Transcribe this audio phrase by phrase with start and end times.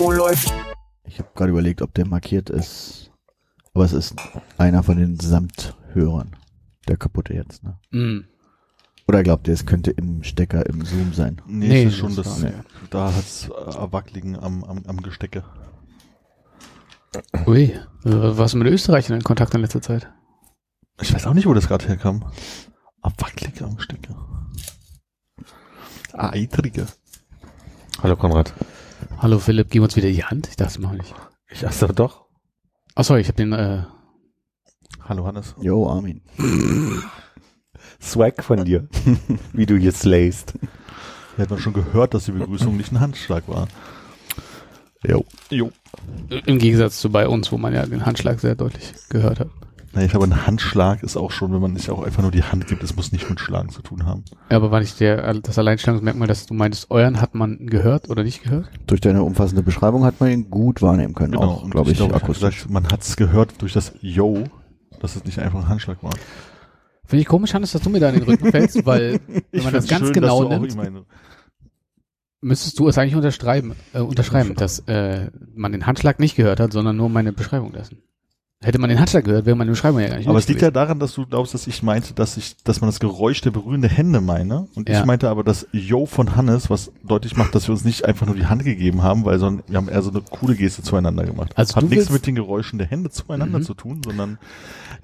[0.00, 0.52] Oh, läuft.
[1.04, 3.10] Ich habe gerade überlegt, ob der markiert ist.
[3.74, 4.14] Aber es ist
[4.56, 6.36] einer von den Samthörern.
[6.86, 7.78] Der kaputte jetzt, ne?
[7.90, 8.24] Mm.
[9.08, 11.40] Oder glaubt ihr, es könnte im Stecker im Zoom sein?
[11.46, 12.52] Nee, Nee, es ist schon das das, war-
[12.90, 15.44] da hat's äh, Wackligen am, am, am Gestecke.
[17.46, 20.08] Ui, äh, was mit Österreich in Kontakt in letzter Zeit?
[21.00, 22.24] Ich weiß auch nicht, wo das gerade herkam.
[23.02, 24.14] Ah, Wacklige am Gestecke.
[26.12, 26.86] Ah, Eitrige.
[28.00, 28.52] Hallo Konrad.
[29.18, 30.46] Hallo Philipp, gib uns wieder die Hand.
[30.48, 31.14] Ich dachte, das machen wir nicht.
[31.50, 32.26] Ich ach so, doch.
[32.94, 33.82] Ach sorry, ich habe den, äh,
[35.08, 35.56] Hallo Hannes.
[35.60, 36.22] Jo, Armin.
[38.00, 38.88] Swag von dir.
[39.52, 40.54] Wie du hier slayst.
[41.36, 43.66] Wir hatten schon gehört, dass die Begrüßung nicht ein Handschlag war.
[45.04, 45.24] Jo.
[45.50, 45.72] Jo.
[46.28, 49.48] im Gegensatz zu bei uns, wo man ja den Handschlag sehr deutlich gehört hat.
[49.98, 52.44] Na, ich glaube, ein Handschlag ist auch schon, wenn man nicht auch einfach nur die
[52.44, 54.24] Hand gibt, es muss nicht mit Schlagen zu tun haben.
[54.48, 58.22] Ja, aber war nicht der, das Alleinstellungsmerkmal, dass du meintest, euren hat man gehört oder
[58.22, 58.70] nicht gehört?
[58.86, 61.34] Durch deine umfassende Beschreibung hat man ihn gut wahrnehmen können.
[61.34, 62.58] Auch, und glaube ich, glaub, akustisch.
[62.58, 64.44] gesagt, man hat es gehört durch das Yo,
[65.00, 66.12] dass es nicht einfach ein Handschlag war.
[67.04, 69.18] Finde ich komisch, Hannes, dass du mir da in den Rücken fällst, weil
[69.50, 70.76] wenn man das ganz schön, genau auch nimmt,
[72.40, 76.72] müsstest du es eigentlich unterschreiben, äh, unterschreiben, dass äh, man den Handschlag nicht gehört hat,
[76.72, 78.04] sondern nur meine Beschreibung dessen.
[78.60, 80.72] Hätte man den Handschlag gehört, wäre meine Beschreibung ja gar nicht Aber es liegt ja
[80.72, 83.88] daran, dass du glaubst, dass ich meinte, dass ich, dass man das Geräusch der berührenden
[83.88, 84.66] Hände meine.
[84.74, 84.98] Und Ja.
[84.98, 88.26] ich meinte aber das Yo von Hannes, was deutlich macht, dass wir uns nicht einfach
[88.26, 91.22] nur die Hand gegeben haben, weil sondern wir haben eher so eine coole Geste zueinander
[91.24, 91.52] gemacht.
[91.54, 93.62] Also Hat nichts mit den Geräuschen der Hände zueinander Mhm.
[93.62, 94.38] zu tun, sondern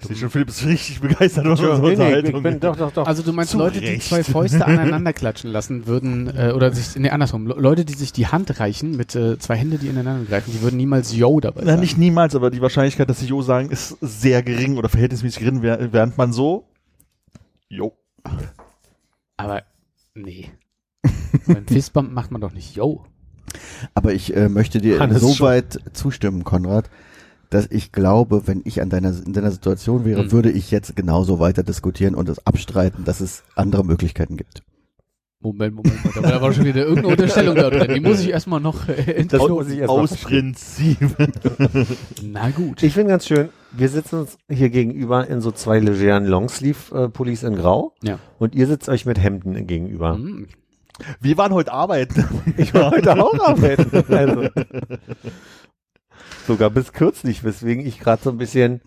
[0.00, 2.42] ich sehe schon, Philipp ist richtig begeistert von unserer Nee, nee, ich Unterhaltung.
[2.42, 3.06] bin, doch, doch, doch.
[3.06, 6.96] Also du meinst Zu Leute, die zwei Fäuste aneinander klatschen lassen würden, äh, oder sich,
[7.00, 10.24] nee, andersrum, Le- Leute, die sich die Hand reichen mit äh, zwei Hände, die ineinander
[10.28, 11.82] greifen, die würden niemals Yo dabei Na, sagen.
[11.82, 15.62] nicht niemals, aber die Wahrscheinlichkeit, dass sie Jo sagen, ist sehr gering oder verhältnismäßig gering,
[15.62, 16.66] während man so
[17.68, 17.92] Jo.
[19.36, 19.62] Aber
[20.14, 20.50] nee.
[21.46, 23.04] Beim Fistbump macht man doch nicht Yo.
[23.94, 25.30] Aber ich äh, möchte dir Hannes schon.
[25.30, 26.90] insoweit zustimmen, Konrad,
[27.50, 30.32] dass ich glaube, wenn ich an deiner, in deiner Situation wäre, Mhm.
[30.32, 34.62] würde ich jetzt genauso weiter diskutieren und es abstreiten, dass es andere Möglichkeiten gibt.
[35.44, 36.32] Moment, Moment, Moment.
[36.32, 37.94] Da war schon wieder irgendeine Unterstellung da drin.
[37.94, 40.16] Die muss ich erstmal noch äh, Das muss ich erst mal Aus.
[40.16, 40.98] Prinzip.
[42.22, 42.82] Na gut.
[42.82, 47.56] Ich finde ganz schön, wir sitzen uns hier gegenüber in so zwei legeren Longsleeve-Pullis in
[47.56, 48.18] Grau Ja.
[48.38, 50.14] und ihr sitzt euch mit Hemden gegenüber.
[50.14, 50.46] Hm.
[51.20, 52.24] Wir waren heute arbeiten.
[52.56, 54.14] Ich war heute auch arbeiten.
[54.14, 54.48] Also.
[56.46, 58.80] Sogar bis kürzlich, weswegen ich gerade so ein bisschen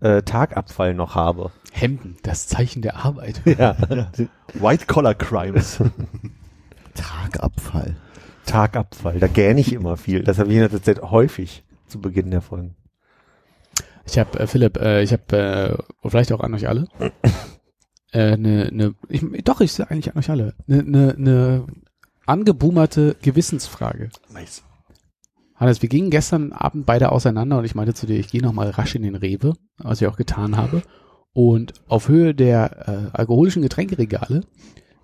[0.00, 1.50] äh, Tagabfall noch habe.
[1.72, 3.42] Hemden, das Zeichen der Arbeit.
[3.58, 3.76] Ja.
[4.54, 5.80] White Collar Crimes.
[6.94, 7.96] Tagabfall.
[8.46, 10.22] Tagabfall, da gähne ich immer viel.
[10.22, 12.76] Das habe ich in letzter Zeit häufig zu Beginn der Folgen.
[14.06, 16.86] Ich habe, äh, Philipp, äh, ich habe, äh, vielleicht auch an euch alle,
[18.12, 21.66] äh, ne, ne, ich, doch, ich sage eigentlich an euch alle, eine ne, ne
[22.24, 24.10] angeboomerte Gewissensfrage.
[24.32, 24.62] nice.
[25.56, 28.70] Hannes, wir gingen gestern Abend beide auseinander und ich meinte zu dir, ich gehe nochmal
[28.70, 30.82] rasch in den Rewe, was ich auch getan habe.
[31.32, 34.42] Und auf Höhe der äh, alkoholischen Getränkeregale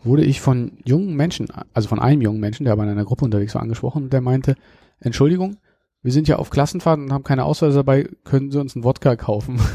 [0.03, 3.25] wurde ich von jungen Menschen, also von einem jungen Menschen, der aber in einer Gruppe
[3.25, 4.57] unterwegs war, angesprochen, der meinte,
[5.01, 5.57] Entschuldigung,
[6.03, 9.17] wir sind ja auf Klassenfahrt und haben keine Ausweise dabei, können Sie uns einen Wodka
[9.17, 9.61] kaufen?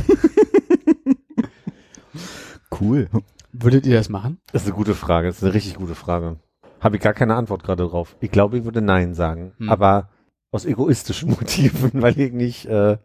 [2.80, 3.10] Cool.
[3.52, 4.40] Würdet ihr das machen?
[4.52, 6.38] Das ist eine gute Frage, das ist eine richtig gute Frage.
[6.80, 8.16] Habe ich gar keine Antwort gerade drauf.
[8.20, 9.54] Ich glaube, ich würde Nein sagen.
[9.58, 9.70] Hm.
[9.70, 10.10] Aber
[10.58, 12.98] aus egoistischen Motiven, weil ich nicht äh,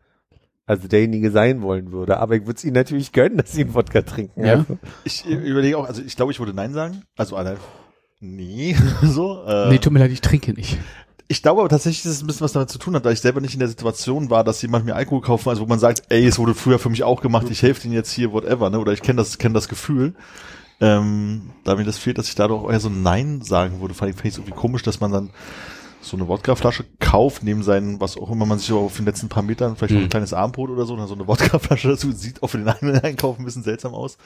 [0.66, 2.18] also derjenige sein wollen würde.
[2.18, 4.44] Aber ich würde es ihnen natürlich gönnen, dass sie einen Wodka trinken.
[4.44, 4.54] Ja.
[4.54, 7.02] Also, Ich äh, überlege auch, also ich glaube, ich würde Nein sagen.
[7.16, 7.56] Also allein.
[8.20, 9.44] Nee, so.
[9.44, 10.78] Äh, Nee, tut mir leid, ich trinke nicht.
[11.28, 13.20] ich glaube aber tatsächlich, dass es ein bisschen was damit zu tun hat, da ich
[13.20, 16.02] selber nicht in der Situation war, dass jemand mir Alkohol kaufen, also wo man sagt,
[16.08, 18.78] ey, es wurde früher für mich auch gemacht, ich helfe denen jetzt hier, whatever, ne?
[18.78, 20.14] Oder ich kenne das, kenne das Gefühl.
[20.80, 24.10] Ähm, da mir das fehlt, dass ich da doch eher so Nein sagen würde, fand
[24.10, 25.30] ich, fand ich irgendwie komisch, dass man dann
[26.02, 29.42] so eine Wodkaflasche kauft, neben seinen, was auch immer man sich auf den letzten paar
[29.42, 30.02] Metern, vielleicht Mhm.
[30.02, 32.98] ein kleines Armbrot oder so, dann so eine Wodkaflasche dazu, sieht auch für den einen
[33.00, 34.18] Einkauf ein bisschen seltsam aus.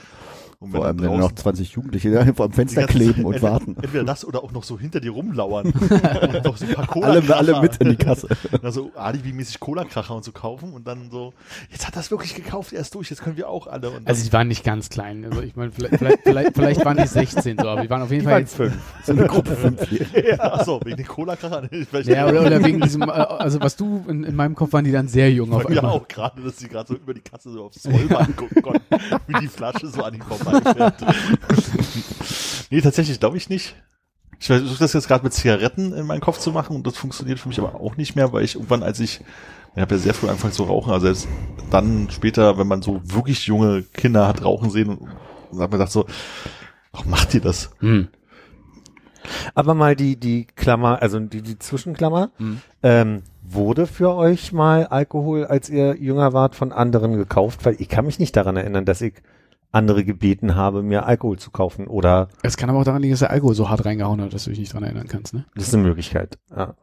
[0.58, 3.34] Und Vor allem, wenn noch draußen 20 Jugendliche da vor dem die Fenster kleben und
[3.34, 3.76] entweder, warten.
[3.80, 5.66] Entweder das oder auch noch so hinter dir rumlauern.
[5.70, 7.62] und noch so ein paar Alle, alle Cola-Kracher.
[7.62, 8.28] mit in die Kasse.
[8.62, 11.34] Also Alibi-mäßig Cola-Kracher und so kaufen und dann so,
[11.70, 13.90] jetzt hat das wirklich gekauft, er ist durch, jetzt können wir auch alle.
[13.90, 15.24] Und Also die waren nicht ganz klein.
[15.24, 18.10] Also ich meine, vielleicht, vielleicht, vielleicht, vielleicht waren die 16 so, aber die waren auf
[18.10, 18.74] jeden Die Fall jetzt, fünf.
[19.04, 20.36] So eine Gruppe Fünfjährige.
[20.36, 21.68] dann, achso, wegen den Cola-Krachern.
[22.04, 24.92] Ja, oder, oder wegen diesem, äh, also was du, in, in meinem Kopf waren die
[24.92, 25.84] dann sehr jung auf einmal.
[25.84, 28.82] auch gerade, dass sie gerade so über die Kasse so aufs Rollband gucken konnten,
[29.26, 30.20] wie die Flasche so an ihm
[30.50, 30.94] vorbeifährt.
[32.70, 33.76] nee, tatsächlich glaube ich nicht.
[34.38, 37.38] Ich versuche das jetzt gerade mit Zigaretten in meinen Kopf zu machen und das funktioniert
[37.38, 39.20] für mich aber auch nicht mehr, weil ich irgendwann, als ich,
[39.74, 41.28] ich habe ja sehr früh angefangen zu rauchen, also selbst
[41.70, 45.08] dann später, wenn man so wirklich junge Kinder hat rauchen sehen und,
[45.58, 46.06] hat mir gedacht so,
[46.92, 47.70] warum macht ihr das?
[47.78, 48.08] Hm.
[49.54, 52.30] Aber mal die, die Klammer, also die, die Zwischenklammer.
[52.36, 52.60] Hm.
[52.82, 57.64] Ähm, wurde für euch mal Alkohol, als ihr jünger wart, von anderen gekauft?
[57.64, 59.14] Weil ich kann mich nicht daran erinnern, dass ich
[59.72, 61.86] andere gebeten habe, mir Alkohol zu kaufen.
[61.86, 64.44] Oder Es kann aber auch daran liegen, dass der Alkohol so hart reingehauen hat, dass
[64.44, 65.44] du dich nicht dran erinnern kannst, ne?
[65.54, 66.38] das ist eine Möglichkeit.
[66.50, 66.74] Ja.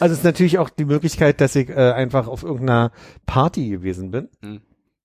[0.00, 2.90] Also es ist natürlich auch die Möglichkeit, dass ich äh, einfach auf irgendeiner
[3.26, 4.28] Party gewesen bin.
[4.40, 4.60] Mhm.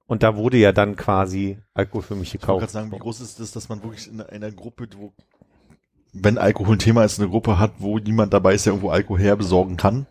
[0.06, 2.74] Und da wurde ja dann quasi Alkohol für mich Ich wollte gerade gekauft.
[2.74, 5.13] sagen, wie groß ist das, dass man wirklich in einer Gruppe, wo,
[6.13, 9.19] wenn Alkohol ein Thema ist, eine Gruppe hat, wo niemand dabei ist, der irgendwo Alkohol
[9.19, 10.06] herbesorgen kann,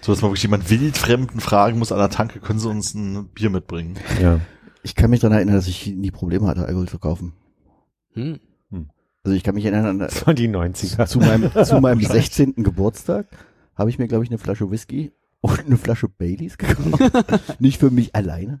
[0.00, 3.28] so dass man wirklich jemand wildfremden fragen muss an der Tanke, können Sie uns ein
[3.28, 3.96] Bier mitbringen?
[4.20, 4.40] Ja.
[4.82, 7.32] Ich kann mich daran erinnern, dass ich nie Probleme hatte, Alkohol zu kaufen.
[8.14, 8.40] Hm.
[9.24, 11.06] Also ich kann mich erinnern, Das waren die 90er.
[11.06, 12.54] zu meinem, zu meinem 16.
[12.56, 13.26] Geburtstag
[13.76, 17.00] habe ich mir, glaube ich, eine Flasche Whisky und eine Flasche Baileys gekauft.
[17.60, 18.58] Nicht für mich alleine.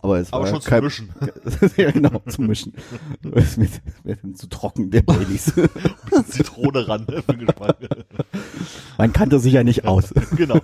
[0.00, 1.10] Aber es Aber war schon zu kein, mischen.
[1.76, 2.72] ja, genau, zu mischen.
[3.34, 3.70] Es wird,
[4.02, 5.52] wird zu trocken, der Baileys.
[6.28, 7.22] Zitrone ran, ne?
[7.22, 7.76] Bin gespannt.
[8.98, 10.12] Man kannte sich ja nicht aus.
[10.36, 10.58] genau.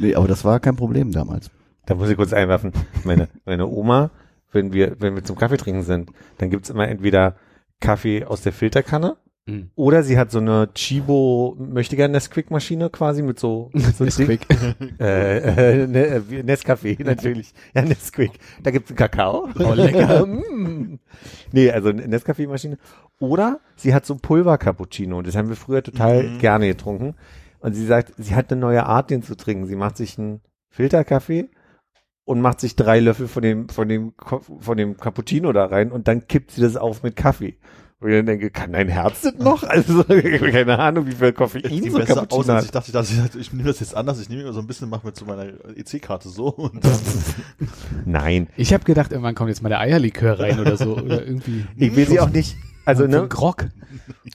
[0.00, 1.50] Nee, aber das war kein Problem damals.
[1.88, 2.72] Da muss ich kurz einwerfen.
[3.04, 4.10] Meine, meine Oma,
[4.52, 7.36] wenn wir, wenn wir zum Kaffee trinken sind, dann gibt's immer entweder
[7.80, 9.70] Kaffee aus der Filterkanne Hm.
[9.76, 14.46] oder sie hat so eine Chibo, möchte gerne Nesquik-Maschine quasi mit so, mit so quick.
[15.00, 17.54] Äh, äh, ne, äh, Nescafé natürlich.
[17.74, 18.32] Ja, Nesquik.
[18.62, 19.48] Da gibt's einen Kakao.
[19.58, 20.26] Oh, lecker.
[20.58, 20.98] Mm.
[21.52, 22.76] nee, also eine Nescafé-Maschine.
[23.20, 25.22] Oder sie hat so Pulver-Cappuccino.
[25.22, 26.38] Das haben wir früher total Mhm.
[26.40, 27.14] gerne getrunken.
[27.60, 29.64] Und sie sagt, sie hat eine neue Art, den zu trinken.
[29.64, 31.48] Sie macht sich einen Filterkaffee
[32.28, 34.12] und macht sich drei Löffel von dem, von dem,
[34.60, 37.56] von dem Cappuccino da rein und dann kippt sie das auf mit Kaffee.
[38.00, 39.62] Und ich dann denke, kann dein Herz das noch?
[39.68, 42.64] Also, keine Ahnung, wie viel Koffein so besser Cappuccino aus, hat.
[42.66, 44.20] ich dachte, ich, dachte, ich nehme das jetzt anders.
[44.20, 46.98] Ich nehme immer so ein bisschen, mache mir zu meiner EC-Karte so und dann
[48.04, 48.48] Nein.
[48.58, 50.98] Ich habe gedacht, irgendwann kommt jetzt mal der Eierlikör rein oder so.
[50.98, 51.64] Oder irgendwie.
[51.76, 52.56] Ich will sie auch nicht,
[52.88, 53.66] also So ne, ein Grog.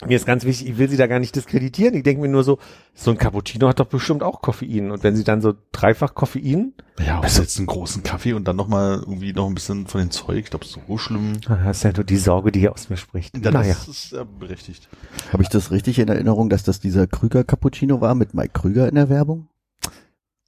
[0.06, 1.94] mir ist ganz wichtig, ich will sie da gar nicht diskreditieren.
[1.94, 2.58] Ich denke mir nur so,
[2.94, 4.90] so ein Cappuccino hat doch bestimmt auch Koffein.
[4.90, 6.72] Und wenn sie dann so dreifach Koffein,
[7.04, 10.10] Ja, was jetzt einen großen Kaffee und dann nochmal irgendwie noch ein bisschen von dem
[10.10, 10.38] Zeug.
[10.38, 11.32] Ich glaube, so schlimm.
[11.48, 13.36] Ah, das ist ja nur die Sorge, die hier aus mir spricht.
[13.44, 13.74] Ja, naja.
[13.74, 14.88] Das ist ja berechtigt.
[15.32, 18.88] Habe ich das richtig in Erinnerung, dass das dieser Krüger Cappuccino war mit Mike Krüger
[18.88, 19.48] in der Werbung?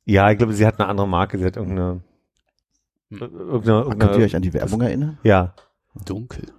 [0.05, 2.01] Ja, ich glaube, sie hat eine andere Marke, sie hat irgendeine,
[3.11, 3.19] Hm.
[3.21, 5.19] irgendeine, Könnt ihr irgendeine euch an die Werbung erinnern?
[5.25, 5.55] ja.
[6.05, 6.53] Dunkel.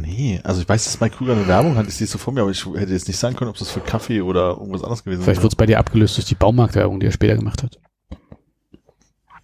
[0.00, 2.32] Nee, also ich weiß, dass Mike Krüger eine Werbung hat, ich sehe es so vor
[2.32, 5.04] mir, aber ich hätte jetzt nicht sagen können, ob das für Kaffee oder irgendwas anderes
[5.04, 7.78] gewesen Vielleicht wurde es bei dir abgelöst durch die Baumarktwerbung, die er später gemacht hat.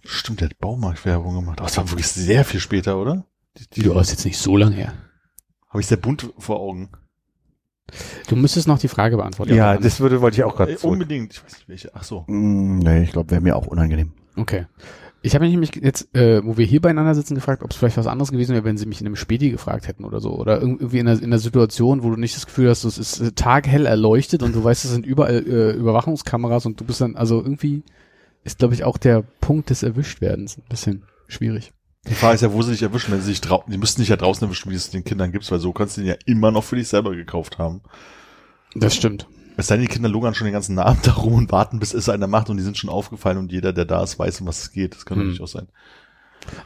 [0.05, 1.59] Stimmt, der hat Baumarktwerbung gemacht.
[1.59, 3.25] Aber es war wirklich sehr viel später, oder?
[3.57, 4.93] Die, die, Du ist jetzt nicht so lang her.
[5.69, 6.89] Habe ich sehr bunt vor Augen.
[8.27, 9.53] Du müsstest noch die Frage beantworten.
[9.53, 11.33] Ja, das würde, wollte ich auch gerade Äh, unbedingt.
[11.33, 11.91] Ich weiß nicht welche.
[11.95, 12.25] Ach so.
[12.27, 14.13] Mm, nee, ich glaube, wäre mir auch unangenehm.
[14.35, 14.65] Okay.
[15.25, 17.95] Ich habe mich nämlich jetzt, äh, wo wir hier beieinander sitzen, gefragt, ob es vielleicht
[17.95, 20.37] was anderes gewesen wäre, wenn sie mich in einem Späti gefragt hätten oder so.
[20.37, 23.21] Oder irgendwie in einer, in einer Situation, wo du nicht das Gefühl hast, es ist
[23.21, 27.15] äh, taghell erleuchtet und du weißt, es sind überall äh, Überwachungskameras und du bist dann,
[27.15, 27.83] also irgendwie
[28.43, 31.71] ist, glaube ich, auch der Punkt des Erwischtwerdens ein bisschen schwierig.
[32.09, 34.09] Die Frage ist ja, wo sie dich erwischen, wenn sie sich draußen, die müssten dich
[34.09, 36.51] ja draußen erwischen, wie es den Kindern gibt, weil so kannst du den ja immer
[36.51, 37.79] noch für dich selber gekauft haben.
[38.75, 39.25] Das stimmt.
[39.57, 41.93] Es sei denn, die Kinder lungern schon den ganzen Abend da rum und warten, bis
[41.93, 44.47] es einer macht und die sind schon aufgefallen und jeder, der da ist, weiß, um
[44.47, 44.95] was es geht.
[44.95, 45.23] Das kann Hm.
[45.25, 45.67] natürlich auch sein.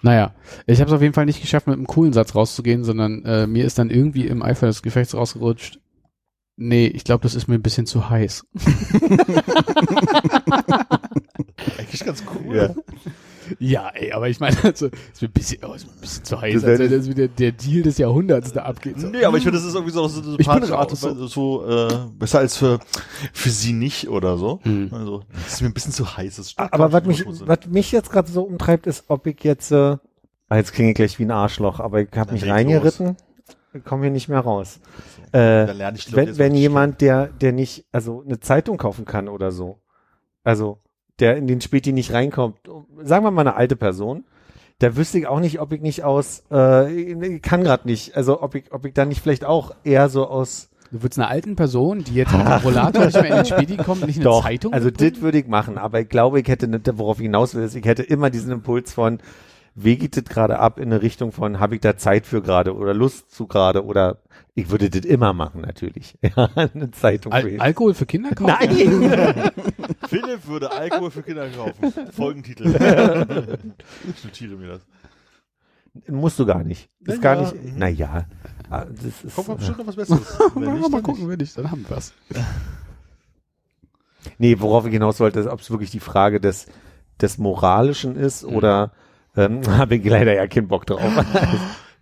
[0.01, 0.33] Naja,
[0.65, 3.45] ich habe es auf jeden Fall nicht geschafft, mit einem coolen Satz rauszugehen, sondern äh,
[3.45, 5.79] mir ist dann irgendwie im Eifer des Gefechts rausgerutscht.
[6.55, 8.43] Nee, ich glaube, das ist mir ein bisschen zu heiß.
[11.77, 12.55] Eigentlich ganz cool.
[12.55, 12.73] Ja.
[13.59, 16.23] Ja, ey, aber ich meine, also, ist mir ein bisschen, oh, ist mir ein bisschen
[16.23, 18.99] zu heiß, Das als wenn das wieder der Deal des Jahrhunderts da abgeht.
[18.99, 19.07] So.
[19.07, 21.03] Nee, aber ich finde, das ist irgendwie so bin sympathische raus.
[21.03, 22.79] Art, so, so äh, besser als für,
[23.33, 24.59] für sie nicht oder so.
[24.63, 24.89] Hm.
[24.91, 26.37] Also, das ist mir ein bisschen zu heiß.
[26.37, 29.71] Das Aber was ich, mich, was mich jetzt gerade so umtreibt, ist, ob ich jetzt,
[29.71, 29.97] äh,
[30.49, 33.17] ah, jetzt klinge ich gleich wie ein Arschloch, aber ich habe mich reingeritten,
[33.83, 34.79] komme hier nicht mehr raus.
[35.33, 39.27] Äh, lerne ich, glaub wenn, wenn jemand, der, der nicht, also eine Zeitung kaufen kann
[39.27, 39.79] oder so,
[40.43, 40.79] also
[41.19, 42.57] der in den Späti nicht reinkommt,
[43.01, 44.23] sagen wir mal eine alte Person,
[44.79, 48.41] da wüsste ich auch nicht, ob ich nicht aus, äh, ich kann gerade nicht, also
[48.41, 51.57] ob ich, ob ich da nicht vielleicht auch eher so aus, Du würdest einer alten
[51.57, 54.43] Person, die jetzt mit dem Rollator nicht mehr in den Späti kommt, nicht eine doch,
[54.43, 57.55] Zeitung also das würde ich machen, aber ich glaube, ich hätte nicht, worauf ich hinaus
[57.55, 59.19] will, ist, ich hätte immer diesen Impuls von,
[59.75, 63.31] das gerade ab in eine Richtung von, habe ich da Zeit für gerade oder Lust
[63.31, 64.19] zu gerade oder
[64.55, 68.55] ich würde das immer machen natürlich, ja, eine Zeitung für Al Alkohol für Kinder kaufen?
[68.59, 69.51] Nein!
[70.07, 71.93] Philipp würde Alkohol für Kinder kaufen.
[72.11, 72.65] Folgentitel.
[74.15, 74.81] ich notiere mir das.
[76.07, 76.89] Musst du gar nicht.
[77.01, 77.41] Ist Ja, gar ja.
[77.51, 78.25] nicht, naja.
[78.69, 80.37] ah, Das ist, Kommt mal bestimmt noch was Besseres.
[80.55, 82.13] Wenn Mal, nicht, mal gucken, wenn nicht, dann haben wir was.
[84.37, 86.67] Nee, worauf ich hinaus wollte, ist, ob es wirklich die Frage des,
[87.21, 88.91] des Moralischen ist oder
[89.35, 91.01] ähm, habe ich leider ja keinen Bock drauf.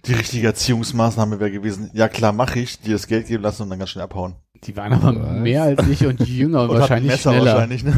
[0.08, 3.70] Die richtige Erziehungsmaßnahme wäre gewesen, ja klar, mache ich, dir das Geld geben lassen und
[3.70, 4.36] dann ganz schnell abhauen.
[4.64, 7.54] Die waren aber mehr als ich und jünger und, Und wahrscheinlich Messer schneller.
[7.54, 7.94] wahrscheinlich, ne?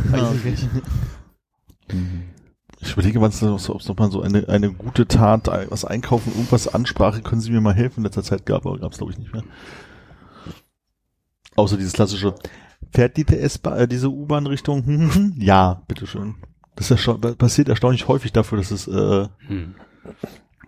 [2.80, 5.84] Ich überlege, was noch so, ob es noch mal so eine, eine gute Tat, was
[5.86, 8.98] einkaufen, irgendwas Ansprache, können Sie mir mal helfen, in letzter Zeit gab, aber gab es
[9.00, 9.44] glaube ich nicht mehr.
[11.56, 12.36] Außer dieses klassische,
[12.94, 15.34] fährt die S-Bahn, äh, diese U-Bahn Richtung, hm, hm, hm?
[15.38, 16.36] ja, bitteschön.
[16.76, 19.76] Das ist ersta- passiert erstaunlich häufig dafür, dass es äh, Hm.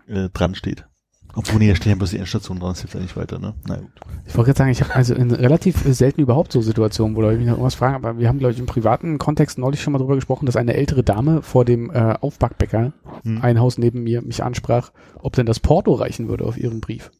[0.08, 0.86] äh, dran steht.
[1.36, 3.53] Obwohl, nee, da stehen ja bloß die Endstation dran, das hilft ja nicht weiter, ne?
[3.67, 3.91] Na gut.
[4.25, 7.38] Ich wollte gerade sagen, ich habe also in relativ selten überhaupt so Situationen, wo Leute
[7.38, 10.00] mich noch irgendwas fragen, aber wir haben, glaube ich, im privaten Kontext neulich schon mal
[10.00, 12.93] drüber gesprochen, dass eine ältere Dame vor dem äh, Aufbackbäcker,
[13.24, 13.41] Hm.
[13.41, 17.12] ein Haus neben mir, mich ansprach, ob denn das Porto reichen würde auf ihren Brief.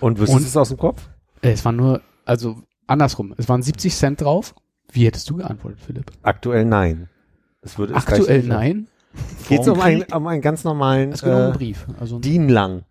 [0.00, 1.08] Und wüsstest Und- du es aus dem Kopf?
[1.42, 4.54] Äh, Es waren nur, also andersrum, es waren 70 Cent drauf.
[4.92, 6.12] Wie hättest du geantwortet, Philipp?
[6.22, 7.08] Aktuell nein.
[7.62, 8.86] Es würde, es Aktuell nein.
[9.48, 11.86] Geht um einen, um einen ganz normalen Es geht um einen äh, Brief.
[12.00, 12.76] Also Dienlang.
[12.76, 12.82] Mhm.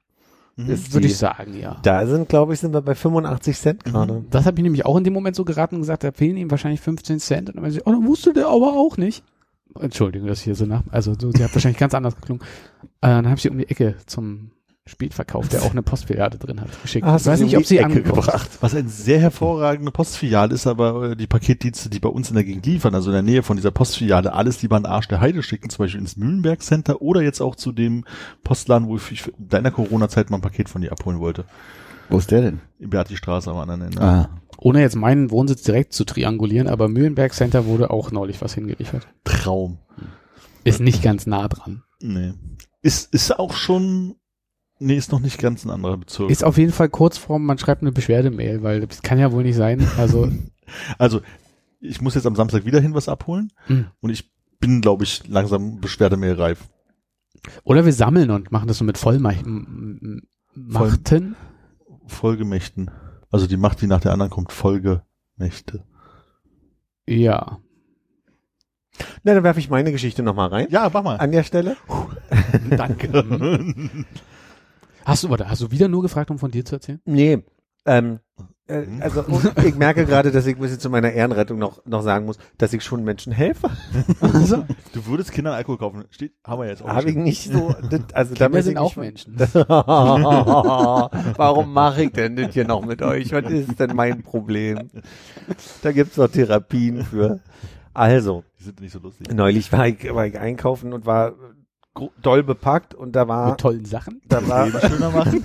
[0.58, 1.78] Ist würde die- ich sagen, ja.
[1.84, 4.24] Da sind, glaube ich, sind wir bei 85 Cent gerade.
[4.30, 6.52] Das habe ich nämlich auch in dem Moment so geraten und gesagt, da fehlen ihm
[6.52, 7.50] wahrscheinlich 15 Cent.
[7.50, 9.24] Und dann meinte sie, oh, dann wusste der aber auch nicht.
[9.80, 12.44] Entschuldigung, dass ich hier so nach, also so, sie hat wahrscheinlich ganz anders geklungen.
[13.02, 14.52] Äh, dann habe ich sie um die Ecke zum
[14.92, 17.06] Spätverkauf, der auch eine Postfiliale drin hat, geschickt.
[17.08, 18.26] Ah, hast ich weiß nicht, ob die sie Ecke angekommen ist.
[18.26, 18.50] gebracht.
[18.62, 22.44] Was eine sehr hervorragende Postfiliale ist, aber äh, die Paketdienste, die bei uns in der
[22.44, 25.22] Gegend liefern, also in der Nähe von dieser Postfiliale, alles lieber an den Arsch der
[25.22, 28.06] Heide schicken, zum Beispiel ins Mühlenberg Center oder jetzt auch zu dem
[28.44, 31.46] Postladen, wo ich in deiner Corona-Zeit mal ein Paket von dir abholen wollte.
[32.10, 32.60] Wo ist der denn?
[32.80, 34.02] In Beati-Straße am anderen Ende.
[34.02, 38.54] Ah, Ohne jetzt meinen Wohnsitz direkt zu triangulieren, aber Mühlenberg Center wurde auch neulich was
[38.54, 39.08] hingeliefert.
[39.24, 39.78] Traum.
[40.66, 41.84] Ist nicht ganz nah dran.
[42.02, 42.34] Nee.
[42.82, 44.16] Ist, ist auch schon,
[44.82, 46.30] nee, ist noch nicht ganz ein anderer Bezirk.
[46.30, 49.44] Ist auf jeden Fall kurz vorm, man schreibt eine Beschwerdemail, weil das kann ja wohl
[49.44, 49.88] nicht sein.
[49.98, 50.30] Also,
[50.98, 51.22] also,
[51.80, 53.86] ich muss jetzt am Samstag wieder hin was abholen Hm.
[54.02, 56.70] und ich bin, glaube ich, langsam beschwerdemehlreif.
[57.64, 60.28] oder wir sammeln und machen das so mit Vollmachten.
[60.54, 61.36] Machten?
[62.08, 62.92] Folgemächten.
[63.32, 65.84] Also die Macht, die nach der anderen kommt, Folgemächte.
[67.08, 67.60] Ja.
[69.24, 70.68] Na, dann werfe ich meine Geschichte nochmal rein.
[70.70, 71.16] Ja, mach mal.
[71.18, 71.78] An der Stelle.
[72.70, 73.08] Danke.
[75.06, 77.02] Hast du, warte, hast du wieder nur gefragt, um von dir zu erzählen?
[77.06, 77.44] Nee.
[77.86, 78.20] Ähm,
[78.68, 79.26] äh, also
[79.66, 82.72] ich merke gerade, dass ich ein bisschen zu meiner Ehrenrettung noch, noch sagen muss, dass
[82.74, 83.70] ich schon Menschen helfe.
[84.22, 86.06] Also, Du würdest Kindern Alkohol kaufen.
[86.12, 86.90] Steht, haben wir jetzt auch.
[86.90, 87.74] Habe ich nicht so.
[87.90, 89.36] Das, also da Kinder weiß sind ich auch nicht, Menschen.
[91.38, 93.32] Warum mache ich denn das hier noch mit euch?
[93.32, 94.90] Was ist denn mein Problem?
[95.82, 97.40] Da gibt's doch Therapien für.
[97.94, 99.34] Also, Die sind nicht so lustig.
[99.34, 101.34] neulich war ich, war ich einkaufen und war
[102.22, 104.22] doll bepackt und da war, Mit tollen Sachen.
[104.28, 105.44] da war, Leben schöner machen.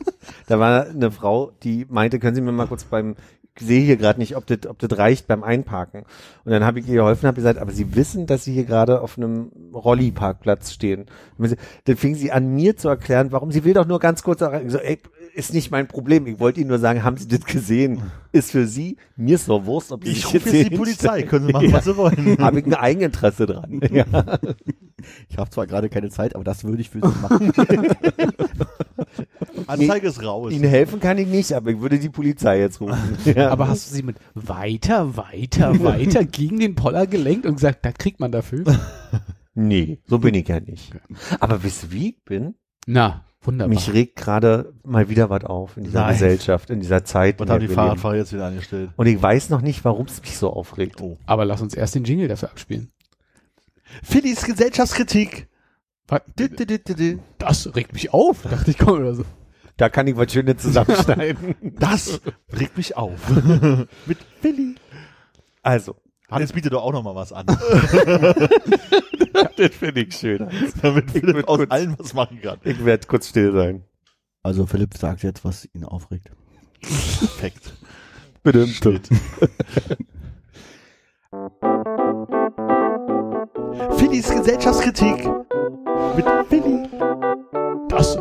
[0.46, 3.16] da war eine Frau, die meinte, können Sie mir mal kurz beim,
[3.56, 6.04] ich sehe hier gerade nicht, ob das, ob das reicht beim Einparken.
[6.44, 9.00] Und dann habe ich ihr geholfen, habe gesagt, aber Sie wissen, dass Sie hier gerade
[9.00, 11.06] auf einem Rolli-Parkplatz stehen.
[11.38, 14.48] Dann fing sie an, mir zu erklären, warum sie will doch nur ganz kurz da
[14.48, 14.66] rein.
[14.66, 14.98] Ich so, ey,
[15.34, 16.26] ist nicht mein Problem.
[16.26, 18.02] Ich wollte Ihnen nur sagen, haben Sie das gesehen?
[18.32, 21.22] Ist für Sie, mir ist doch Wurst, ob Sie Ich rufe jetzt die Polizei.
[21.22, 22.38] Können Sie machen, was Sie wollen.
[22.40, 23.80] Habe ich ein Eigeninteresse dran.
[23.90, 24.04] Ja.
[25.28, 27.52] ich habe zwar gerade keine Zeit, aber das würde ich für Sie machen.
[29.66, 30.52] Anzeige ist raus.
[30.52, 33.18] Ihnen helfen kann ich nicht, aber ich würde die Polizei jetzt rufen.
[33.24, 33.50] Ja.
[33.50, 37.92] Aber hast du sie mit weiter, weiter, weiter gegen den Poller gelenkt und gesagt, da
[37.92, 38.64] kriegt man dafür?
[39.60, 40.92] Nee, so bin ich ja nicht.
[41.40, 42.54] Aber wisst ihr, wie ich bin?
[42.86, 43.74] Na, wunderbar.
[43.74, 46.12] Mich regt gerade mal wieder was auf in dieser Nein.
[46.12, 47.40] Gesellschaft, in dieser Zeit.
[47.40, 47.66] Und haben die.
[47.66, 48.90] Fahrradfahrer jetzt wieder angestellt.
[48.94, 51.00] Und ich weiß noch nicht, warum es mich so aufregt.
[51.00, 51.18] Oh.
[51.26, 52.92] Aber lass uns erst den Jingle dafür abspielen.
[54.04, 55.48] Phillies Gesellschaftskritik.
[57.38, 59.24] Das regt mich auf, dachte ich, komm oder so.
[59.76, 61.56] Da kann ich was Schönes zusammenschneiden.
[61.80, 62.20] Das
[62.52, 63.28] regt mich auf.
[64.06, 64.76] Mit Philly.
[65.62, 65.96] also,
[66.30, 67.58] Hannes bietet doch auch noch mal was an, das
[69.74, 70.46] finde ich schön.
[70.82, 72.58] damit Philipp würd aus kurz- allem was machen kann.
[72.64, 73.84] Ich werde kurz still sein.
[74.42, 76.30] Also Philipp sagt jetzt, was ihn aufregt.
[76.82, 77.72] Perfekt.
[78.42, 79.08] Bestimmt.
[83.96, 85.26] Phillies Gesellschaftskritik
[86.16, 86.88] mit Philly.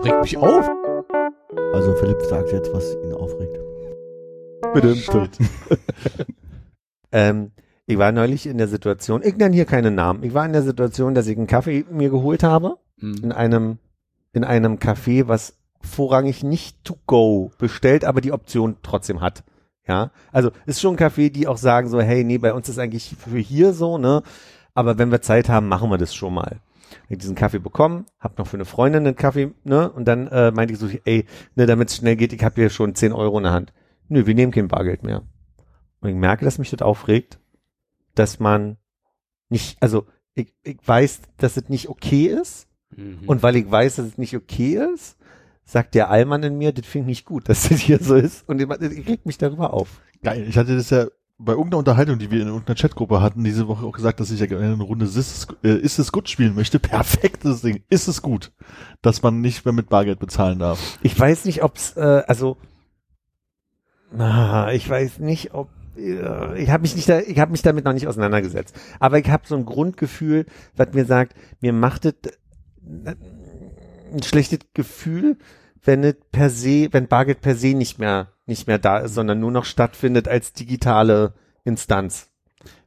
[0.03, 0.69] regt mich auf.
[1.73, 3.57] Also Philipp sagt jetzt, was ihn aufregt.
[4.73, 4.95] Bitte.
[7.13, 7.51] Ähm,
[7.87, 10.61] ich war neulich in der Situation, ich nenne hier keine Namen, ich war in der
[10.61, 13.15] Situation, dass ich einen Kaffee mir geholt habe, Mhm.
[13.23, 13.77] in einem,
[14.33, 19.43] in einem Café, was vorrangig nicht to go bestellt, aber die Option trotzdem hat.
[19.87, 22.77] Ja, also ist schon ein Café, die auch sagen so, hey, nee, bei uns ist
[22.77, 24.21] eigentlich für hier so, ne,
[24.73, 26.59] aber wenn wir Zeit haben, machen wir das schon mal.
[27.07, 30.51] Ich diesen Kaffee bekommen, hab noch für eine Freundin einen Kaffee, ne, und dann äh,
[30.51, 31.25] meinte ich so, ey,
[31.55, 33.71] ne, damit es schnell geht, ich habe hier schon 10 Euro in der Hand.
[34.09, 35.21] Nö, wir nehmen kein Bargeld mehr.
[36.01, 37.39] Und ich merke, dass mich das aufregt,
[38.19, 38.77] dass man
[39.49, 42.67] nicht, also ich, ich weiß, dass es nicht okay ist.
[42.95, 43.23] Mhm.
[43.25, 45.17] Und weil ich weiß, dass es nicht okay ist,
[45.65, 48.47] sagt der Allmann in mir, das finde ich nicht gut, dass das hier so ist.
[48.47, 50.01] Und ich, ich regt mich darüber auf.
[50.23, 50.45] Geil.
[50.47, 51.07] Ich hatte das ja
[51.39, 54.39] bei irgendeiner Unterhaltung, die wir in irgendeiner Chatgruppe hatten, diese Woche auch gesagt, dass ich
[54.39, 56.79] ja gerne eine Runde Is es, äh, ist es gut spielen möchte.
[56.79, 57.83] Perfektes Ding.
[57.89, 58.51] Ist es gut,
[59.01, 60.97] dass man nicht mehr mit Bargeld bezahlen darf.
[61.03, 62.57] Ich weiß nicht, ob's, äh, also,
[64.17, 67.93] ah, ich weiß nicht, ob ich habe mich nicht da, ich habe mich damit noch
[67.93, 68.75] nicht auseinandergesetzt.
[68.99, 72.13] Aber ich habe so ein Grundgefühl, was mir sagt, mir macht es
[73.05, 73.15] äh,
[74.13, 75.37] ein schlechtes Gefühl,
[75.83, 79.39] wenn es per se, wenn Bargeld per se nicht mehr nicht mehr da ist, sondern
[79.39, 82.29] nur noch stattfindet als digitale Instanz.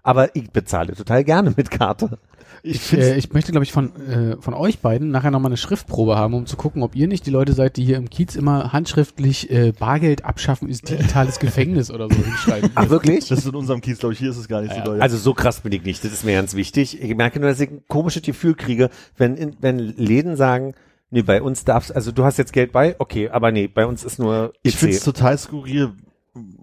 [0.02, 2.18] Aber ich bezahle total gerne mit Karte.
[2.62, 6.16] Ich, äh, ich möchte, glaube ich, von, äh, von euch beiden nachher nochmal eine Schriftprobe
[6.16, 8.72] haben, um zu gucken, ob ihr nicht die Leute seid, die hier im Kiez immer
[8.72, 12.70] handschriftlich äh, Bargeld abschaffen ist digitales Gefängnis oder so hinschreiben.
[12.74, 13.28] Ach wirklich?
[13.28, 15.00] Das ist in unserem Kiez, glaube ich, hier ist es gar nicht Ja, so doll.
[15.00, 17.00] Also so krass bin ich nicht, das ist mir ganz wichtig.
[17.02, 20.74] Ich merke nur, dass ich ein komisches Gefühl kriege, wenn, in, wenn Läden sagen,
[21.10, 24.04] nee, bei uns darfst, also du hast jetzt Geld bei, okay, aber nee, bei uns
[24.04, 25.92] ist nur Ich finde es total skurril,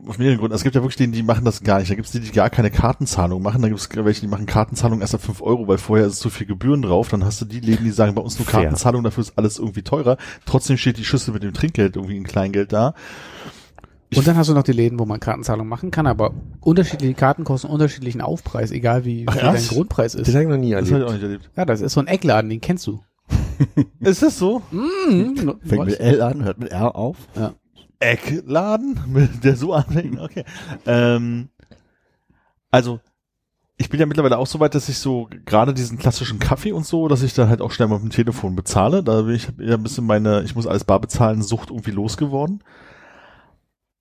[0.07, 0.55] aus mehreren Gründen.
[0.55, 1.91] Es gibt ja wirklich denen, die machen das gar nicht.
[1.91, 3.61] Da gibt es die, die gar keine Kartenzahlung machen.
[3.61, 6.29] Da gibt es welche, die machen Kartenzahlung erst ab 5 Euro, weil vorher ist zu
[6.29, 7.09] viel Gebühren drauf.
[7.09, 8.47] Dann hast du die Läden, die sagen, bei uns nur.
[8.47, 10.17] Kartenzahlung, dafür ist alles irgendwie teurer.
[10.45, 12.93] Trotzdem steht die Schüssel mit dem Trinkgeld irgendwie in Kleingeld da.
[14.15, 17.43] Und dann hast du noch die Läden, wo man Kartenzahlung machen kann, aber unterschiedliche Karten
[17.43, 19.67] kosten unterschiedlichen Aufpreis, egal wie, Ach, wie dein?
[19.67, 20.33] Grundpreis Das ist.
[20.33, 21.09] habe ich noch nie Das habe ich erlebt.
[21.09, 21.49] auch nicht erlebt.
[21.57, 23.01] Ja, das ist so ein Eckladen, den kennst du.
[23.99, 24.61] Ist das so?
[24.71, 25.57] Mhm.
[25.61, 27.17] Fängt mit L an, hört mit R auf.
[27.99, 30.19] Eckladen, der so anfängt.
[30.19, 30.43] Okay.
[30.85, 31.49] Ähm,
[32.69, 32.99] also
[33.77, 36.85] ich bin ja mittlerweile auch so weit, dass ich so gerade diesen klassischen Kaffee und
[36.85, 39.03] so, dass ich da halt auch schnell mal mit dem Telefon bezahle.
[39.03, 42.63] Da bin ich ja ein bisschen meine, ich muss alles bar bezahlen, Sucht irgendwie losgeworden.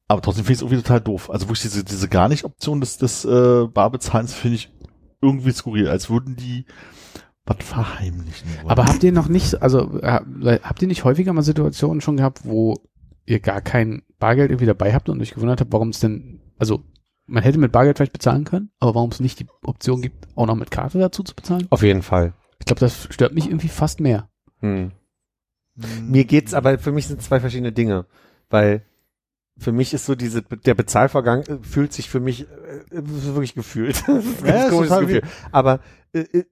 [0.08, 1.30] Aber trotzdem finde ich es irgendwie total doof.
[1.30, 4.72] Also wirklich diese, diese gar nicht Option des, des äh, Barbezahlens finde ich
[5.20, 6.64] irgendwie skurril, als würden die
[7.44, 8.70] was verheimlichen wollen.
[8.70, 12.40] Aber habt ihr noch nicht, also äh, habt ihr nicht häufiger mal Situationen schon gehabt,
[12.44, 12.80] wo
[13.26, 16.82] ihr gar kein Bargeld irgendwie dabei habt und euch gewundert habt, warum es denn, also
[17.26, 20.46] man hätte mit Bargeld vielleicht bezahlen können, aber warum es nicht die Option gibt, auch
[20.46, 21.66] noch mit Karte dazu zu bezahlen?
[21.70, 22.34] Auf jeden Fall.
[22.60, 24.30] Ich glaube, das stört mich irgendwie fast mehr.
[24.60, 24.92] Hm.
[25.78, 26.10] Hm.
[26.10, 28.06] Mir geht's aber, für mich sind zwei verschiedene Dinge,
[28.48, 28.84] weil
[29.58, 33.54] für mich ist so diese, der Bezahlvorgang äh, fühlt sich für mich, äh, ist wirklich
[33.54, 34.02] gefühlt.
[34.06, 35.22] Das ist ein Ja, ganz ist komisches Gefühl.
[35.50, 35.80] Aber
[36.12, 36.44] äh, äh,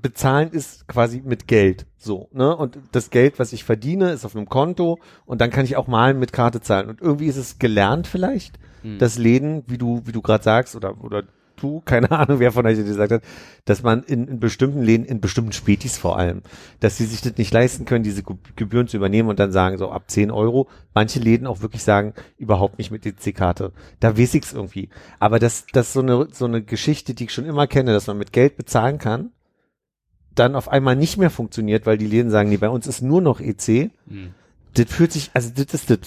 [0.00, 2.54] bezahlen ist quasi mit Geld, so, ne?
[2.56, 5.86] Und das Geld, was ich verdiene, ist auf einem Konto und dann kann ich auch
[5.86, 6.88] mal mit Karte zahlen.
[6.88, 8.98] Und irgendwie ist es gelernt vielleicht, Hm.
[8.98, 11.24] dass Läden, wie du, wie du gerade sagst, oder, oder
[11.56, 13.22] du, keine Ahnung, wer von euch das gesagt hat,
[13.66, 16.40] dass man in, in bestimmten Läden, in bestimmten Spätis vor allem,
[16.80, 19.76] dass sie sich das nicht leisten können, diese Ge- Gebühren zu übernehmen und dann sagen,
[19.76, 20.68] so ab 10 Euro.
[20.94, 23.72] Manche Läden auch wirklich sagen, überhaupt nicht mit EC-Karte.
[24.00, 24.88] Da weiß ich's irgendwie.
[25.18, 28.16] Aber das, das so eine, so eine Geschichte, die ich schon immer kenne, dass man
[28.16, 29.30] mit Geld bezahlen kann,
[30.40, 33.20] dann auf einmal nicht mehr funktioniert, weil die Läden sagen, nee, bei uns ist nur
[33.20, 33.90] noch EC.
[34.08, 34.34] Hm.
[34.74, 35.98] Das fühlt sich, also das ist das.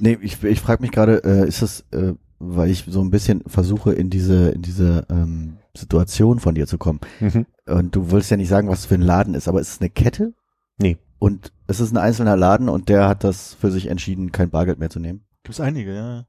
[0.00, 3.42] Nee, ich, ich frage mich gerade, äh, ist das, äh, weil ich so ein bisschen
[3.46, 7.00] versuche, in diese, in diese ähm, Situation von dir zu kommen.
[7.20, 7.46] Mhm.
[7.66, 9.80] Und du willst ja nicht sagen, was es für ein Laden ist, aber ist es
[9.80, 10.32] eine Kette?
[10.78, 10.96] Nee.
[11.18, 14.78] Und es ist ein einzelner Laden und der hat das für sich entschieden, kein Bargeld
[14.78, 15.24] mehr zu nehmen.
[15.42, 16.26] Gibt's einige, ja.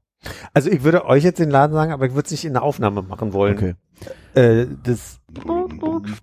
[0.52, 2.62] Also ich würde euch jetzt den Laden sagen, aber ich würde es nicht in der
[2.62, 3.56] Aufnahme machen wollen.
[3.56, 3.74] Okay.
[4.34, 5.20] Äh, das,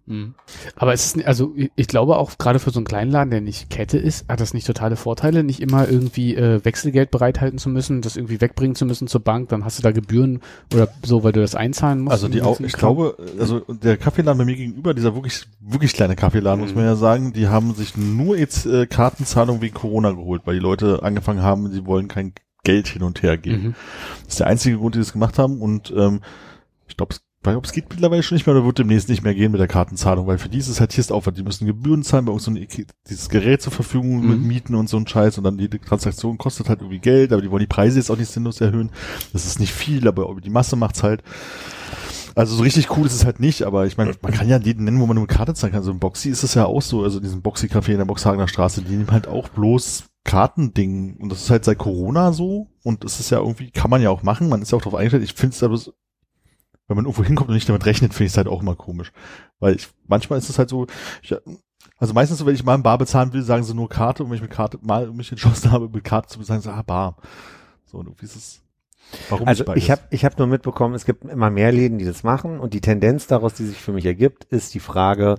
[0.05, 0.35] Mhm.
[0.75, 3.41] Aber es ist, also ich ich glaube auch gerade für so einen kleinen Laden, der
[3.41, 7.69] nicht Kette ist, hat das nicht totale Vorteile, nicht immer irgendwie äh, Wechselgeld bereithalten zu
[7.69, 10.41] müssen, das irgendwie wegbringen zu müssen zur Bank, dann hast du da Gebühren
[10.73, 12.13] oder so, weil du das einzahlen musst.
[12.13, 16.15] Also die auch, ich glaube, also der Kaffeeladen bei mir gegenüber, dieser wirklich, wirklich kleine
[16.15, 20.41] Kaffeeladen, muss man ja sagen, die haben sich nur jetzt äh, Kartenzahlung wegen Corona geholt,
[20.45, 22.33] weil die Leute angefangen haben, sie wollen kein
[22.67, 23.63] Geld hin und her geben.
[23.63, 23.75] Mhm.
[24.25, 26.19] Das ist der einzige Grund, die das gemacht haben und ähm,
[26.89, 29.53] ich glaube, ob es geht mittlerweile schon nicht mehr oder wird demnächst nicht mehr gehen
[29.53, 31.37] mit der Kartenzahlung, weil für die ist es halt hier ist Aufwand.
[31.37, 32.67] Die müssen Gebühren zahlen, bei uns so ein,
[33.09, 34.47] dieses Gerät zur Verfügung mit Mhm.
[34.47, 37.49] Mieten und so ein Scheiß und dann jede Transaktion kostet halt irgendwie Geld, aber die
[37.49, 38.89] wollen die Preise jetzt auch nicht sinnlos erhöhen.
[39.31, 41.23] Das ist nicht viel, aber die Masse macht's halt.
[42.35, 44.83] Also so richtig cool ist es halt nicht, aber ich meine, man kann ja jeden
[44.83, 45.83] nennen, wo man nur eine Karte zeigen kann.
[45.83, 48.49] So im Boxy ist es ja auch so, also in diesem Boxy-Café in der Boxhagener
[48.49, 51.17] Straße, die nehmen halt auch bloß Kartending.
[51.17, 52.67] Und das ist halt seit Corona so.
[52.83, 54.95] Und es ist ja irgendwie, kann man ja auch machen, man ist ja auch darauf
[54.99, 55.23] eingestellt.
[55.23, 55.93] Ich finde es aber, so-
[56.87, 59.11] wenn man irgendwo hinkommt und nicht damit rechnet, finde ich es halt auch immer komisch.
[59.59, 60.85] Weil ich, manchmal ist es halt so,
[61.21, 61.35] ich,
[61.97, 64.23] also meistens, wenn ich mal ein Bar bezahlen will, sagen sie nur Karte.
[64.23, 66.79] Und wenn ich mit Karte mal mich entschlossen habe, mit Karte zu bezahlen, sagen sie,
[66.79, 67.17] ah, Bar.
[67.85, 68.61] So, und irgendwie ist es,
[69.29, 72.23] warum Also ich habe ich hab nur mitbekommen, es gibt immer mehr Läden, die das
[72.23, 75.35] machen und die Tendenz daraus, die sich für mich ergibt, ist die Frage,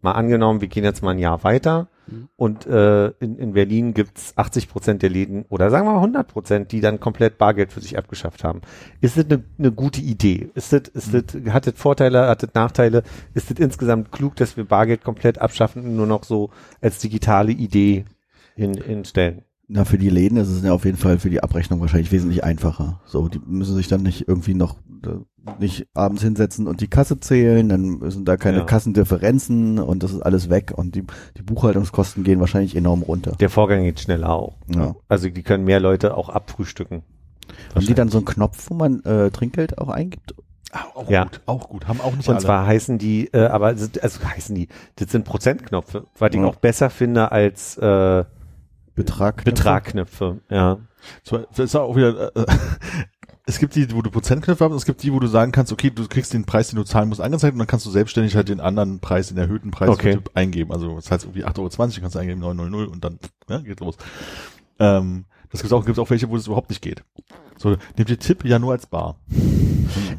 [0.00, 2.28] mal angenommen, wir gehen jetzt mal ein Jahr weiter Mhm.
[2.36, 6.26] und äh, in, in Berlin gibt's 80 Prozent der Läden oder sagen wir mal 100
[6.26, 8.62] Prozent, die dann komplett Bargeld für sich abgeschafft haben.
[9.00, 10.50] Ist das eine, eine gute Idee?
[10.54, 13.02] Ist das, ist das, hat das Vorteile, hat das Nachteile?
[13.34, 17.52] Ist das insgesamt klug, dass wir Bargeld komplett abschaffen und nur noch so als digitale
[17.52, 18.04] Idee
[18.56, 19.42] hin, hinstellen?
[19.70, 22.42] Na, für die Läden ist es ja auf jeden Fall für die Abrechnung wahrscheinlich wesentlich
[22.42, 23.00] einfacher.
[23.04, 25.10] So, die müssen sich dann nicht irgendwie noch äh,
[25.60, 28.64] nicht abends hinsetzen und die Kasse zählen, dann sind da keine Ja.
[28.64, 31.04] Kassendifferenzen und das ist alles weg und die,
[31.36, 33.32] die Buchhaltungskosten gehen wahrscheinlich enorm runter.
[33.40, 34.56] Der Vorgang geht schneller auch.
[34.74, 34.94] Ja.
[35.08, 37.02] Also die können mehr Leute auch abfrühstücken.
[37.74, 40.34] Haben die dann so einen Knopf, wo man äh, Trinkgeld auch eingibt?
[40.72, 41.24] Ah, auch Ja.
[41.24, 41.88] gut, auch gut.
[41.88, 42.44] Haben auch nicht Und alle.
[42.44, 43.86] zwar heißen die, äh, aber also
[44.24, 46.44] heißen die, das sind Prozentknöpfe, was ich Ja.
[46.46, 48.24] auch besser finde als äh,
[48.98, 49.44] Betrag?
[49.44, 50.40] Betragknöpfe.
[50.50, 50.78] Ja.
[51.22, 52.46] So, Das ist auch wieder, äh,
[53.46, 55.90] es gibt die, wo du Prozentknöpfe hast, es gibt die, wo du sagen kannst, okay,
[55.90, 58.48] du kriegst den Preis, den du zahlen musst, angezeigt und dann kannst du selbstständig halt
[58.48, 60.18] den anderen Preis, den erhöhten Preis Okay.
[60.34, 60.72] eingeben.
[60.72, 63.96] Also das heißt irgendwie 8,20 Euro, kannst du eingeben 900 und dann ja, geht los.
[64.78, 67.02] Ähm, das gibt auch, gibt auch welche, wo das überhaupt nicht geht.
[67.56, 69.16] So, nehmt ihr Tipp ja nur als Bar.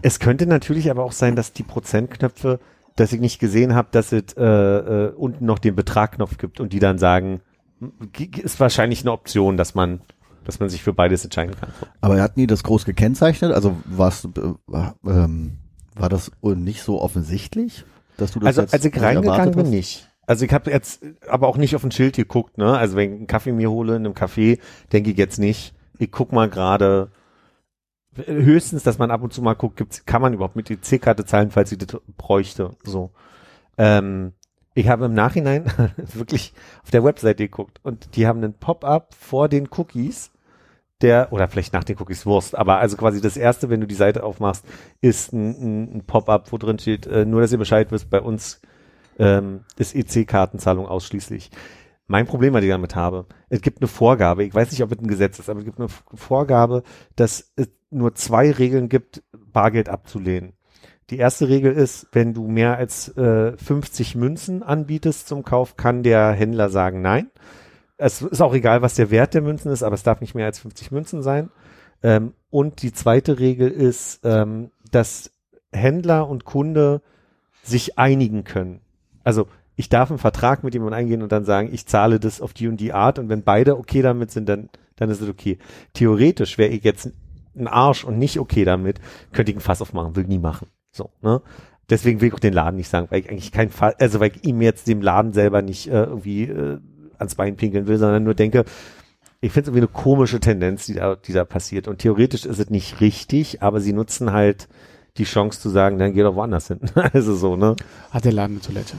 [0.02, 2.60] Es könnte natürlich aber auch sein, dass die Prozentknöpfe,
[2.96, 6.74] dass ich nicht gesehen habe, dass es äh, äh, unten noch den Betragknopf gibt und
[6.74, 7.42] die dann sagen,
[8.38, 10.02] ist wahrscheinlich eine Option, dass man,
[10.44, 11.72] dass man sich für beides entscheiden kann.
[12.02, 15.58] Aber er hat nie das groß gekennzeichnet, also war's, äh, war, ähm,
[15.96, 17.86] war das nicht so offensichtlich,
[18.18, 20.10] dass du das Also jetzt als ich nicht reingegangen bin, nicht.
[20.26, 22.78] Also ich habe jetzt aber auch nicht auf ein Schild geguckt, ne?
[22.78, 24.60] Also wenn ich einen Kaffee mir hole in einem Café,
[24.94, 27.10] denke ich jetzt nicht, ich guck mal gerade
[28.26, 31.52] höchstens, dass man ab und zu mal guckt, gibt's, kann man überhaupt mit EC-Karte zahlen,
[31.52, 32.72] falls ich das bräuchte.
[32.84, 33.12] So.
[33.78, 34.34] Ähm,
[34.80, 35.66] ich habe im Nachhinein
[35.98, 40.32] wirklich auf der Webseite geguckt und die haben einen Pop-up vor den Cookies,
[41.02, 43.96] der, oder vielleicht nach den Cookies Wurst, aber also quasi das erste, wenn du die
[43.96, 44.66] Seite aufmachst,
[45.02, 48.62] ist ein, ein, Pop-up, wo drin steht, äh, nur dass ihr Bescheid wisst, bei uns
[49.18, 51.52] ähm, ist EC-Kartenzahlung ausschließlich.
[52.08, 55.00] Mein Problem, was ich damit habe, es gibt eine Vorgabe, ich weiß nicht, ob es
[55.00, 56.84] ein Gesetz ist, aber es gibt eine Vorgabe,
[57.18, 60.54] dass es nur zwei Regeln gibt, Bargeld abzulehnen.
[61.10, 66.04] Die erste Regel ist, wenn du mehr als äh, 50 Münzen anbietest zum Kauf, kann
[66.04, 67.32] der Händler sagen nein.
[67.98, 70.46] Es ist auch egal, was der Wert der Münzen ist, aber es darf nicht mehr
[70.46, 71.50] als 50 Münzen sein.
[72.04, 75.32] Ähm, und die zweite Regel ist, ähm, dass
[75.72, 77.02] Händler und Kunde
[77.64, 78.82] sich einigen können.
[79.24, 82.54] Also ich darf einen Vertrag mit jemandem eingehen und dann sagen, ich zahle das auf
[82.54, 85.58] die und die Art und wenn beide okay damit sind, dann, dann ist es okay.
[85.94, 87.12] Theoretisch wäre ich jetzt
[87.56, 89.00] ein Arsch und nicht okay damit,
[89.34, 90.68] könnte ich ein Fass aufmachen, will nie machen.
[91.00, 91.42] So, ne?
[91.90, 94.32] Deswegen will ich auch den Laden nicht sagen, weil ich eigentlich kein Fall, also weil
[94.36, 96.78] ich ihm jetzt dem Laden selber nicht äh, irgendwie äh,
[97.18, 98.66] ans Bein pinkeln will, sondern nur denke,
[99.40, 101.88] ich finde es irgendwie eine komische Tendenz, die da, die da passiert.
[101.88, 104.68] Und theoretisch ist es nicht richtig, aber sie nutzen halt
[105.18, 106.82] die Chance zu sagen, dann geh doch woanders hin.
[107.14, 107.78] also so, ne?
[108.12, 108.98] Hat der Laden eine Toilette?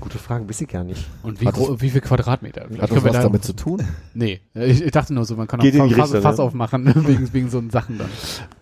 [0.00, 1.06] Gute Frage, weiß ich gar nicht.
[1.22, 2.66] Und wie, Hat gro- wie viel Quadratmeter?
[2.66, 3.82] Vielleicht Hat das was da- damit zu tun?
[4.14, 6.42] Nee, ich, ich dachte nur so, man kann Geht auch Fass, Fass ne?
[6.44, 8.08] aufmachen, wegen, wegen so Sachen dann.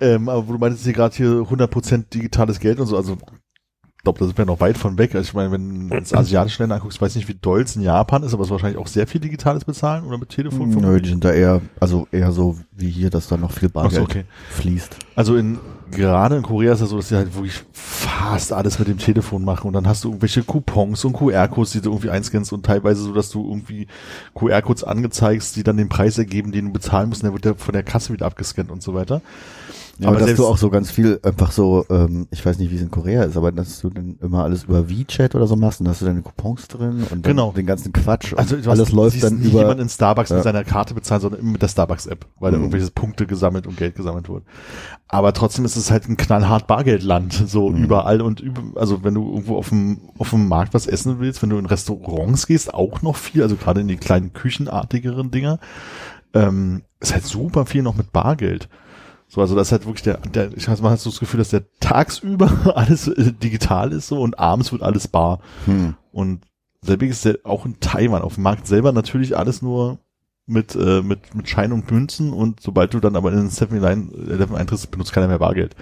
[0.00, 4.02] Ähm, aber wo du meintest hier gerade hier 100% digitales Geld und so, also ich
[4.06, 5.14] glaube, da sind wir noch weit von weg.
[5.16, 7.82] Also ich meine, wenn du das asiatische Länder anguckst, weiß nicht, wie doll es in
[7.82, 10.70] Japan ist, aber es ist wahrscheinlich auch sehr viel digitales Bezahlen oder mit Telefon.
[10.70, 13.90] Nö, die sind da eher, also eher so wie hier, dass da noch viel Ach
[13.90, 14.24] so, Bargeld okay.
[14.50, 14.96] fließt.
[15.14, 15.58] Also in
[15.90, 19.44] gerade in Korea ist es so, dass sie halt wirklich fast alles mit dem Telefon
[19.44, 23.02] machen und dann hast du irgendwelche Coupons und QR-Codes, die du irgendwie einscannst und teilweise
[23.02, 23.86] so, dass du irgendwie
[24.34, 27.54] QR-Codes angezeigst, die dann den Preis ergeben, den du bezahlen musst, und der wird ja
[27.54, 29.22] von der Kasse wieder abgescannt und so weiter.
[29.98, 32.70] Ja, Aber aber dass du auch so ganz viel einfach so, ähm, ich weiß nicht,
[32.70, 35.56] wie es in Korea ist, aber dass du dann immer alles über WeChat oder so
[35.56, 37.52] machst und hast du deine Coupons drin und Genau.
[37.52, 39.60] den ganzen Quatsch Also alles läuft dann über.
[39.60, 40.36] jemand in Starbucks Ja.
[40.36, 42.64] mit seiner Karte bezahlen, sondern immer mit der Starbucks-App, weil Mhm.
[42.66, 44.44] Irgendwelche Punkte gesammelt und Geld gesammelt wird.
[45.08, 47.84] Aber trotzdem ist es halt ein knallhart Bargeldland, so Mhm.
[47.84, 51.42] überall und über, also wenn du irgendwo auf dem, auf dem Markt was essen willst,
[51.42, 55.58] wenn du in Restaurants gehst, auch noch viel, also gerade in die kleinen küchenartigeren Dinger,
[56.34, 58.68] ähm, ist halt super viel noch mit Bargeld.
[59.28, 61.48] So, also das ist halt wirklich der, der ich habe mal so das Gefühl, dass
[61.50, 65.40] der tagsüber alles äh, digital ist so und abends wird alles bar.
[65.64, 65.94] Hm.
[66.12, 66.44] Und
[66.82, 69.98] selbig ist ja auch in Taiwan auf dem Markt selber natürlich alles nur
[70.46, 74.54] mit, äh, mit, mit Schein und Münzen und sobald du dann aber in den 7-Eleven
[74.56, 75.74] eintrittst, benutzt keiner mehr Bargeld.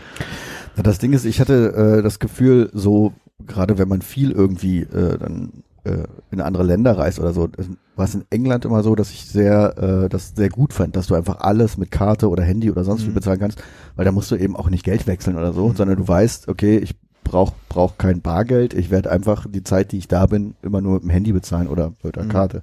[0.76, 3.12] Na, das Ding ist, ich hatte äh, das Gefühl, so
[3.46, 7.48] gerade wenn man viel irgendwie äh, dann äh, in andere Länder reist oder so,
[7.96, 11.08] war es in England immer so, dass ich sehr äh, das sehr gut fand, dass
[11.08, 13.14] du einfach alles mit Karte oder Handy oder sonst wie Mhm.
[13.14, 13.62] bezahlen kannst,
[13.96, 15.76] weil da musst du eben auch nicht Geld wechseln oder so, Mhm.
[15.76, 19.98] sondern du weißt, okay, ich brauch brauch kein Bargeld, ich werde einfach die Zeit, die
[19.98, 22.28] ich da bin, immer nur mit dem Handy bezahlen oder mit der Mhm.
[22.30, 22.62] Karte.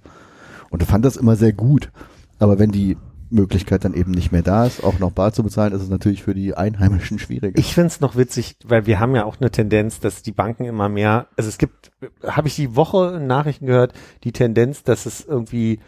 [0.71, 1.91] Und fand das immer sehr gut.
[2.39, 2.97] Aber wenn die
[3.29, 6.23] Möglichkeit dann eben nicht mehr da ist, auch noch bar zu bezahlen, ist es natürlich
[6.23, 7.57] für die Einheimischen schwieriger.
[7.57, 10.89] Ich find's noch witzig, weil wir haben ja auch eine Tendenz, dass die Banken immer
[10.89, 11.91] mehr, also es gibt,
[12.25, 15.79] habe ich die Woche in Nachrichten gehört, die Tendenz, dass es irgendwie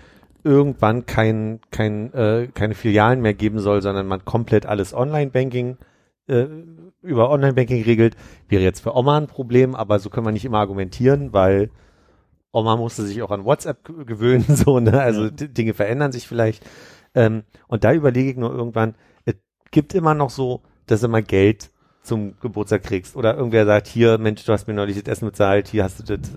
[0.44, 5.78] irgendwann kein, kein, äh, keine Filialen mehr geben soll, sondern man komplett alles Online-Banking
[6.28, 6.46] äh,
[7.02, 8.16] über Online-Banking regelt.
[8.48, 11.70] Wäre jetzt für Oma ein Problem, aber so können wir nicht immer argumentieren, weil
[12.54, 15.02] Oma musste sich auch an WhatsApp gewöhnen, so, ne?
[15.02, 15.30] Also Ja.
[15.32, 16.64] Dinge verändern sich vielleicht.
[17.16, 19.36] Ähm, und da überlege ich nur irgendwann, es
[19.72, 21.72] gibt immer noch so, dass du mal Geld
[22.04, 23.16] zum Geburtstag kriegst.
[23.16, 26.18] Oder irgendwer sagt, hier, Mensch, du hast mir neulich das Essen bezahlt, hier hast du
[26.18, 26.30] das,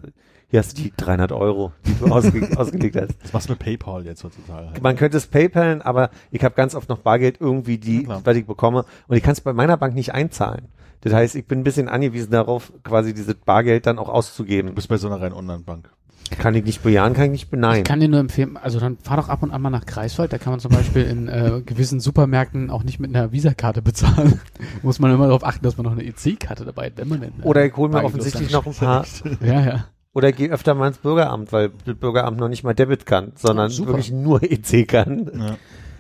[0.49, 3.15] hier hast du die 300 Euro, die du ausge ausgelegt hast.
[3.23, 4.71] Das machst du mit PayPal jetzt heutzutage.
[4.71, 4.83] Halt.
[4.83, 8.23] Man könnte es PayPalen, aber ich habe ganz oft noch Bargeld irgendwie, die, klar.
[8.25, 8.85] was ich bekomme.
[9.09, 10.69] Und ich kann es bei meiner Bank nicht einzahlen.
[11.03, 14.69] Das heißt, ich bin ein bisschen angewiesen darauf, quasi dieses Bargeld dann auch auszugeben.
[14.71, 15.91] Du bist bei so einer reinen Online-Bank.
[16.31, 17.85] Kann ich nicht bejahen, kann ich nicht Ich beneiden.
[17.85, 20.39] kann dir nur empfehlen, also dann fahr doch ab und an mal nach Greifswald, da
[20.39, 24.41] kann man zum Beispiel in äh, gewissen Supermärkten auch nicht mit einer Visakarte bezahlen.
[24.83, 27.33] Muss man immer darauf achten, dass man noch eine EC-Karte dabei hat, wenn man denn.
[27.41, 29.05] äh, Oder ich hole mir offensichtlich noch ein paar,
[29.41, 29.85] Ja, ja.
[30.15, 33.71] oder gehe öfter mal ins Bürgeramt, weil das Bürgeramt noch nicht mal Debit kann, sondern
[33.71, 33.91] Super.
[33.91, 35.31] wirklich nur EC kann.
[35.39, 35.57] Ja.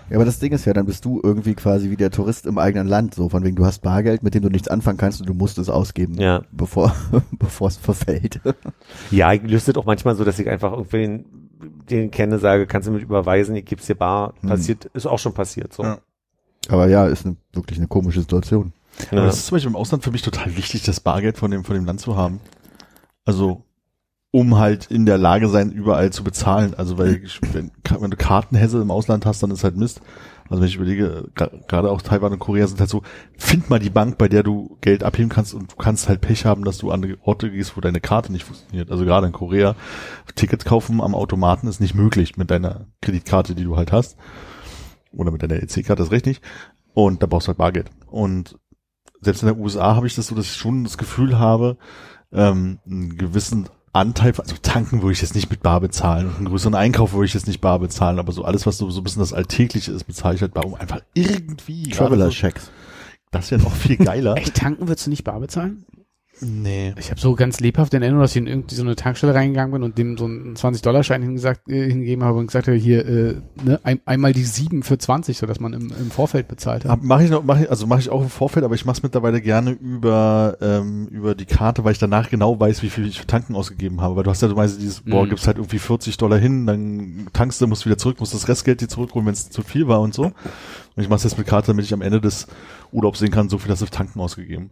[0.09, 2.59] Ja, aber das Ding ist ja, dann bist du irgendwie quasi wie der Tourist im
[2.59, 5.29] eigenen Land, so von wegen, du hast Bargeld, mit dem du nichts anfangen kannst und
[5.29, 6.43] du musst es ausgeben, Ja.
[6.53, 6.95] bevor,
[7.33, 8.41] bevor es verfällt.
[9.11, 11.25] Ja, ich das auch manchmal so, dass ich einfach irgendwen,
[11.91, 14.35] den kenne, sage, kannst du mit überweisen, ich gib's dir bar.
[14.41, 14.51] Hm.
[14.51, 15.83] Passiert, ist auch schon passiert, so.
[15.83, 15.99] Ja.
[16.69, 18.73] Aber ja, ist eine, wirklich eine komische Situation.
[19.11, 19.27] Aber Ja.
[19.27, 21.75] das ist zum Beispiel im Ausland für mich total wichtig, das Bargeld von dem, von
[21.75, 22.41] dem Land zu haben.
[23.25, 23.63] Also,
[24.31, 26.75] um halt in der Lage sein, überall zu bezahlen.
[26.75, 30.01] Also, weil, ich, wenn, wenn du Kartenhässe im Ausland hast, dann ist halt Mist.
[30.49, 33.03] Also, wenn ich überlege, gerade auch Taiwan und Korea sind halt so,
[33.37, 36.45] find mal die Bank, bei der du Geld abheben kannst und du kannst halt Pech
[36.45, 38.91] haben, dass du an Orte gehst, wo deine Karte nicht funktioniert.
[38.91, 39.75] Also, gerade in Korea,
[40.35, 44.17] Tickets kaufen am Automaten ist nicht möglich mit deiner Kreditkarte, die du halt hast.
[45.13, 46.43] Oder mit deiner EC-Karte, das recht nicht.
[46.93, 47.91] Und da brauchst du halt Bargeld.
[48.07, 48.59] Und
[49.21, 51.79] selbst in der USA habe ich das so, dass ich schon das Gefühl habe,
[52.33, 56.47] ähm, einen gewissen Anteil, also tanken würde ich jetzt nicht mit Bar bezahlen und einen
[56.47, 59.05] größeren Einkauf würde ich jetzt nicht Bar bezahlen, aber so alles, was so, so ein
[59.05, 61.91] bisschen das Alltägliche ist, bezahle ich halt bar, um einfach irgendwie.
[61.91, 62.67] Traveler-Checks.
[62.67, 62.71] So,
[63.31, 64.37] das wäre noch viel geiler.
[64.37, 65.85] Echt, tanken würdest du nicht bar bezahlen?
[66.41, 66.95] Nee.
[66.99, 69.73] Ich habe so ganz lebhaft in Erinnerung, dass ich in irgendwie so eine Tankstelle reingegangen
[69.73, 73.35] bin und dem so einen 20-Dollar-Schein hingesagt, äh, hingegeben habe und gesagt habe, hier, äh,
[73.65, 77.03] ne, ein, einmal die sieben für 20, sodass man im, im Vorfeld bezahlt hat.
[77.03, 79.03] Mache ich noch, mach ich, also mache ich auch im Vorfeld, aber ich mache es
[79.03, 83.21] mittlerweile gerne über ähm, über die Karte, weil ich danach genau weiß, wie viel ich
[83.21, 84.17] für Tanken ausgegeben habe.
[84.17, 85.31] Weil du hast ja du meinst dieses, boah, Mhm.
[85.31, 88.81] gibst halt irgendwie 40 Dollar hin, dann tankst du, musst wieder zurück, musst das Restgeld
[88.81, 90.33] dir zurückholen, wenn es zu viel war und so.
[90.97, 92.47] Und ich mache es jetzt mit Karte, damit ich am Ende des
[92.91, 94.71] Urlaubs sehen kann, so viel hast du Tanken ausgegeben.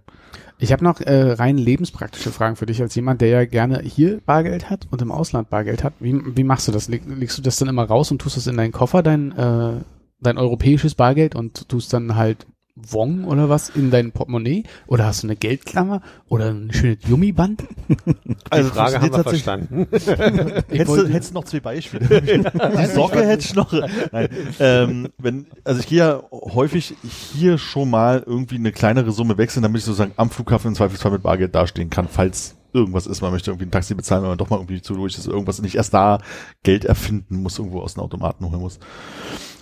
[0.58, 4.20] Ich habe noch äh, rein lebenspraktische Fragen für dich als jemand, der ja gerne hier
[4.24, 5.92] Bargeld hat und im Ausland Bargeld hat.
[6.00, 6.88] Wie, wie machst du das?
[6.88, 9.80] Leg, legst du das dann immer raus und tust es in deinen Koffer, dein, äh,
[10.20, 14.64] dein europäisches Bargeld und tust dann halt Wong oder was in dein Portemonnaie?
[14.88, 17.62] Oder hast du eine Geldklammer oder ein schönes Gummiband?
[17.88, 19.87] Die Frage haben wir Also verstanden.
[19.92, 22.20] Hättest du, hättest du noch zwei Beispiele?
[22.20, 23.72] Die Socke hätte ich noch.
[24.10, 24.28] Nein.
[24.58, 29.62] Ähm, wenn, also ich gehe ja häufig hier schon mal irgendwie eine kleinere Summe wechseln,
[29.62, 33.30] damit ich sozusagen am Flughafen im Zweifelsfall mit Bargeld dastehen kann, falls irgendwas ist, man
[33.32, 35.76] möchte irgendwie ein Taxi bezahlen, wenn man doch mal irgendwie zu durch ist, irgendwas nicht
[35.76, 36.18] erst da
[36.62, 38.78] Geld erfinden muss, irgendwo aus den Automaten holen muss.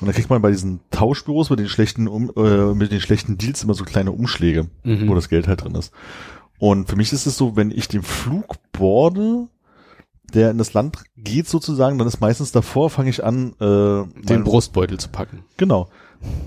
[0.00, 3.38] Und dann kriegt man bei diesen Tauschbüros mit den schlechten, um, äh, mit den schlechten
[3.38, 5.08] Deals immer so kleine Umschläge, Mhm.
[5.08, 5.92] wo das Geld halt drin ist.
[6.58, 9.48] Und für mich ist es so, wenn ich den Flug boarde,
[10.32, 14.44] der in das Land geht sozusagen, dann ist meistens davor, fange ich an, äh, Den
[14.44, 15.44] Brustbeutel zu packen.
[15.58, 15.88] Genau.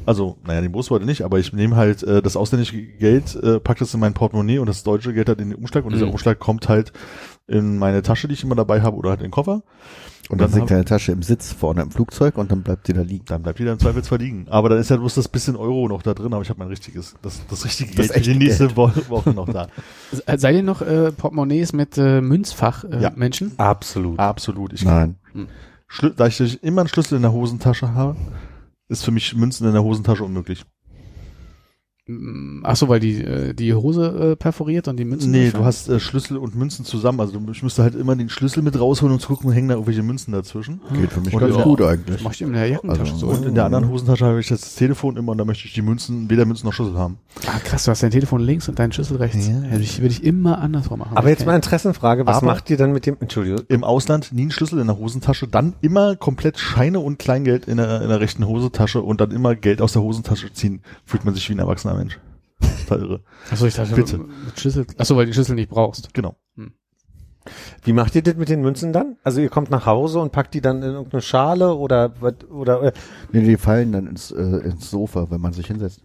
[0.06, 3.78] Also, naja, den Brustbeutel nicht, aber ich nehme halt äh, das ausländische Geld, äh, pack
[3.80, 6.12] das in mein Portemonnaie und das deutsche Geld halt in den Umschlag und dieser Mhm.
[6.12, 6.94] Umschlag kommt halt
[7.48, 9.64] in meine Tasche, die ich immer dabei habe oder halt in den Koffer.
[10.28, 12.94] Und dann dann sinkt deine Tasche im Sitz vorne im Flugzeug und dann bleibt die
[12.94, 13.26] da liegen.
[13.26, 14.48] Dann bleibt die da im Zweifelsfall liegen.
[14.50, 16.68] Aber dann ist ja bloß das bisschen Euro noch da drin, aber ich habe mein
[16.70, 19.68] richtiges, das, das richtige Das Geld für die nächste Wo Woche noch da.
[20.12, 23.12] Se- Seid ihr noch äh, Portemonnaies mit äh, Münzfach äh, Ja.
[23.16, 23.52] Menschen?
[23.58, 24.18] Absolut.
[24.18, 24.74] Absolut.
[24.74, 25.16] Ich Nein.
[25.88, 28.16] Schlü da ich immer einen Schlüssel in der Hosentasche habe,
[28.88, 30.66] ist für mich Münzen in der Hosentasche unmöglich.
[32.64, 35.32] Ach so, weil die äh, die Hose äh, perforiert und die Münzen.
[35.32, 37.20] Nee, du hast äh, Schlüssel und Münzen zusammen.
[37.20, 39.74] Also du, ich müsste halt immer den Schlüssel mit rausholen und zu gucken, hängen da
[39.74, 40.82] irgendwelche Münzen dazwischen.
[40.94, 41.64] Geht für mich Und ganz ja.
[41.64, 42.24] gut eigentlich.
[42.24, 43.28] mach ich in der Jackentasche Also, so.
[43.30, 45.82] Und in der anderen Hosentasche habe ich das Telefon immer und da möchte ich die
[45.82, 47.18] Münzen, weder Münzen noch Schlüssel haben.
[47.48, 49.48] Ah, krass, du hast dein Telefon links und deinen Schlüssel rechts.
[49.48, 49.62] Ja.
[49.62, 51.18] Hätte ich, würde ich immer andersrum machen.
[51.18, 54.44] Aber jetzt mal Interessenfrage, was Aber- macht ihr dann mit dem, Entschuldigung, Im Ausland nie
[54.44, 58.20] einen Schlüssel in der Hosentasche, dann immer komplett Scheine und Kleingeld in der, in der
[58.20, 60.82] rechten Hosentasche und dann immer Geld aus der Hosentasche ziehen.
[61.04, 62.20] Fühlt man sich wie ein erwachsener Mensch.
[62.88, 63.24] Total irre.
[63.52, 64.18] Achso, ich dachte, Bitte.
[64.18, 64.86] mit Schlüssel.
[64.98, 66.14] Achso, weil du den Schlüssel nicht brauchst.
[66.14, 66.36] Genau.
[67.84, 69.18] wie macht ihr das mit den Münzen dann?
[69.24, 72.82] Also ihr kommt nach Hause und packt die dann in irgendeine Schale oder was- oder
[72.84, 72.92] äh,
[73.32, 76.02] Nee, die fallen dann ins, äh, ins Sofa, wenn man sich hinsetzt.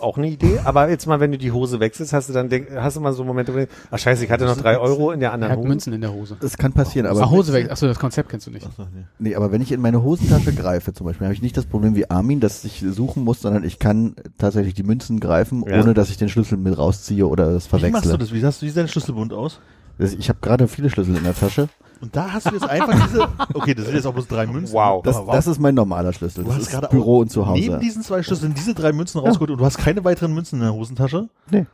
[0.00, 0.60] Auch eine Idee?
[0.64, 3.12] Aber jetzt mal, wenn du die Hose wechselst, hast du dann denk, hast du mal
[3.12, 5.32] so Momente, wo du denkst, ach scheiße, ich hatte noch drei Euro in der Er
[5.34, 5.68] anderen hat Hose.
[5.68, 6.36] Münzen in der Hose.
[6.40, 7.70] Das kann passieren, aber, Ach, Hose weg.
[7.70, 8.66] Achso, das Konzept kennst du nicht.
[8.66, 9.04] Achso, nee.
[9.18, 11.94] nee, aber wenn ich in meine Hosentasche greife zum Beispiel, habe ich nicht das Problem
[11.94, 15.80] wie Armin, dass ich suchen muss, sondern ich kann tatsächlich die Münzen greifen, Ja.
[15.80, 18.32] ohne dass ich den Schlüssel mit rausziehe oder das Wie machst du das?
[18.32, 19.60] Wie, hast du, wie sieht dein Schlüsselbund aus?
[20.00, 21.68] Ich habe gerade viele Schlüssel in der Tasche.
[22.00, 24.72] Und da hast du jetzt einfach diese, okay, das sind jetzt auch bloß drei Münzen.
[24.72, 25.02] Wow.
[25.02, 25.30] Das, wow.
[25.32, 26.44] das ist mein normaler Schlüssel.
[26.44, 27.60] Du Das hast ist gerade Büro und Zuhause.
[27.60, 30.62] Neben diesen zwei Schlüsseln diese drei Münzen rausgeholt und du hast keine weiteren Münzen in
[30.62, 31.28] der Hosentasche?
[31.50, 31.66] Nee.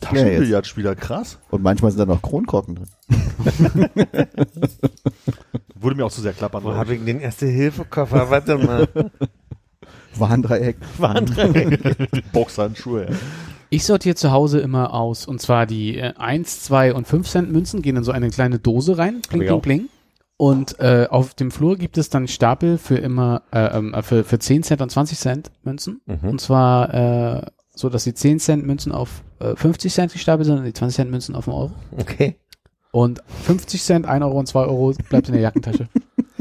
[0.00, 1.38] Taschenbillardspieler, krass.
[1.50, 2.88] Und manchmal sind da noch Kronkorken drin.
[5.74, 6.64] Wurde mir auch zu sehr klappern.
[6.64, 8.30] Wo habe ich den Erste-Hilfe-Koffer?
[8.30, 8.88] Warte mal.
[10.16, 10.76] Warndreieck.
[10.98, 11.78] Waren drei.
[12.32, 13.16] Boxhandschuhe, ja.
[13.70, 15.26] Ich sortiere zu Hause immer aus.
[15.26, 18.58] Und zwar die äh, 1, 2 und 5 Cent Münzen gehen in so eine kleine
[18.58, 19.20] Dose rein.
[19.30, 19.60] Bling, auch.
[19.62, 19.88] bling.
[20.36, 24.22] Und äh, auf dem Flur gibt es dann Stapel für immer, äh, ähm, äh, für,
[24.24, 26.00] für 10 Cent und 20 Cent Münzen.
[26.06, 26.28] Mhm.
[26.30, 26.94] Und zwar
[27.42, 30.72] äh, so, dass die 10 Cent Münzen auf äh, 50 Cent gestapelt sind und die
[30.72, 31.72] 20 Cent Münzen auf einen Euro.
[31.96, 32.36] Okay.
[32.92, 35.88] Und 50 Cent, 1 Euro und 2 Euro bleibt in der Jackentasche.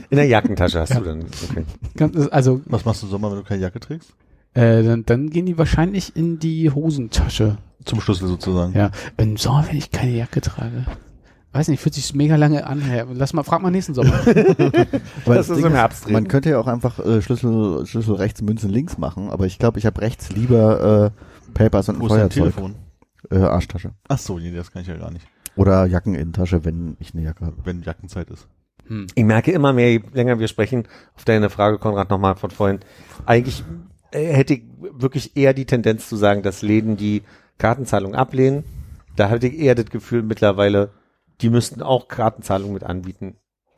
[0.10, 1.00] In der Jackentasche hast Ja.
[1.00, 1.26] du dann.
[1.50, 2.28] Okay.
[2.32, 4.14] Also Was machst du im Sommer, wenn du keine Jacke trägst?
[4.54, 7.58] Äh, dann, dann gehen die wahrscheinlich in die Hosentasche.
[7.86, 8.74] Zum Schlüssel sozusagen.
[8.74, 10.86] Ja, im Sommer, wenn ich keine Jacke trage.
[11.54, 12.82] Weiß nicht, fühlt sich mega lange an.
[13.14, 14.14] Lass mal, frag mal nächsten Sommer.
[15.26, 16.14] Aber Das ist im Herbst drin.
[16.14, 19.80] Man könnte ja auch einfach äh, Schlüssel, Schlüssel rechts, Münzen links machen, aber ich glaube,
[19.80, 22.44] ich habe rechts lieber äh, Papers und ein Wo ist Feuerzeug.
[22.44, 22.76] Telefon?
[23.32, 23.92] Äh, Arschtasche.
[24.08, 27.46] Ach so, nee, das kann ich ja gar nicht, Oder Jackeninnentasche, wenn ich eine Jacke
[27.46, 27.56] habe.
[27.64, 28.48] wenn Jackenzeit ist.
[28.88, 29.08] Hm.
[29.16, 30.84] Ich merke immer mehr, je länger wir sprechen,
[31.16, 32.80] auf deine Frage, Konrad, nochmal von vorhin.
[33.26, 33.64] Eigentlich
[34.18, 37.24] hätte ich wirklich eher die Tendenz zu sagen, dass Läden die
[37.58, 38.64] Kartenzahlung ablehnen.
[39.16, 40.92] Da hatte ich eher das Gefühl mittlerweile,
[41.42, 43.36] die müssten auch Kartenzahlung mit anbieten.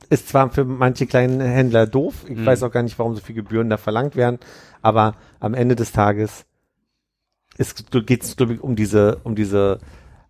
[0.10, 2.45] Ist zwar für manche kleinen Händler doof, ich Mhm.
[2.45, 4.39] weiß auch gar nicht, warum so viel Gebühren da verlangt werden,
[4.82, 6.45] aber am Ende des Tages
[7.58, 9.80] geht es, glaube ich, um diese, um diese,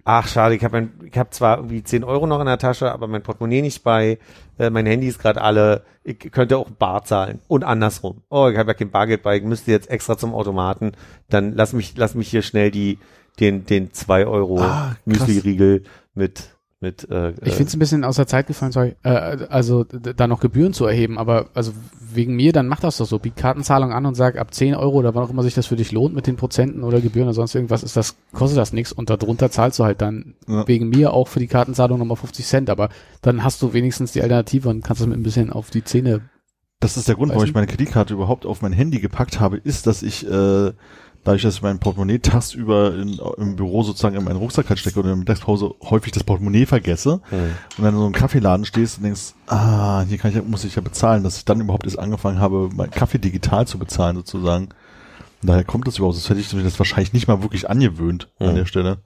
[0.10, 3.22] ach schade, ich habe hab zwar irgendwie 10 Euro noch in der Tasche, aber mein
[3.22, 4.18] Portemonnaie nicht bei,
[4.58, 8.24] äh, mein Handy ist gerade alle, ich könnte auch Bar zahlen und andersrum.
[8.30, 10.94] Oh, ich habe ja kein Bargeld bei, ich müsste jetzt extra zum Automaten,
[11.30, 12.98] dann lass mich, lass mich hier schnell die,
[13.40, 14.96] den, den 2 Euro Ah.
[15.06, 15.84] Müsli-Riegel
[16.16, 19.10] mit, mit, äh, Ich finde es ein bisschen aus der Zeit gefallen, sorry, äh,
[19.50, 21.74] also da noch Gebühren zu erheben, aber also
[22.14, 23.20] wegen mir, dann mach das doch so.
[23.20, 25.76] Biet Kartenzahlung an und sag ab 10 Euro oder wann auch immer sich das für
[25.76, 28.94] dich lohnt mit den Prozenten oder Gebühren oder sonst irgendwas, ist das, kostet das nichts
[28.94, 30.68] und darunter zahlst du halt dann Ja.
[30.68, 32.90] wegen mir auch für die Kartenzahlung nochmal 50 Cent, aber
[33.22, 36.22] dann hast du wenigstens die Alternative und kannst es mit ein bisschen auf die Zähne.
[36.82, 39.86] Das ist der Grund, warum ich meine Kreditkarte überhaupt auf mein Handy gepackt habe, ist,
[39.86, 40.72] dass ich äh,
[41.24, 45.00] dadurch, dass ich mein Portemonnaie tagsüber in, im Büro sozusagen in meinen Rucksack halt stecke
[45.00, 47.40] oder in der Mittagspause häufig das Portemonnaie vergesse Hm.
[47.78, 50.64] und dann in so einem Kaffeeladen stehst und denkst, ah, hier kann ich, ja- muss
[50.64, 54.16] ich ja bezahlen, dass ich dann überhaupt erst angefangen habe, meinen Kaffee digital zu bezahlen
[54.16, 54.66] sozusagen.
[55.42, 58.30] Und daher kommt das überhaupt, das hätte ich mir das wahrscheinlich nicht mal wirklich angewöhnt
[58.40, 58.56] an Mhm.
[58.56, 58.98] der Stelle.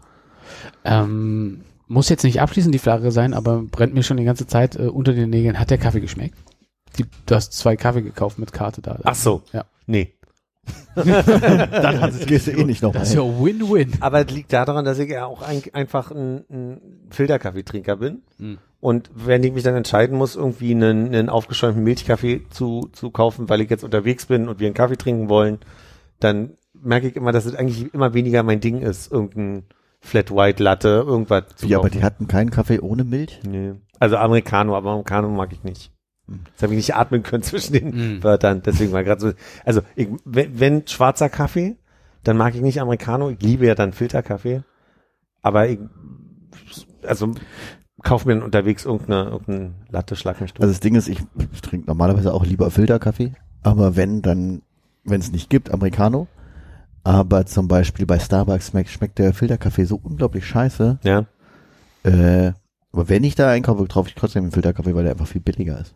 [0.84, 4.76] Ähm, muss jetzt nicht abschließend die Frage sein, aber brennt mir schon die ganze Zeit
[4.76, 5.60] äh, unter den Nägeln.
[5.60, 6.38] Hat der Kaffee geschmeckt?
[6.98, 9.00] Die, du hast zwei Kaffee gekauft mit Karte da.
[9.04, 9.42] Ach so.
[9.52, 9.66] Ja.
[9.88, 10.14] Nee.
[10.96, 13.94] Dann hat es Gehst du eh nicht noch Das ist ja Win-Win.
[14.00, 18.22] Aber es liegt daran, dass ich ja auch ein, einfach ein, ein Filterkaffeetrinker bin.
[18.38, 18.58] Hm.
[18.80, 23.50] Und wenn ich mich dann entscheiden muss, irgendwie einen, einen aufgeschäumten Milchkaffee zu, zu kaufen,
[23.50, 25.60] weil ich jetzt unterwegs bin und wir einen Kaffee trinken wollen,
[26.20, 29.64] dann merke ich immer, dass es eigentlich immer weniger mein Ding ist, irgendein
[30.02, 32.00] Flat White Latte, irgendwas zu Ja, aber kaufen.
[32.00, 33.40] die hatten keinen Kaffee ohne Milch?
[33.48, 33.74] nee.
[34.00, 35.90] Also Americano, aber Americano mag ich nicht.
[36.28, 38.24] Das habe ich nicht atmen können zwischen den Hm.
[38.24, 39.32] Wörtern, deswegen war gerade so.
[39.66, 41.76] Also ich, wenn, wenn schwarzer Kaffee,
[42.24, 43.30] dann mag ich nicht Americano.
[43.30, 44.64] Ich liebe ja dann Filterkaffee,
[45.42, 45.80] aber ich,
[47.06, 47.32] also
[48.02, 50.42] kauf mir dann unterwegs irgendeine, irgendeine Latte, durch.
[50.42, 51.20] Also das Ding ist, ich,
[51.52, 54.62] ich trinke normalerweise auch lieber Filterkaffee, aber wenn, dann,
[55.04, 56.28] wenn es nicht gibt, Americano.
[57.06, 61.00] Aber zum Beispiel bei Starbucks schmeckt, schmeckt der Filterkaffee so unglaublich scheiße.
[61.04, 61.26] ja.
[62.04, 62.54] Äh,
[62.94, 65.82] aber wenn ich da einkaufe, kaufe ich trotzdem einen Filterkaffee, weil der einfach viel billiger
[65.82, 65.94] ist.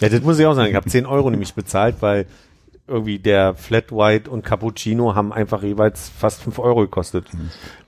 [0.00, 0.70] ja, das muss ich auch sagen.
[0.70, 2.26] Ich habe 10 Euro nämlich bezahlt, weil
[2.90, 7.26] irgendwie der Flat White und Cappuccino haben einfach jeweils fast fünf Euro gekostet.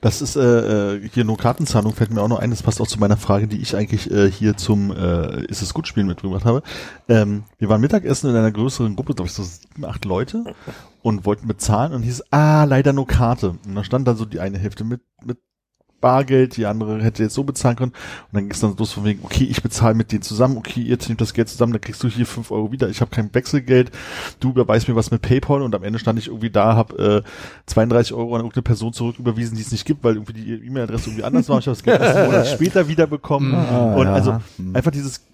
[0.01, 2.87] Das ist äh, äh, hier nur Kartenzahlung, fällt mir auch noch ein, das passt auch
[2.87, 6.45] zu meiner Frage, die ich eigentlich äh, hier zum äh, Ist es gut Spielen mitgebracht
[6.45, 6.63] habe.
[7.09, 10.45] Ähm, wir waren Mittagessen in einer größeren Gruppe, glaube ich so sieben, acht Leute
[11.03, 13.57] und wollten bezahlen und hieß, ah, leider nur Karte.
[13.67, 15.39] Und da stand dann so die eine Hälfte mit, mit
[16.03, 17.93] Bargeld, die andere hätte jetzt so bezahlen können.
[17.93, 20.83] Und dann ging es dann los von wegen, okay, ich bezahle mit denen zusammen, okay,
[20.83, 23.35] ihr nehmt das Geld zusammen, dann kriegst du hier fünf Euro wieder, ich habe kein
[23.35, 23.91] Wechselgeld,
[24.41, 27.29] du überweist mir was mit PayPal und am Ende stand ich irgendwie da, habe äh,
[27.65, 31.25] 32 Euro an irgendeine Person zurücküberwiesen, die es nicht gibt, weil irgendwie die E-Mail-Adresse irgendwie
[31.25, 31.59] anders war.
[31.61, 33.55] Ich habe das Geld erst einen Monat später wiederbekommen.
[33.55, 34.13] Ah, und ja.
[34.13, 34.77] also Hm.
[34.77, 35.25] einfach dieses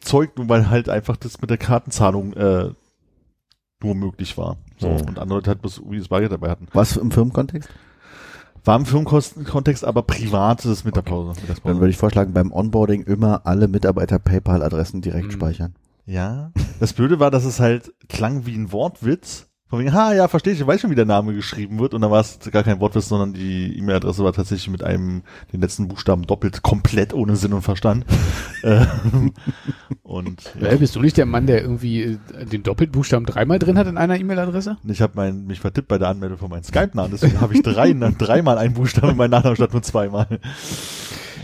[0.00, 2.70] Zeug, nur weil halt einfach das mit der Kartenzahlung äh,
[3.82, 4.56] nur möglich war.
[4.78, 4.88] So.
[4.88, 5.00] Mhm.
[5.00, 6.66] Und andere Leute halt bloß irgendwie das Bargeld dabei hatten.
[6.72, 7.68] Was im Firmenkontext?
[8.64, 11.32] War im Firmenkontext, aber privates mit der Pause.
[11.64, 15.32] Dann würde ich vorschlagen, beim Onboarding immer alle Mitarbeiter PayPal-Adressen direkt Mhm.
[15.32, 15.74] speichern.
[16.06, 16.52] Ja.
[16.80, 19.46] Das Blöde war, dass es halt klang wie ein Wortwitz.
[19.70, 21.94] Von wegen, ha, ja, verstehe ich, ich weiß schon, wie der Name geschrieben wird.
[21.94, 25.60] Und dann war es gar kein Wortwitz, sondern die E-Mail-Adresse war tatsächlich mit einem, den
[25.60, 28.04] letzten Buchstaben doppelt, komplett ohne Sinn und Verstand.
[28.62, 29.32] Ähm,
[30.02, 30.68] und ja.
[30.68, 33.96] Äh, bist du nicht der Mann, der irgendwie äh, den Doppelbuchstaben dreimal drin hat in
[33.96, 34.76] einer E-Mail-Adresse?
[34.86, 38.58] ich habe mich vertippt bei der Anmeldung von meinem Skype-Namen, deswegen habe ich drei, dreimal
[38.58, 40.26] einen Buchstaben in meinem Nachnamen statt nur zweimal.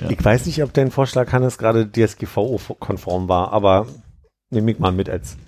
[0.03, 0.11] Ja.
[0.11, 3.87] Ich weiß nicht, ob dein Vorschlag, Hannes, gerade DSGVO-konform war, aber
[4.51, 5.39] nehme ich mal mit als.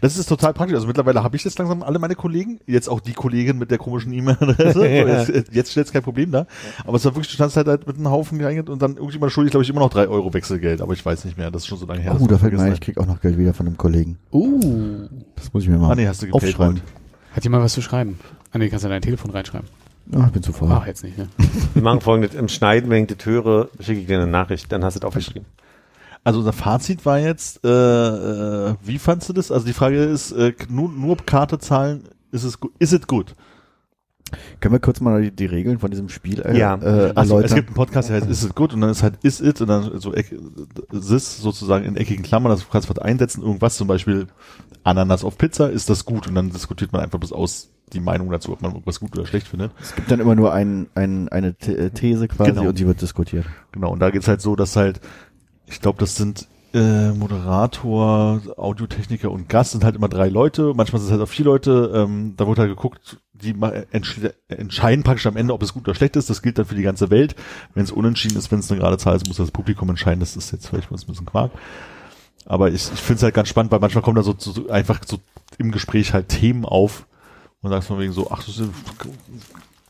[0.00, 0.74] Das ist total praktisch.
[0.74, 3.78] Also mittlerweile habe ich jetzt langsam alle meine Kollegen, jetzt auch die Kollegin mit der
[3.78, 4.66] komischen E-Mail-Adresse.
[4.76, 6.46] So, jetzt jetzt stellt es kein Problem da.
[6.84, 9.32] Aber es war wirklich, du standst halt, halt mit einem Haufen geeignet und dann irgendjemand
[9.32, 10.80] schuldig, glaube ich, immer noch drei Euro Wechselgeld.
[10.80, 12.16] Aber ich weiß nicht mehr, das ist schon so lange her.
[12.18, 14.18] Oh, da ich fällt mir ein, ich krieg auch noch Geld wieder von einem Kollegen.
[14.32, 15.08] Uh.
[15.36, 16.80] Das muss ich mir mal Ah nee, hast du aufschreiben.
[17.32, 18.18] Hat jemand was zu schreiben?
[18.52, 19.68] Ah nee, kannst du dein Telefon reinschreiben.
[20.12, 20.68] Ah, ich bin zu voll.
[20.70, 21.28] Ach, jetzt nicht, ne?
[21.74, 24.84] Wir machen folgendes, im Schneiden, wenn ich das höre, schicke ich dir eine Nachricht, dann
[24.84, 25.46] hast du es aufgeschrieben.
[26.26, 29.52] Also unser Fazit war jetzt, äh, äh, wie fandst du das?
[29.52, 32.02] Also die Frage ist, äh, nur, nur Karte zahlen,
[32.32, 32.72] ist es gut?
[32.80, 33.34] Ist es gut?
[34.58, 36.74] Können wir kurz mal die, die Regeln von diesem Spiel äh, Ja.
[36.74, 37.54] äh, Achso, es erläutern?
[37.54, 38.74] gibt einen Podcast, der heißt Is it good?
[38.74, 40.34] Und dann ist halt Is it und dann so eck,
[40.90, 44.26] this sozusagen in eckigen Klammern, das kannst du was einsetzen, irgendwas zum Beispiel
[44.82, 46.26] Ananas auf Pizza, ist das gut?
[46.26, 49.28] Und dann diskutiert man einfach bloß aus die Meinung dazu, ob man irgendwas gut oder
[49.28, 49.70] schlecht findet.
[49.80, 52.68] es gibt dann immer nur ein, ein, eine The- These quasi Genau.
[52.68, 53.46] und die wird diskutiert.
[53.70, 55.00] Genau, und da geht's halt so, dass halt,
[55.66, 61.00] ich glaube, das sind äh, Moderator, Audiotechniker und Gast sind halt immer drei Leute, manchmal
[61.00, 65.04] sind es halt auch vier Leute, ähm, da wird halt geguckt, die ma- entsch- entscheiden
[65.04, 67.10] praktisch am Ende, ob es gut oder schlecht ist, das gilt dann für die ganze
[67.10, 67.34] Welt.
[67.74, 70.36] Wenn es unentschieden ist, wenn es eine gerade Zahl ist, muss das Publikum entscheiden, das
[70.36, 71.52] ist jetzt vielleicht mal ein bisschen Quark.
[72.44, 75.00] Aber ich, ich finde es halt ganz spannend, weil manchmal kommen da so, so einfach
[75.04, 75.18] so
[75.58, 77.06] im Gespräch halt Themen auf
[77.60, 78.70] und sagst von wegen so, ach, das ist,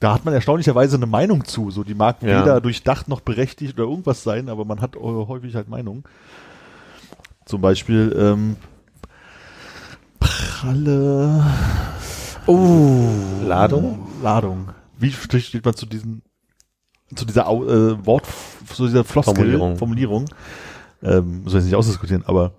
[0.07, 1.73] da hat man erstaunlicherweise eine Meinung zu.
[1.73, 2.43] So, die mag Ja.
[2.43, 6.05] weder durchdacht noch berechtigt oder irgendwas sein, aber man hat äh, häufig halt Meinung.
[7.45, 8.57] Zum Beispiel, ähm,
[10.21, 11.45] pralle
[12.47, 14.07] Ladung?
[14.23, 14.69] Ladung.
[14.97, 16.23] Wie steht man zu diesen,
[17.17, 18.27] zu dieser äh, Wort,
[18.73, 19.77] zu dieser Floskel, Formulierung.
[19.77, 20.25] Formulierung?
[21.03, 22.53] Ähm, muss ich jetzt nicht ausdiskutieren, aber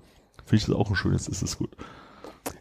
[0.46, 1.70] finde ich das auch ein schönes, ist es gut.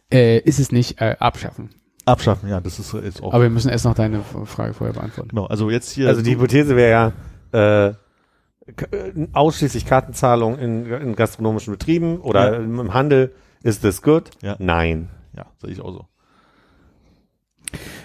[0.09, 1.71] Äh, ist es nicht äh, abschaffen.
[2.07, 3.33] Abschaffen, ja, das ist jetzt auch.
[3.33, 5.29] Aber wir müssen erst noch deine Frage vorher beantworten.
[5.29, 6.07] genau, also jetzt hier.
[6.07, 7.13] Also die Hypothese wäre
[7.53, 7.93] ja, äh,
[8.67, 12.59] äh, ausschließlich Kartenzahlung in, in gastronomischen Betrieben oder Ja.
[12.59, 13.33] im Handel.
[13.63, 14.31] Ist das gut?
[14.41, 14.55] Ja.
[14.59, 15.09] Nein.
[15.35, 16.05] ja, sehe ich auch so.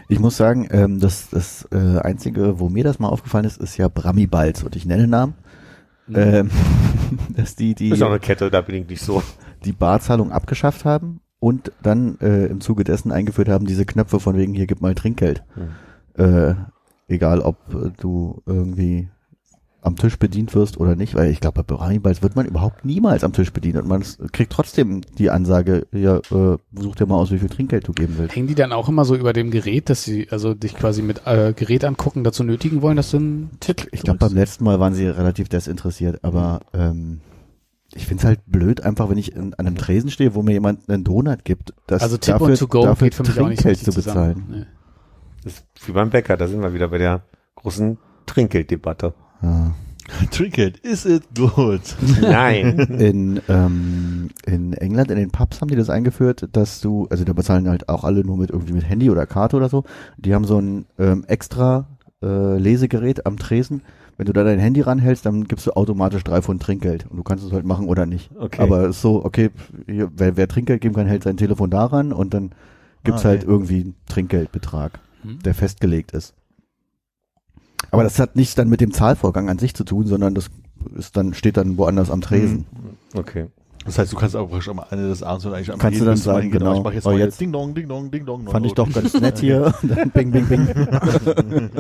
[0.09, 3.77] Ich muss sagen, ähm, das, das äh, Einzige, wo mir das mal aufgefallen ist, ist
[3.77, 5.35] ja Brami Balz und ich nenne Namen.
[6.13, 6.51] Ähm,
[7.37, 9.23] dass die die, Ist auch eine Kette, da bin ich nicht so.
[9.65, 14.37] die Barzahlung abgeschafft haben und dann äh, im Zuge dessen eingeführt haben, diese Knöpfe von
[14.37, 15.43] wegen, hier gib mal Trinkgeld.
[16.15, 16.55] Äh,
[17.09, 19.09] egal, ob äh, du irgendwie
[19.81, 23.25] am Tisch bedient wirst oder nicht, weil ich glaube, bei Balz wird man überhaupt niemals
[23.25, 27.33] am Tisch bedient und man kriegt trotzdem die Ansage, ja, äh, such dir mal aus,
[27.33, 28.37] wie viel Trinkgeld du geben willst.
[28.37, 31.23] Hängen die dann auch immer so über dem Gerät, dass sie also dich quasi mit
[31.27, 34.79] äh, Gerät angucken, dazu nötigen wollen, dass du einen Titel Ich glaube, beim letzten Mal
[34.79, 37.21] waren sie relativ desinteressiert, aber ähm,
[37.95, 40.53] ich finde es halt blöd, einfach wenn ich in, an einem Tresen stehe, wo mir
[40.53, 43.41] jemand einen Donut gibt, das Also Tip dafür, und To Go dafür geht für mich
[43.41, 44.45] auch nicht Trinkgeld zu bezahlen.
[44.49, 44.67] Nee.
[45.45, 47.23] Das ist wie beim Bäcker, da sind wir wieder bei der
[47.57, 49.15] großen Trinkgelddebatte.
[49.43, 49.75] Ja.
[50.31, 51.81] Trinkgeld, is it good?
[52.21, 52.79] Nein.
[52.99, 57.33] In, ähm, in England, in den Pubs haben die das eingeführt, dass du, also da
[57.33, 59.85] bezahlen halt auch alle nur mit irgendwie mit Handy oder Karte oder so.
[60.17, 61.87] Die haben so ein ähm, extra
[62.23, 63.83] äh, Lesegerät am Tresen.
[64.17, 67.07] Wenn du da dein Handy ranhältst, dann gibst du automatisch drei Pfund Trinkgeld.
[67.11, 68.31] Und du kannst es halt machen oder nicht.
[68.39, 68.61] Okay.
[68.63, 69.51] Aber es ist so, okay,
[69.87, 72.53] hier, wer, wer Trinkgeld geben kann, hält sein Telefon daran und dann
[73.05, 73.51] gibt's Ah, halt okay.
[73.51, 75.39] irgendwie einen Trinkgeldbetrag, Hm.
[75.41, 76.35] der festgelegt ist.
[77.91, 80.51] Aber das hat nichts dann mit dem Zahlvorgang an sich zu tun, sondern das
[80.97, 82.67] ist dann, steht dann woanders am Tresen.
[83.15, 83.47] Okay.
[83.85, 86.05] Das heißt, du kannst auch schon am Ende des Abends und eigentlich am Kannst du
[86.05, 86.77] dann sagen, hingehen, genau.
[86.77, 88.47] ich mach jetzt Oh, mal jetzt- Ding Dong, Ding Dong, Ding Dong.
[88.49, 89.75] Fand ich doch ganz nett hier.
[90.15, 90.69] Bing, bing, bing.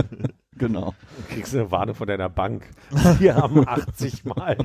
[0.59, 0.94] genau.
[1.30, 2.64] Kriegst du eine Warnung von deiner Bank.
[3.18, 4.57] Wir haben 80 Mal.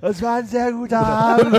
[0.00, 1.56] Das war ein sehr guter Abend.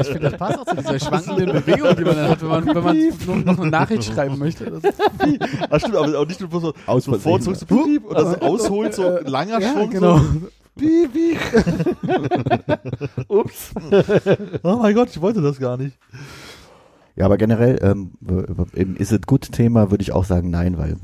[0.00, 2.66] Ich finde, das passt auch zu dieser schwankenden Bewegung, die man dann hat, wenn man,
[2.66, 4.70] wenn man nur noch eine Nachricht schreiben möchte.
[4.70, 5.00] Das ist,
[5.70, 9.18] Ah, stimmt, aber auch nicht nur so sofort zurück zu Piep und das ausholt, so
[9.24, 9.90] langer ja, Schwung.
[9.90, 10.18] genau.
[10.18, 10.24] So,
[10.76, 11.36] piep.
[13.28, 13.70] Ups.
[14.62, 15.98] Oh mein Gott, ich wollte das gar nicht.
[17.16, 18.12] Ja, aber generell ähm,
[18.72, 20.96] im Is It Good Thema würde ich auch sagen nein, weil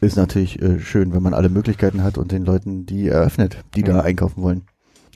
[0.00, 3.82] ist natürlich äh, schön, wenn man alle Möglichkeiten hat und den Leuten die eröffnet, die
[3.84, 4.00] da Mhm.
[4.00, 4.62] einkaufen wollen.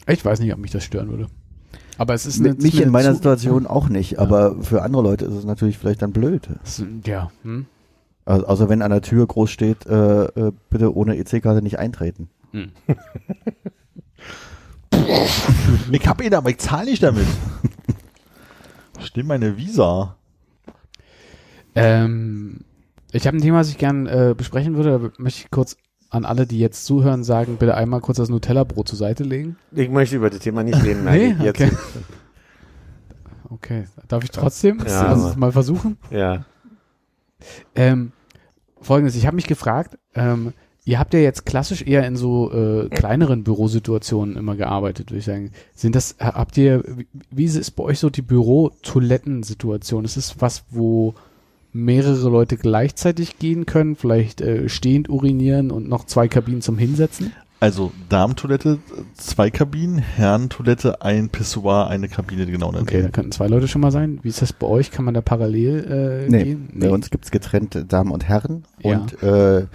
[0.06, 1.26] Ich weiß nicht, ob mich das stören würde.
[1.98, 5.24] Aber es ist Mit, mich in meiner Zu- Situation auch nicht, aber für andere Leute
[5.24, 6.48] ist es natürlich vielleicht dann blöd.
[7.04, 7.30] Ja.
[7.42, 7.66] Hm?
[8.24, 12.28] Also, außer wenn an der Tür groß steht, äh, äh, bitte ohne EC-Karte nicht eintreten.
[12.52, 12.72] Hm.
[15.92, 17.26] Ich hab ihn aber ich zahle nicht damit.
[19.00, 20.16] Stimmt meine Visa.
[21.74, 22.60] Ähm,
[23.12, 24.90] ich habe ein Thema, was ich gern äh, besprechen würde.
[25.16, 25.76] Da möchte ich kurz
[26.10, 29.56] an alle, die jetzt zuhören, sagen, bitte einmal kurz das Nutella-Brot zur Seite legen.
[29.72, 31.04] Ich möchte über das Thema nicht reden.
[31.04, 31.44] Nein, Nee?
[31.44, 31.60] jetzt.
[31.60, 31.70] Okay.
[33.48, 35.98] Okay, darf ich trotzdem Ja, also mal versuchen?
[36.10, 36.44] Ja.
[37.76, 38.10] Ähm,
[38.80, 40.52] Folgendes, ich habe mich gefragt, ähm,
[40.86, 45.24] ihr habt ja jetzt klassisch eher in so äh, kleineren Bürosituationen immer gearbeitet, würde ich
[45.26, 45.50] sagen.
[45.74, 50.04] Sind das, ha- habt ihr, wie, wie ist bei euch so die Büro-Toilettensituation?
[50.04, 51.14] Ist es was, wo
[51.72, 57.32] mehrere Leute gleichzeitig gehen können, vielleicht äh, stehend urinieren und noch zwei Kabinen zum Hinsetzen?
[57.58, 58.78] Also Damentoilette,
[59.14, 62.68] zwei Kabinen, Herrentoilette, ein Pissoir, eine Kabine, genau.
[62.68, 64.18] Okay, da könnten zwei Leute schon mal sein.
[64.22, 64.90] Wie ist das bei euch?
[64.90, 66.68] Kann man da parallel äh, Nee, gehen?
[66.74, 68.98] bei uns gibt's getrennt Damen und Herren Ja.
[69.00, 69.66] und äh,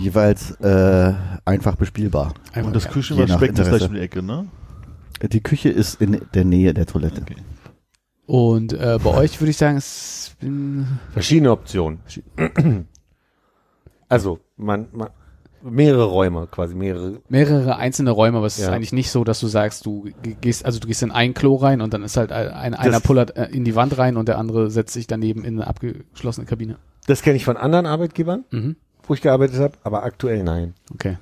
[0.00, 1.12] jeweils äh,
[1.44, 2.34] einfach bespielbar.
[2.52, 2.90] Einfach- Und das ja.
[2.90, 3.78] Küchen je war nach Speck ist Interesse.
[3.78, 4.46] gleich um die Ecke, ne?
[5.22, 7.20] Die Küche ist in der Nähe der Toilette.
[7.22, 7.36] Okay.
[8.26, 12.00] Und äh, bei euch würde ich sagen, es bin Verschiedene Optionen.
[14.08, 15.10] Also, man, man,
[15.62, 17.20] mehrere Räume, quasi mehrere.
[17.28, 18.72] mehrere einzelne Räume, aber es ist Ja.
[18.72, 21.54] eigentlich nicht so, dass du sagst, du ge- gehst, also du gehst in ein Klo
[21.56, 24.26] rein und dann ist halt ein, einer Das- pullert äh, in die Wand rein und
[24.26, 26.78] der andere setzt sich daneben in eine abgeschlossene Kabine.
[27.06, 28.76] Das kenne ich von anderen Arbeitgebern, Mhm.
[29.10, 30.74] Wo ich gearbeitet habe, aber aktuell nein.
[30.94, 31.18] Okay.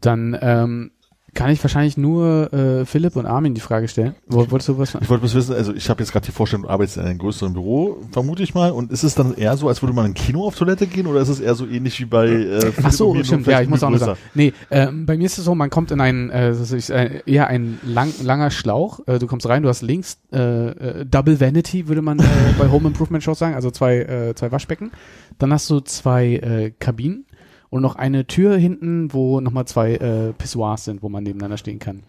[0.00, 0.92] Dann ähm,
[1.34, 4.14] kann ich wahrscheinlich nur äh, Philipp und Armin die Frage stellen.
[4.26, 4.94] Wo, wolltest du was?
[4.94, 7.18] Ich wollte bloß wissen, also ich habe jetzt gerade die Vorstellung, du arbeitest in einem
[7.18, 8.70] größeren Büro, vermute ich mal.
[8.70, 11.06] Und ist es dann eher so, als würde man in ein Kino auf Toilette gehen
[11.06, 13.68] oder ist es eher so ähnlich wie bei äh, Philipp Ach so, stimmt, ja, ich
[13.68, 14.18] muss auch noch sagen.
[14.34, 17.22] Nee, ähm, bei mir ist es so, man kommt in einen, äh, das ist äh,
[17.26, 19.00] eher ein lang, langer Schlauch.
[19.06, 22.22] Äh, du kommst rein, du hast links äh, äh, Double Vanity, würde man äh,
[22.58, 24.90] bei Home Improvement Shows sagen, also zwei, äh, zwei Waschbecken.
[25.38, 27.24] Dann hast du zwei äh, Kabinen
[27.70, 31.78] und noch eine Tür hinten, wo nochmal zwei äh, Pissoirs sind, wo man nebeneinander stehen
[31.78, 32.02] kann.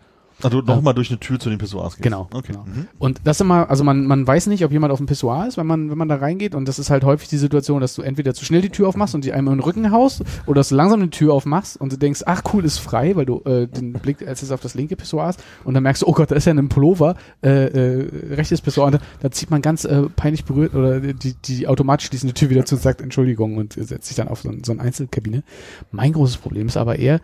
[0.44, 2.04] Also nochmal durch eine Tür zu den Pissoirs gehst.
[2.04, 2.54] Genau, Okay.
[2.54, 2.66] genau.
[2.66, 2.88] Mhm.
[3.00, 5.68] Und das immer, also man, man weiß nicht, ob jemand auf dem Pissoir ist, wenn
[5.68, 6.56] man, wenn man da reingeht.
[6.56, 9.16] Und das ist halt häufig die Situation, dass du entweder zu schnell die Tür aufmachst
[9.16, 11.94] und die einmal in den Rücken haust, oder dass du langsam die Tür aufmachst und
[11.94, 14.76] du denkst, ach cool, ist frei, weil du äh, den Blick als es auf das
[14.76, 15.44] linke Pissoir hast.
[15.64, 18.88] Und dann merkst du, oh Gott, da ist ja ein Pullover, äh, äh, rechtes Pissoir.
[18.88, 22.50] Und da, da zieht man ganz äh, peinlich berührt oder die, die automatisch schließende Tür
[22.50, 25.44] wieder zu und sagt Entschuldigung und setzt sich dann auf so, ein, so eine Einzelkabine.
[25.92, 27.22] Mein großes Problem ist aber eher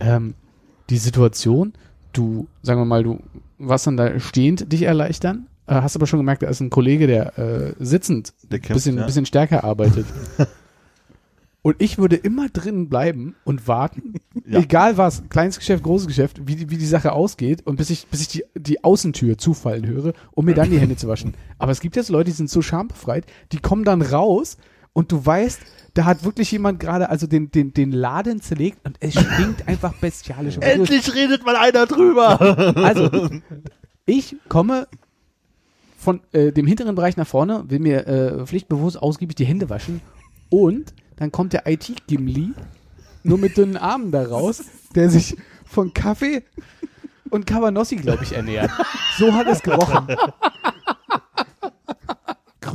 [0.00, 0.34] ähm,
[0.90, 1.72] die Situation,
[2.16, 3.20] du, sagen wir mal, du
[3.58, 7.06] warst dann da stehend dich erleichtern, äh, hast aber schon gemerkt, da ist ein Kollege,
[7.06, 9.06] der äh, sitzend ein bisschen, ja.
[9.06, 10.06] bisschen stärker arbeitet.
[11.62, 14.14] Und ich würde immer drinnen bleiben und warten,
[14.46, 14.60] Ja.
[14.60, 18.06] egal was, kleines Geschäft, großes Geschäft, wie, die- wie die Sache ausgeht und bis ich,
[18.06, 21.34] bis ich die, die Außentür zufallen höre, um mir dann die Hände zu waschen.
[21.58, 24.58] Aber es gibt jetzt Leute, die sind so schambefreit, die kommen dann raus
[24.96, 25.60] und du weißt,
[25.92, 29.92] da hat wirklich jemand gerade also den, den, den Laden zerlegt und es stinkt einfach
[29.92, 30.56] bestialisch.
[30.56, 32.40] Endlich redet mal einer drüber.
[32.76, 33.28] also,
[34.06, 34.88] ich komme
[35.98, 40.00] von äh, dem hinteren Bereich nach vorne, will mir äh, pflichtbewusst ausgiebig die Hände waschen
[40.48, 42.54] und dann kommt der IT-Gimli
[43.22, 44.62] nur mit dünnen Armen da raus,
[44.94, 45.36] der sich
[45.66, 46.42] von Kaffee
[47.28, 48.70] und Cabanossi, glaube ich, ernährt.
[49.18, 50.06] So hat es gerochen.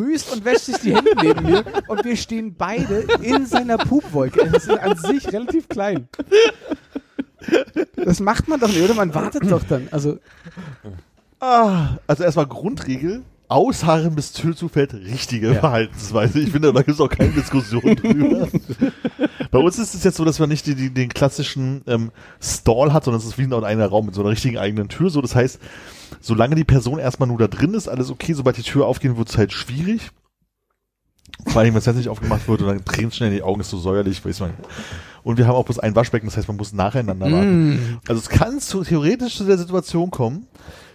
[0.02, 4.42] Grüßt und wäscht sich die Hände neben mir und wir stehen beide in seiner Pupwolke.
[4.42, 6.08] Es ist an sich relativ klein.
[7.96, 8.94] Das macht man doch nicht, oder?
[8.96, 9.88] Man wartet doch dann.
[9.92, 10.18] Also,
[11.40, 13.24] Ah, also erstmal Grundregel.
[13.52, 15.60] Ausharren bis Tür zufällt, richtige Ja.
[15.60, 16.40] Verhaltensweise.
[16.40, 18.48] Ich finde, da gibt es auch keine Diskussion drüber.
[19.52, 22.94] Bei uns ist es jetzt so, dass man nicht die, die, den klassischen ähm, Stall
[22.94, 25.10] hat, sondern es ist wie ein eigener Raum mit so einer richtigen eigenen Tür.
[25.10, 25.60] So, das heißt,
[26.22, 28.34] solange die Person erstmal nur da drin ist, alles okay.
[28.34, 30.12] Sobald die Tür aufgeht, wird es halt schwierig.
[31.48, 33.70] Vor allem, wenn es jetzt nicht aufgemacht wird und dann tränen schnell die Augen, ist
[33.70, 34.54] so säuerlich, weiß man.
[35.24, 37.76] Und wir haben auch bloß ein Waschbecken, das heißt, man muss nacheinander warten.
[37.76, 38.00] Mm.
[38.08, 40.48] Also es kann zu, theoretisch zu der Situation kommen,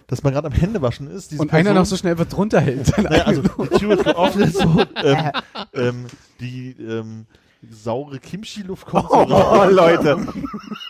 [0.07, 1.31] dass man gerade am Händewaschen ist.
[1.31, 2.97] diese Und einer Person- noch so schnell wird drunter hält.
[2.97, 5.31] naja, also die Tür wird geöffnet, so, ähm,
[5.73, 6.05] ähm,
[6.39, 7.25] die ähm,
[7.69, 9.67] saure Kimchi-Luft kommt so raus.
[9.67, 10.17] Oh, Leute.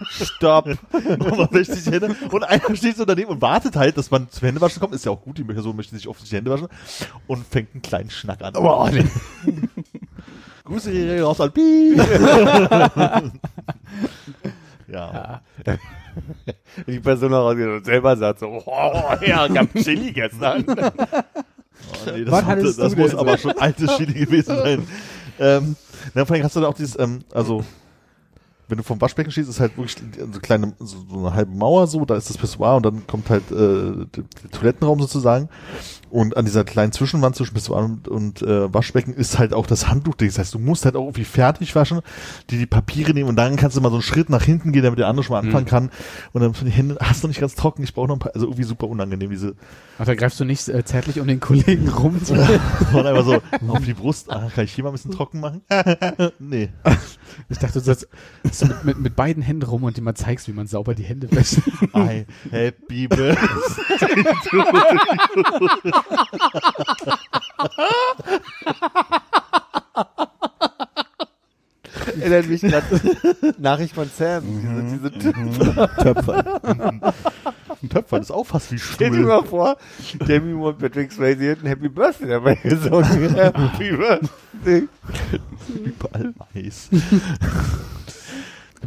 [0.09, 0.67] Stopp.
[0.91, 4.11] Und man wäscht sich die Hände und einer steht so daneben und wartet halt, dass
[4.11, 4.93] man zum Händewaschen kommt.
[4.93, 6.67] Ist ja auch gut, die Person möchte sich oft die Hände waschen
[7.25, 8.55] und fängt einen kleinen Schnack an.
[8.57, 9.05] Oh, nee.
[10.65, 11.97] Grüße hier raus an Piep.
[14.87, 15.41] ja.
[16.87, 18.93] Die Person noch rausgeht und selber sagt so, oh,
[19.25, 20.65] ja, hab Chili gestern.
[22.05, 24.87] Oh, nee, das, muss- das muss aber schon altes Chili gewesen sein.
[25.39, 25.75] ähm,
[26.13, 27.63] na, vor allem hast du da auch dieses, ähm, also
[28.67, 31.55] wenn du vom Waschbecken stehst, ist halt wirklich so eine kleine, so, so eine halbe
[31.55, 34.05] Mauer so, da ist das Pissoir und dann kommt halt äh, der,
[34.43, 35.47] der Toilettenraum sozusagen.
[36.09, 39.87] Und an dieser kleinen Zwischenwand zwischen Pissoir und, und äh, Waschbecken ist halt auch das
[39.87, 40.27] Handtuchding.
[40.27, 42.01] Das heißt, du musst halt auch irgendwie fertig waschen,
[42.49, 44.83] die die Papiere nehmen und dann kannst du mal so einen Schritt nach hinten gehen,
[44.83, 45.91] damit der andere schon mal anfangen kann.
[46.33, 48.47] Und dann die Hände, hast du nicht ganz trocken, ich brauche noch ein paar, also
[48.47, 49.55] irgendwie super unangenehm, diese
[49.99, 52.19] Ach, da greifst du nicht äh, zärtlich um den Kollegen rum.
[52.93, 55.61] Und einfach so auf die Brust, ah, kann ich hier mal ein bisschen trocken machen?
[56.39, 56.69] nee.
[57.49, 57.95] Ich dachte, du
[58.51, 61.03] so mit, mit, mit beiden Händen rum und dir mal zeigst, wie man sauber die
[61.03, 61.57] Hände wäscht.
[61.95, 63.37] I happy birthday.
[72.19, 72.85] Erinnert mich gerade
[73.57, 74.43] Nachricht von Sam.
[74.91, 75.33] Diese, diese
[76.01, 76.61] Töpfer.
[76.63, 77.01] Ein
[77.89, 79.75] Töpfer, das ist auch fast wie Stell dir mal vor,
[80.27, 83.05] Demi Moore und Patrick Swayze hätten Happy Birthday dabei gesungen.
[83.35, 84.87] Happy Birthday.
[85.83, 86.89] Überall Mais.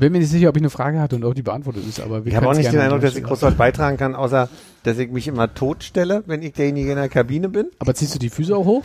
[0.00, 2.24] Bin mir nicht sicher, ob ich eine Frage hatte und ob die beantwortet ist, aber
[2.24, 4.14] wir Ich habe auch nicht den Eindruck, dass ich an groß der was beitragen kann,
[4.14, 4.48] außer
[4.82, 7.66] dass ich mich immer tot stelle, wenn ich derjenige in der Kabine bin.
[7.78, 8.82] Aber ziehst du die Füße auch hoch?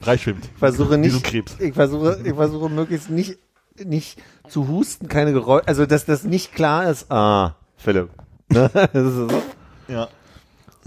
[0.00, 0.44] Freischwimmt.
[0.52, 1.56] Ich versuche nicht, Krebs.
[1.58, 3.38] ich versuche, ich versuche möglichst nicht,
[3.82, 7.10] nicht zu husten, keine Geräusche, also dass das nicht klar ist.
[7.10, 8.10] Ah, Philipp.
[8.50, 8.70] Ne?
[8.92, 9.28] Das ist so.
[9.88, 10.08] Ja.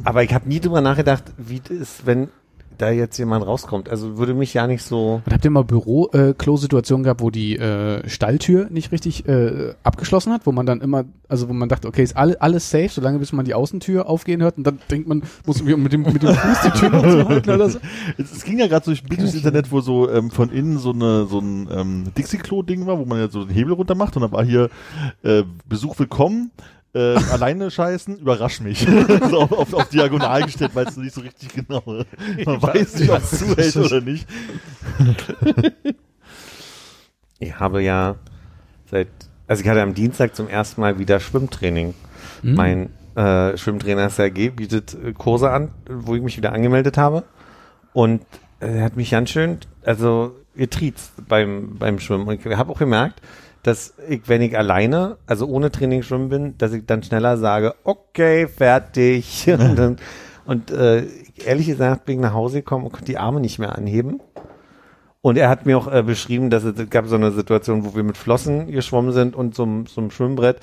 [0.03, 2.29] Aber ich habe nie drüber nachgedacht, wie das ist, wenn
[2.77, 3.89] da jetzt jemand rauskommt.
[3.89, 5.21] Also würde mich ja nicht so.
[5.25, 10.45] Und habt ihr mal Büro-Klo-Situationen gehabt, wo die äh, Stalltür nicht richtig äh, abgeschlossen hat,
[10.45, 13.33] wo man dann immer, also wo man dachte, okay, ist alle, alles safe, solange bis
[13.33, 16.33] man die Außentür aufgehen hört und dann denkt man, muss man mit dem, mit dem
[16.33, 17.79] Fuß die Tür noch zuhalten oder so.
[18.17, 20.77] Es, es ging ja gerade durch ein Bild durchs Internet, wo so ähm, von innen
[20.77, 24.15] so eine so ein ähm, Dixie-Klo-Ding war, wo man ja so den Hebel runter macht
[24.15, 24.69] und dann war hier
[25.23, 26.51] äh, Besuch willkommen.
[26.97, 28.79] Äh, alleine scheißen, überrasch mich.
[29.29, 31.83] so auf, auf, auf diagonal gestellt, weil es nicht so richtig genau.
[31.85, 34.27] Man weiß nicht, ob es zuhält oder nicht.
[37.37, 38.15] Ich habe ja
[38.89, 39.09] seit,
[39.47, 41.93] also ich hatte am Dienstag zum ersten Mal wieder Schwimmtraining.
[42.41, 47.23] Mein äh, Schwimmtrainer Sergej bietet äh, Kurse an, wo ich mich wieder angemeldet habe.
[47.93, 48.21] Und
[48.59, 52.27] äh, er hat mich ganz schön, also getriezt beim, beim Schwimmen.
[52.27, 53.21] Und ich habe auch gemerkt,
[53.63, 57.75] dass ich, wenn ich alleine, also ohne Training schwimmen bin, dass ich dann schneller sage,
[57.83, 59.47] okay, fertig.
[59.59, 59.97] und dann,
[60.45, 61.03] und äh,
[61.45, 64.21] ehrlich gesagt bin ich nach Hause gekommen und konnte die Arme nicht mehr anheben.
[65.21, 68.03] Und er hat mir auch äh, beschrieben, dass es, gab so eine Situation, wo wir
[68.03, 70.59] mit Flossen geschwommen sind und so einem Schwimmbrett.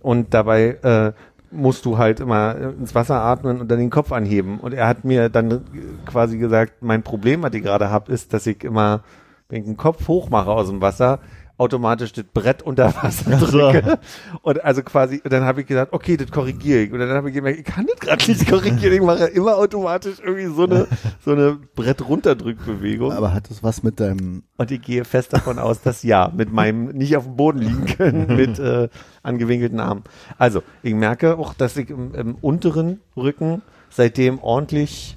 [0.00, 1.12] Und dabei äh,
[1.50, 4.60] musst du halt immer ins Wasser atmen und dann den Kopf anheben.
[4.60, 5.62] Und er hat mir dann
[6.04, 9.02] quasi gesagt, mein Problem, was ich gerade habe, ist, dass ich immer,
[9.48, 11.20] wenn ich den Kopf hoch mache aus dem Wasser,
[11.56, 13.98] automatisch das Brett unter Wasser drücke.
[14.42, 16.92] Und also quasi, und dann habe ich gesagt, okay, das korrigiere ich.
[16.92, 18.94] Und dann habe ich gemerkt, ich kann das gerade nicht korrigieren.
[18.94, 20.86] Ich mache immer automatisch irgendwie so eine,
[21.24, 23.12] so eine Brett runterdrückbewegung.
[23.12, 26.52] Aber hat das was mit deinem Und ich gehe fest davon aus, dass ja, mit
[26.52, 28.88] meinem nicht auf dem Boden liegen können, mit äh,
[29.22, 30.02] angewinkelten Armen.
[30.38, 35.16] Also, ich merke auch, dass ich im, im unteren Rücken seitdem ordentlich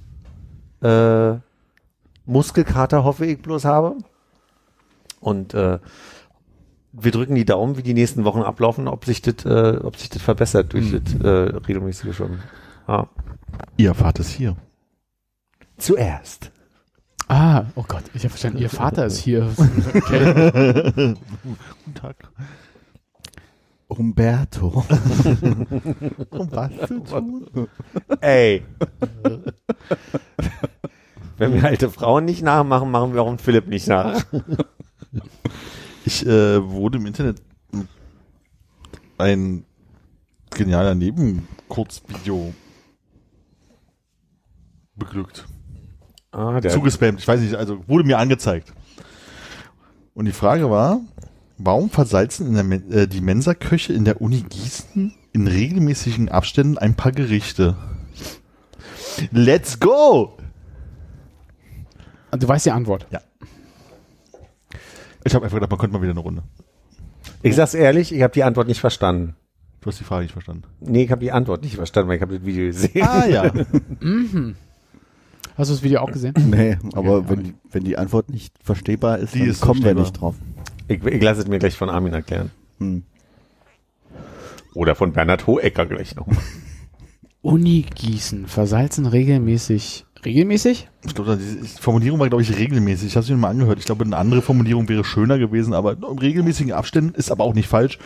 [0.83, 1.33] äh,
[2.25, 3.95] Muskelkater, hoffe ich bloß habe.
[5.19, 5.79] Und äh,
[6.99, 10.09] wir drücken die Daumen, wie die nächsten Wochen ablaufen, ob sich das, äh, ob sich
[10.09, 12.41] das verbessert durch das äh, regelmäßige Schwimmen.
[12.87, 13.07] Ja.
[13.77, 14.55] Ihr erfahrt es hier.
[15.77, 16.51] Zuerst.
[17.27, 19.49] Ah, oh Gott, ich habe verstanden, ihr Vater ist hier.
[19.93, 20.33] Okay.
[21.43, 22.15] Guten Tag.
[23.87, 24.83] Umberto.
[26.29, 27.47] Um was zu tun?
[28.21, 28.63] Ey.
[31.37, 34.25] Wenn wir alte Frauen nicht nachmachen, machen wir auch einen Philipp nicht nach.
[36.07, 37.41] Ich äh, wurde im Internet
[39.17, 39.65] ein
[40.51, 42.53] genialer Nebenkurzvideo
[44.95, 45.45] beglückt.
[46.31, 48.71] Ah, der Zugespammt, ich weiß nicht, also wurde mir angezeigt.
[50.13, 51.01] Und die Frage war,
[51.57, 56.95] warum versalzen in der äh, die Mensaköche in der Uni Gießen in regelmäßigen Abständen ein
[56.95, 57.75] paar Gerichte?
[59.31, 60.37] Let's go!
[62.31, 63.07] Du weißt die Antwort.
[63.11, 63.19] Ja.
[65.27, 66.43] Ich habe einfach gedacht, man könnte mal wieder eine Runde.
[67.43, 69.35] Ich sag's ehrlich, ich habe die Antwort nicht verstanden.
[69.81, 70.63] Du hast die Frage nicht verstanden.
[70.79, 73.03] Nee, ich habe die Antwort nicht verstanden, weil ich habe das Video gesehen.
[73.05, 73.51] Ah ja.
[73.99, 74.55] Mhm.
[75.57, 76.33] Hast du das Video auch gesehen?
[76.37, 79.83] Nee, aber Okay, wenn, die, wenn die Antwort nicht verstehbar ist, Die dann ist kommen
[79.83, 80.35] wir nicht drauf.
[80.87, 82.51] Ich, ich lasse es mir gleich von Armin erklären.
[82.77, 83.03] Hm.
[84.75, 86.27] Oder von Bernhard Hohecker gleich noch.
[87.41, 90.05] Uni Gießen versalzen regelmäßig.
[90.27, 90.89] Regelmäßig?
[91.05, 93.07] Ich glaube, die Formulierung war, glaube ich, regelmäßig.
[93.07, 93.79] Ich habe es mir mal angehört.
[93.79, 97.53] Ich glaube, eine andere Formulierung wäre schöner gewesen, aber in regelmäßigen Abständen ist aber auch
[97.53, 97.97] nicht falsch.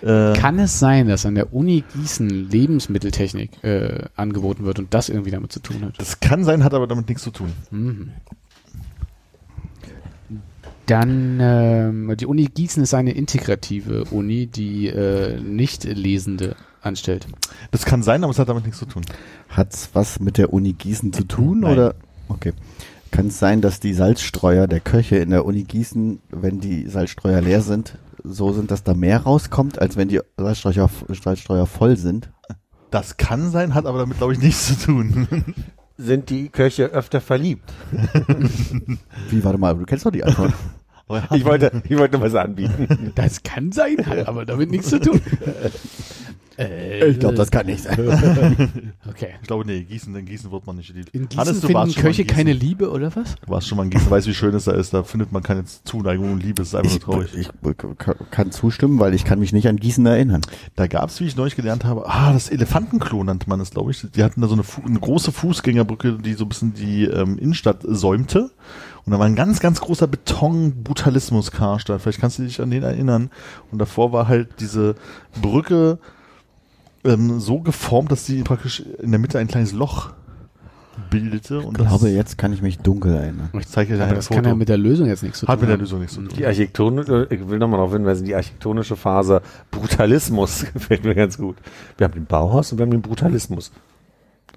[0.00, 5.10] Äh, Kann es sein, dass an der Uni Gießen Lebensmitteltechnik äh, angeboten wird und das
[5.10, 5.92] irgendwie damit zu tun hat?
[5.98, 7.52] das kann sein, hat aber damit nichts zu tun.
[7.70, 8.12] Mhm.
[10.86, 17.26] Dann, ähm, die Uni Gießen ist eine integrative Uni, die äh, Nicht-Lesende anstellt.
[17.70, 19.02] Das kann sein, aber es hat damit nichts zu tun.
[19.48, 21.72] Hat's was mit der Uni Gießen zu tun Nein.
[21.72, 21.94] oder?
[22.28, 22.52] Okay.
[23.10, 27.40] Kann es sein, dass die Salzstreuer der Köche in der Uni Gießen, wenn die Salzstreuer
[27.40, 32.30] leer sind, so sind, dass da mehr rauskommt, als wenn die Salzstreuer, Salzstreuer voll sind?
[32.90, 35.26] Das kann sein, hat aber damit, glaube ich, nichts zu tun.
[36.00, 37.72] Sind die Köche öfter verliebt?
[39.30, 40.54] Wie, warte mal, du kennst doch die Antwort.
[41.32, 43.12] Ich wollte, ich wollte was anbieten.
[43.14, 45.20] Das kann sein, hat aber damit nichts zu tun.
[46.58, 48.92] äh, ich glaube, das kann nicht sein.
[49.08, 49.30] Okay.
[49.40, 51.10] ich glaube, nee, Gießen, in Gießen wird man nicht geliebt.
[51.14, 52.36] In Gießen Hannes, du finden warst schon mal in Köche Gießen.
[52.36, 53.36] keine Liebe, oder was?
[53.36, 54.92] Du warst schon mal in Gießen, weißt, wie schön es da ist.
[54.92, 56.62] Da findet man keine Zuneigung und Liebe.
[56.62, 57.34] Es ist einfach Ich, nur traurig.
[57.34, 60.42] ich kann zustimmen, weil ich kann mich nicht an Gießen erinnern.
[60.76, 63.90] Da gab es, wie ich neulich gelernt habe, ah, das Elefantenklo nannte man es, glaube
[63.92, 64.06] ich.
[64.14, 67.38] Die hatten da so eine, Fu eine große Fußgängerbrücke, die so ein bisschen die ähm,
[67.38, 68.50] Innenstadt säumte.
[69.04, 72.02] Und da war ein ganz, ganz großer Beton-Brutalismus-Karstadt.
[72.02, 73.30] Vielleicht kannst du dich an den erinnern.
[73.70, 74.96] Und davor war halt diese
[75.40, 75.98] Brücke
[77.04, 80.12] ähm, so geformt, dass sie praktisch in der Mitte ein kleines Loch
[81.10, 81.58] bildete.
[81.60, 83.50] Und Ich glaube, das, jetzt kann ich mich dunkel erinnern.
[83.58, 84.40] ich zeige dir ein das Foto.
[84.40, 85.80] kann ja mit der Lösung jetzt nichts zu tun Hat mit der haben.
[85.80, 86.36] Lösung nichts zu tun.
[86.36, 89.40] Die architektonische, ich will nochmal darauf hinweisen, die architektonische Phase
[89.70, 91.56] Brutalismus gefällt mir ganz gut.
[91.96, 93.70] Wir haben den Bauhaus und wir haben den Brutalismus.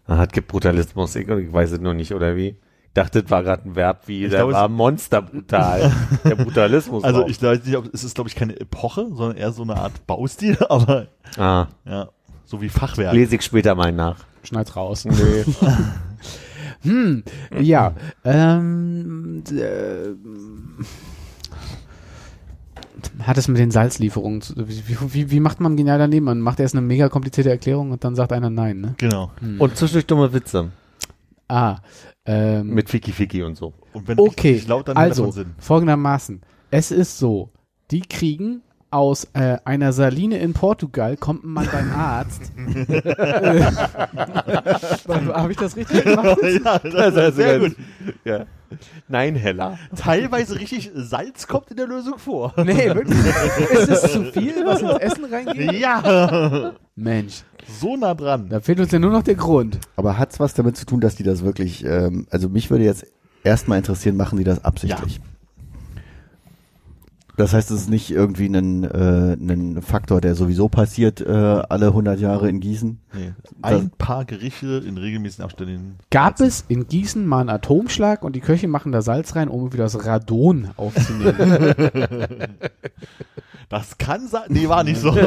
[0.08, 2.48] Ah, es gibt Brutalismus, ich, ich weiß es noch nicht, oder wie?
[2.88, 5.92] Ich dachte, das war gerade ein Verb wie, der glaube, es- war monsterbrutal.
[6.26, 7.04] der Brutalismus.
[7.04, 7.28] Also auch.
[7.30, 10.06] ich weiß nicht, ob es ist, glaube ich, keine Epoche, sondern eher so eine Art
[10.08, 12.10] Baustil, aber ah, ja,
[12.52, 13.14] so wie Fachwerk.
[13.14, 14.18] lese ich später mal nach.
[14.44, 15.06] Schneid's raus.
[15.06, 15.46] Nee.
[16.84, 17.24] Hm,
[17.60, 17.94] ja.
[18.26, 20.16] Ähm, äh,
[23.20, 26.26] hat es mit den Salzlieferungen zu, wie, wie, wie macht man genial daneben?
[26.26, 28.96] Man macht erst eine mega komplizierte Erklärung und dann sagt einer nein, ne?
[28.98, 29.32] Genau.
[29.60, 30.72] Und zwischendurch dumme Witze.
[31.48, 31.78] Ah,
[32.26, 33.74] ähm, Mit Fiki Fiki und so.
[33.94, 36.42] Und wenn okay, laut, also folgendermaßen.
[36.72, 37.52] Es ist so,
[37.92, 42.52] die kriegen aus äh, einer Saline in Portugal kommt ein Mann beim Arzt.
[45.08, 46.38] Habe ich das richtig gemacht?
[46.64, 47.76] ja, das ist sehr gut.
[48.26, 48.46] Ja.
[49.08, 49.78] Nein, Hella.
[49.96, 52.54] Teilweise richtig Salz kommt in der Lösung vor.
[52.58, 53.18] Nee, wirklich.
[53.72, 55.74] Ist es zu viel, was ins Essen reingeht?
[55.74, 57.44] Ja, Mensch,
[57.80, 58.48] so nah dran.
[58.50, 59.80] da fehlt uns ja nur noch der Grund.
[59.96, 63.06] Aber hat's was damit zu tun, dass die das wirklich, ähm, also mich würde jetzt
[63.44, 65.20] erstmal interessieren, machen die das absichtlich?
[67.42, 71.88] Das heißt, es ist nicht irgendwie ein, äh, ein Faktor, der sowieso passiert äh, alle
[71.88, 73.00] 100 Jahre in Gießen.
[73.16, 73.34] Nee.
[73.64, 75.98] Ein paar Gerichte in regelmäßigen Abständen.
[76.12, 79.74] Gab es in Gießen mal einen Atomschlag und die Köche machen da Salz rein, um
[79.74, 81.74] wieder das Radon aufzunehmen?
[83.70, 84.44] Das kann sein.
[84.50, 85.16] Nee, war nicht so.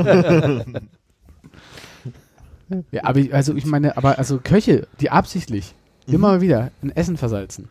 [2.93, 5.75] ja, aber ich, also ich meine, aber also Köche, die absichtlich
[6.07, 7.69] immer mal wieder ein Essen versalzen.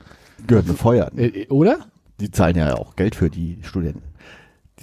[0.48, 1.16] Gehört befeuert.
[1.16, 1.78] Äh, äh, oder?
[2.20, 4.02] Die zahlen ja auch Geld für die Studenten.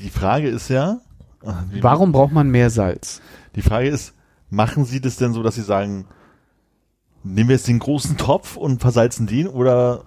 [0.00, 1.00] Die Frage ist ja,
[1.44, 3.20] ah, Warum braucht man mehr Salz?
[3.54, 4.14] Die Frage ist,
[4.48, 6.06] machen Sie das denn so, dass Sie sagen,
[7.22, 10.04] nehmen wir jetzt den großen Topf und versalzen den oder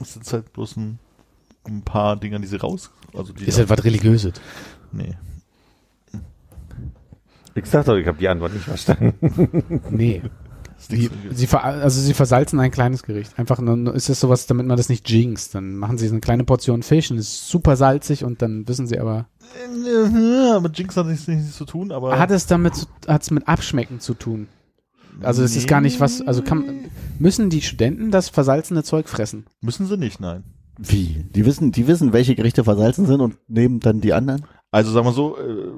[0.00, 0.98] ist das halt bloß ein,
[1.66, 4.34] ein paar Dinger, die Sie raus, also die, Ist das was Religiöses?
[4.92, 5.16] nee.
[7.54, 9.80] Ich sag doch, ich habe die Antwort nicht verstanden.
[9.90, 10.22] Nee.
[10.90, 13.38] Die, sie, ver also sie versalzen ein kleines Gericht.
[13.38, 15.54] Einfach nur, ist das sowas, damit man das nicht jinxt.
[15.54, 18.86] Dann machen sie so eine kleine Portion Fisch und ist super salzig und dann wissen
[18.86, 19.26] sie aber.
[19.84, 23.48] Ja, mit Jinx hat nichts, nichts zu tun, aber Hat es damit zu, hat's mit
[23.48, 24.48] Abschmecken zu tun?
[25.22, 26.84] Also es ist gar nicht was, also kann,
[27.18, 29.46] müssen die Studenten das versalzene Zeug fressen?
[29.60, 30.44] müssen sie nicht, nein.
[30.78, 31.24] Wie?
[31.34, 34.46] Die wissen, die wissen, welche Gerichte versalzen sind und nehmen dann die anderen?
[34.70, 35.72] Also sagen wir so, äh,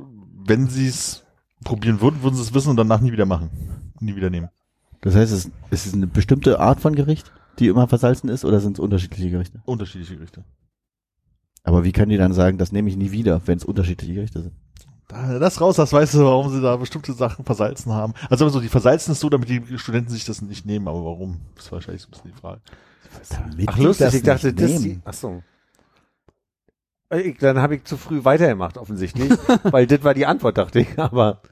[0.46, 1.24] wenn Sie es
[1.64, 3.50] probieren würden, würden Sie es wissen und danach nie wieder machen.
[4.00, 4.50] Nie wieder nehmen.
[5.00, 8.60] Das heißt, es, es ist eine bestimmte Art von Gericht, die immer versalzen ist, oder
[8.60, 9.62] sind es unterschiedliche Gerichte?
[9.64, 10.44] Unterschiedliche Gerichte.
[11.62, 14.42] Aber wie können die dann sagen, das nehme ich nie wieder, wenn es unterschiedliche Gerichte
[14.42, 14.54] sind?
[15.08, 18.14] Da, das raus, das weißt du, warum sie da bestimmte Sachen versalzen haben.
[18.24, 20.86] Also sagen wir so, die versalzen es so, damit die Studenten sich das nicht nehmen,
[20.86, 21.40] aber warum?
[21.56, 22.60] Das ist wahrscheinlich so ein bisschen die Frage.
[23.28, 25.42] Damit Ach lustig, das ich dachte, das die, ach so.
[27.12, 29.30] Ich, dann habe ich zu früh weitergemacht, offensichtlich.
[29.64, 30.96] weil das war die Antwort, dachte ich.
[30.96, 31.42] Aber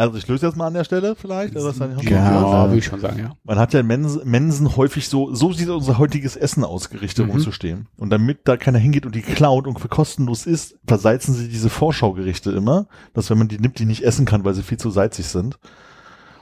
[0.00, 1.54] Also ich löse jetzt mal an der Stelle vielleicht.
[1.54, 3.32] Also das Ja, würde ich schon sagen, ja.
[3.44, 7.22] Man hat ja in Mensen, Mensen häufig so, so sieht unser heutiges Essen aus, Gerichte
[7.24, 7.30] Mhm.
[7.32, 7.86] rumzustehen.
[7.98, 11.68] Und damit da keiner hingeht und die klaut und für kostenlos isst, versalzen sie diese
[11.68, 14.90] Vorschaugerichte immer, dass wenn man die nimmt, die nicht essen kann, weil sie viel zu
[14.90, 15.58] salzig sind.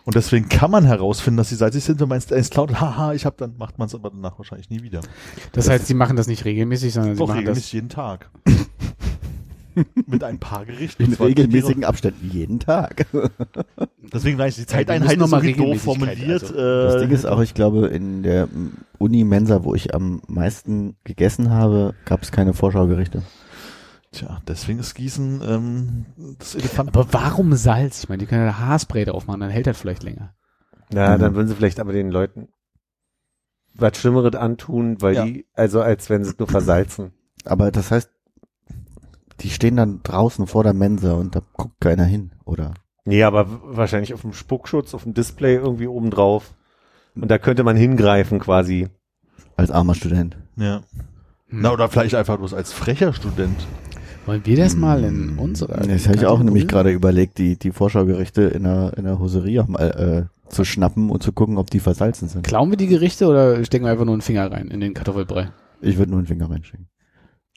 [0.05, 3.27] Und deswegen kann man herausfinden, dass sie salzig sind, wenn man es klaut, haha, ich
[3.27, 5.01] hab dann, macht man es aber danach wahrscheinlich nie wieder.
[5.53, 7.73] Das heißt, sie machen das nicht regelmäßig, sondern sie machen regelmäßig das.
[7.73, 8.31] jeden Tag.
[10.07, 11.03] Mit ein paar Gerichten.
[11.05, 13.07] In regelmäßigen Abständen jeden Tag.
[14.13, 16.43] Deswegen weiß ich, die Ja, Zeiteinheit müssen ist noch mal irgendwie doof formuliert.
[16.43, 16.55] also.
[16.55, 18.49] Das äh, Ding ist auch, ich glaube, in der
[18.99, 23.23] Uni-Mensa, wo ich am meisten gegessen habe, gab es keine Vorschaugerichte.
[24.13, 26.07] Tja, deswegen ist Gießen ähm,
[26.39, 26.89] das Elefant.
[26.97, 28.05] Aber warum Salz?
[28.05, 30.35] Ich meine, die können ja Haarspray drauf machen, dann hält das vielleicht länger.
[30.91, 31.21] na, Mhm.
[31.21, 32.49] dann würden sie vielleicht aber den Leuten
[33.75, 35.25] was Schlimmeres antun, weil Ja.
[35.27, 37.13] die, also als wenn sie es nur versalzen.
[37.45, 38.11] Aber das heißt,
[39.41, 42.75] die stehen dann draußen vor der Mensa und da guckt keiner hin, oder?
[43.05, 46.55] Nee, aber wahrscheinlich auf dem Spuckschutz, auf dem Display irgendwie oben drauf.
[47.15, 48.89] Und da könnte man hingreifen quasi.
[49.57, 50.37] Als armer Student.
[50.57, 50.83] Ja.
[51.49, 51.63] Hm.
[51.63, 53.67] Na, oder vielleicht einfach bloß als frecher Student.
[54.27, 57.73] Wollen wir das mal in unserer Das habe ich auch nämlich gerade überlegt, die, die
[57.73, 61.71] Vorschaugerichte in der, in der Hoserie auch mal äh, zu schnappen und zu gucken, ob
[61.71, 62.47] die versalzen sind.
[62.47, 65.51] Klauen wir die Gerichte oder stecken wir einfach nur einen Finger rein in den Kartoffelbrei?
[65.81, 66.51] Ich würde nur einen Finger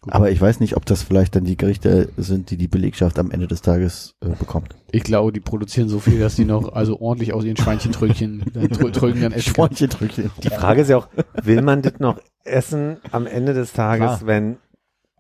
[0.08, 3.30] Aber ich weiß nicht, ob das vielleicht dann die Gerichte sind, die die Belegschaft am
[3.30, 4.76] Ende des Tages äh, bekommt.
[4.92, 8.66] Ich glaube, die produzieren so viel, dass die noch also ordentlich aus ihren Schweinchentröllchen äh,
[8.66, 9.68] Trö- Trögen dann essen können.
[9.68, 10.32] Schweinchendrückchen.
[10.44, 11.08] Die Frage ist ja auch,
[11.44, 14.22] will man das noch essen am Ende des Tages, Klar.
[14.26, 14.58] wenn,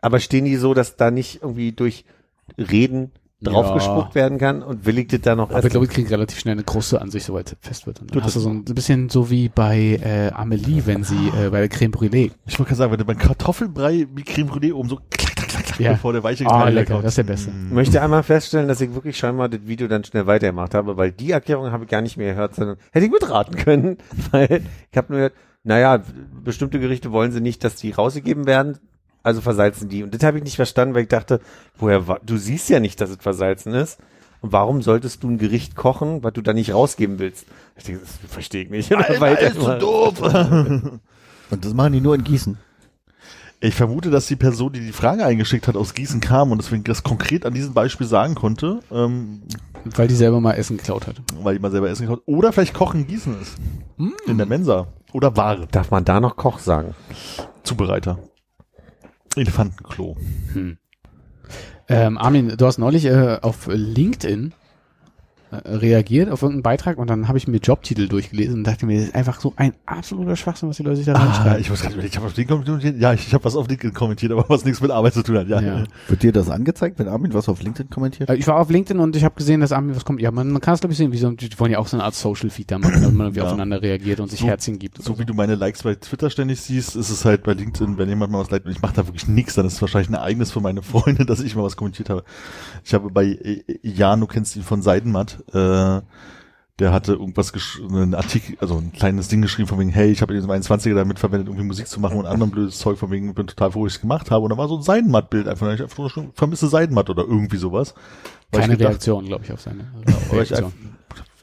[0.01, 2.05] aber stehen die so, dass da nicht irgendwie durch
[2.57, 3.11] Reden
[3.41, 6.39] draufgespuckt werden kann und will ich das da noch Aber ich glaube, ich kriege relativ
[6.39, 7.99] schnell eine Kruste an sich, sobald es fest wird.
[8.01, 11.03] Und dann Gut, hast du das- so ein bisschen so wie bei äh, Amelie, wenn
[11.03, 12.31] sie äh, bei der Creme Brûlée.
[12.45, 15.49] Ich wollte gerade sagen, wenn du beim Kartoffelbrei wie Creme Brûlée oben so klack, klack,
[15.49, 15.91] klack, klack, Ja.
[15.93, 17.05] bevor der weiche Ah, Teil lecker, kommt.
[17.05, 17.51] das ist der Beste.
[17.51, 17.67] Mm.
[17.69, 21.11] Ich möchte einmal feststellen, dass ich wirklich scheinbar das Video dann schnell weitergemacht habe, weil
[21.11, 23.97] die Erklärung habe ich gar nicht mehr gehört, sondern hätte ich mitraten können,
[24.31, 24.61] weil
[24.91, 25.33] ich habe nur gehört,
[25.63, 26.01] naja,
[26.43, 28.77] bestimmte Gerichte wollen sie nicht, dass die rausgegeben werden,
[29.23, 30.03] also versalzen die.
[30.03, 31.39] Und das habe ich nicht verstanden, weil ich dachte,
[31.77, 33.99] woher, wa- du siehst ja nicht, dass es versalzen ist.
[34.41, 37.45] Und warum solltest du ein Gericht kochen, was du da nicht rausgeben willst?
[37.77, 38.91] Ich denke, das verstehe ich nicht.
[38.95, 40.19] Alter, Weiter ist so doof.
[41.51, 42.57] Und das machen die nur in Gießen.
[43.63, 46.83] Ich vermute, dass die Person, die die Frage eingeschickt hat, aus Gießen kam und deswegen
[46.83, 49.43] das konkret an diesem Beispiel sagen konnte, ähm,
[49.83, 51.17] Weil die selber mal Essen geklaut hat.
[51.43, 52.17] weil die mal selber essen kann.
[52.25, 53.57] Oder vielleicht Kochen in Gießen ist.
[54.25, 54.87] In der Mensa.
[55.13, 55.67] Oder Ware.
[55.71, 56.95] Darf man da noch Koch sagen?
[57.61, 58.17] Zubereiter.
[59.35, 60.17] Elefantenklo.
[60.53, 60.77] Hm.
[61.87, 64.53] Ähm, Armin, du hast neulich äh, auf LinkedIn
[65.51, 69.07] reagiert auf irgendeinen Beitrag und dann habe ich mir Jobtitel durchgelesen und dachte mir, das
[69.09, 71.61] ist einfach so ein absoluter Schwachsinn, was die Leute sich da Ah, reinschreiben.
[71.61, 72.99] ich muss gerade ich habe auf LinkedIn kommentiert.
[72.99, 75.37] Ja, ich, ich habe was auf LinkedIn kommentiert, aber was nichts mit Arbeit zu tun
[75.37, 75.47] hat.
[75.47, 75.59] Ja.
[75.61, 75.83] Ja.
[76.07, 78.29] Wird dir das angezeigt, wenn Armin was auf LinkedIn kommentiert?
[78.29, 80.21] Äh, Ich war auf LinkedIn und ich habe gesehen, dass Armin was kommt.
[80.21, 81.97] Ja, man, man kann es glaube ich sehen, wie so, die wollen ja auch so
[81.97, 83.45] eine Art Social Feed da machen, damit man irgendwie Ja.
[83.47, 84.99] aufeinander reagiert und sich So- Herzchen gibt.
[84.99, 87.97] und So wie du meine Likes bei Twitter ständig siehst, ist es halt bei LinkedIn,
[87.97, 90.09] wenn jemand mal was liked und ich mache da wirklich nichts, dann ist es wahrscheinlich
[90.09, 92.23] ein Ereignis für meine Freunde, dass ich mal was kommentiert habe.
[92.83, 96.01] Ich habe bei äh, Jan, du kennst ihn von Seidenmatt, äh,
[96.79, 100.21] der hatte irgendwas, gesch- einen Artikel, also ein kleines Ding geschrieben von wegen, hey, ich
[100.23, 103.29] habe den 21er damit verwendet, irgendwie Musik zu machen und anderem blödes Zeug von wegen,
[103.29, 104.43] ich bin total froh, ich es gemacht habe.
[104.45, 107.93] Und da war so ein Seidenmatt-Bild einfach, ich einfach schon vermisse Seidenmatt oder irgendwie sowas.
[108.51, 109.85] Keine gedacht- Reaktion, glaube ich, auf seine
[110.31, 110.73] Reaktion.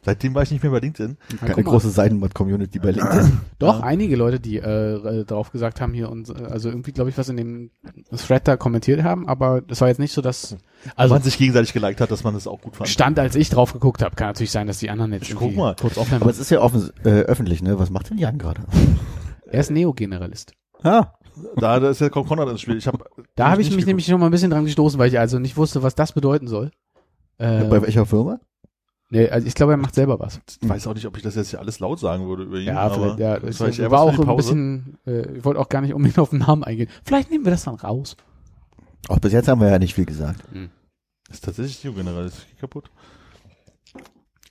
[0.02, 1.16] seitdem war ich nicht mehr bei LinkedIn.
[1.30, 1.70] Ja, Keine guck mal.
[1.70, 3.40] große Seidenbad-Community bei LinkedIn.
[3.60, 3.84] Doch, Ja.
[3.84, 7.28] einige Leute, die äh, drauf gesagt haben hier und äh, also irgendwie, glaube ich, was
[7.28, 7.70] in dem
[8.16, 10.56] Thread da kommentiert haben, aber das war jetzt nicht so, dass
[10.96, 12.88] Also man sich gegenseitig geliked hat, dass man das auch gut fand.
[12.88, 14.14] stand, als ich drauf geguckt habe.
[14.16, 15.74] Kann natürlich sein, dass die anderen jetzt Ich guck mal.
[15.74, 17.78] kurz offline Aber es ist ja offen, äh, öffentlich, ne?
[17.78, 18.62] Was macht denn Jan gerade?
[19.50, 20.52] Er ist Neo-Generalist.
[20.82, 21.06] Ah,
[21.56, 22.76] Da, da ist ja Konrad ins Spiel.
[22.76, 23.02] Ich hab,
[23.34, 23.86] Da habe ich mich geguckt.
[23.86, 26.48] nämlich schon mal ein bisschen dran gestoßen, weil ich also nicht wusste, was das bedeuten
[26.48, 26.70] soll.
[27.38, 28.40] Äh, bei welcher Firma?
[29.10, 30.38] nee, also ich glaube, er macht selber was.
[30.60, 32.66] Ich weiß auch nicht, ob ich das jetzt hier alles laut sagen würde über ihn.
[32.66, 35.60] Ja, aber vielleicht, ja, das das war, ich war auch ein bisschen, äh, ich wollte
[35.60, 36.90] auch gar nicht unbedingt auf den Namen eingehen.
[37.04, 38.16] Vielleicht nehmen wir das dann raus.
[39.08, 40.40] Auch bis jetzt haben wir ja nicht viel gesagt.
[41.30, 42.90] Ist tatsächlich New General, ist kaputt.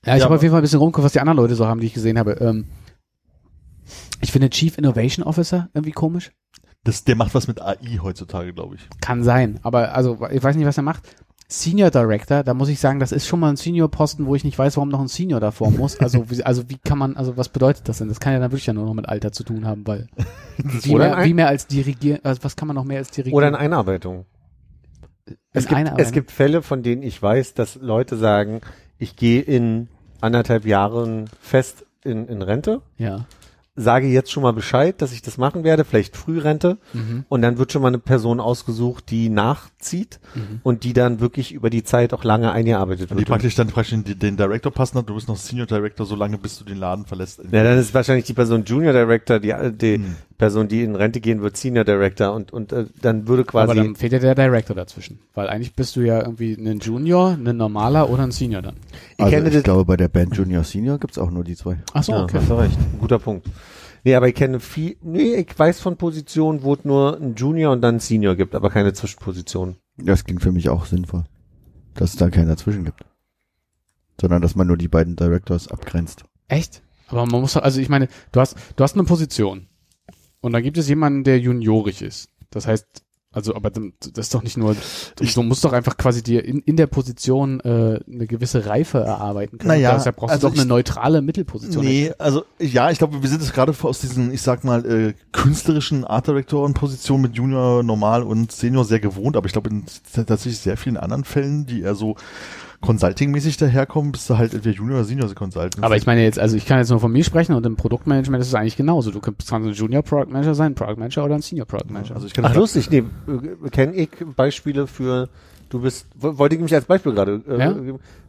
[0.06, 1.68] Ja, ich Ja, habe auf jeden Fall ein bisschen rumgeguckt, was die anderen Leute so
[1.68, 2.34] haben, die ich gesehen habe.
[2.34, 2.66] Ähm,
[4.22, 6.32] ich finde Chief Innovation Officer irgendwie komisch.
[6.84, 8.88] Das, der macht was mit AI heutzutage, glaube ich.
[9.02, 11.04] Kann sein, aber also ich weiß nicht, was er macht.
[11.50, 14.58] Senior Director, da muss ich sagen, das ist schon mal ein Senior-Posten, wo ich nicht
[14.60, 15.98] weiß, warum noch ein Senior davor muss.
[16.00, 18.10] Also wie, also wie kann man, also was bedeutet das denn?
[18.10, 20.10] Das kann ja dann wirklich ja nur noch mit Alter zu tun haben, weil
[20.58, 23.12] wie, Oder mehr, ein- wie mehr als dirigieren, also was kann man noch mehr als
[23.12, 23.38] dirigieren?
[23.38, 24.26] Oder in Einarbeitung.
[25.54, 28.62] Es gibt, es gibt Fälle, von denen ich weiß, dass Leute sagen,
[28.98, 29.88] ich gehe in
[30.22, 33.26] anderthalb Jahren fest in, in Rente ja.
[33.76, 36.78] sage jetzt schon mal Bescheid, dass ich das machen werde, vielleicht Frührente.
[36.94, 37.26] Mhm.
[37.30, 40.62] Und dann wird schon mal eine Person ausgesucht, die nachzieht Mhm.
[40.64, 43.28] und die dann wirklich über die Zeit auch lange eingearbeitet Die wird.
[43.28, 46.38] praktisch dann praktisch den, den Director passen hat, du bist noch Senior Director, so lange
[46.40, 47.40] bis du den Laden verlässt.
[47.52, 50.16] Ja, dann ist wahrscheinlich die Person Junior Director, die, die Hm.
[50.38, 53.72] Person, die in Rente gehen wird, Senior Director und, und äh, dann würde quasi.
[53.72, 55.20] Aber dann fehlt ja der Director dazwischen.
[55.34, 58.76] Weil eigentlich bist du ja irgendwie ein Junior, ein normaler oder ein Senior dann.
[59.18, 61.78] ich Also kenne ich glaube, bei der Band Junior Senior gibt's auch nur die zwei.
[61.94, 62.38] Ach so, ja, okay.
[62.38, 62.78] hast du recht.
[63.00, 63.48] Guter Punkt.
[64.04, 67.74] Nee, aber ich kenne viel, nee, ich weiß von Positionen, wo es nur ein Junior
[67.74, 69.76] und dann ein Senior gibt, aber keine Zwischenposition.
[69.98, 71.24] Das klingt für mich auch sinnvoll.
[71.96, 73.04] Dass es da keinen dazwischen gibt.
[74.22, 76.24] Sondern dass man nur die beiden Directors abgrenzt.
[76.48, 76.84] Echt?
[77.08, 79.68] Aber man muss, also ich meine, du hast, du hast eine Position.
[80.42, 82.30] Und da gibt es jemanden, der juniorig ist.
[82.50, 83.04] Das heißt,
[83.38, 84.76] also, aber dann- das ist doch nicht nur,
[85.16, 89.00] du, du musst doch einfach quasi dir in, in der Position äh, eine gewisse Reife
[89.00, 89.70] erarbeiten können.
[89.70, 91.86] Naja, Deshalb brauchst also du doch eine ich- neutrale Mittelposition.
[91.86, 95.14] Nee, also ja, ich glaube, wir sind jetzt gerade aus diesen, ich sag mal, äh,
[95.32, 99.86] künstlerischen Art Directoren Positionen mit Junior, Normal und Senior sehr gewohnt, aber ich glaube in
[100.14, 102.16] tatsächlich sehr vielen anderen Fällen, die eher so
[102.80, 105.84] Consulting-mäßig daherkommen, bist du halt entweder Junior oder Senior Consultant.
[105.84, 108.40] Aber ich meine jetzt, also ich kann jetzt nur von mir sprechen und im Produktmanagement
[108.42, 109.10] ist es eigentlich genauso.
[109.10, 112.14] Du kannst ein Junior Product Manager sein, Product Manager oder ein Senior Product Manager.
[112.16, 115.30] also ich kann Ach, lustig, nee, äh, kenne ich Beispiele für,
[115.70, 117.76] du bist, wo- wollte ich mich als Beispiel gerade, äh, Ja?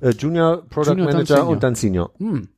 [0.00, 1.48] äh, Junior Product Junior, dann Manager Senior.
[1.48, 2.10] und dann Senior.
[2.18, 2.48] hm.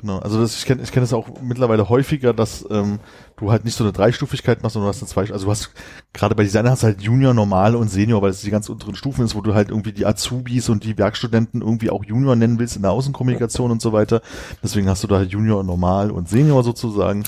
[0.00, 2.98] Genau, also das, ich kenne ich kenn das auch mittlerweile häufiger, dass ähm,
[3.36, 5.70] du halt nicht so eine Dreistufigkeit machst, sondern du hast eine zwei, also du hast
[6.12, 8.96] gerade bei Designer hast du halt Junior, Normal und Senior, weil es die ganz unteren
[8.96, 12.58] Stufen ist, wo du halt irgendwie die Azubis und die Werkstudenten irgendwie auch Junior nennen
[12.58, 14.22] willst in der Außenkommunikation und so weiter.
[14.60, 17.22] Deswegen hast du da halt Junior, Normal und Senior sozusagen.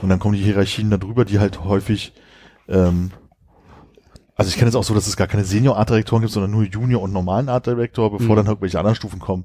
[0.00, 2.12] Und dann kommen die Hierarchien darüber, die halt häufig
[2.68, 3.10] ähm,
[4.38, 7.02] also ich kenne es auch so, dass es gar keine Senior-Art-Direktoren gibt, sondern nur Junior
[7.02, 8.36] und normalen Art-Direktor, bevor Mhm.
[8.36, 9.44] dann irgendwelche anderen Stufen kommen.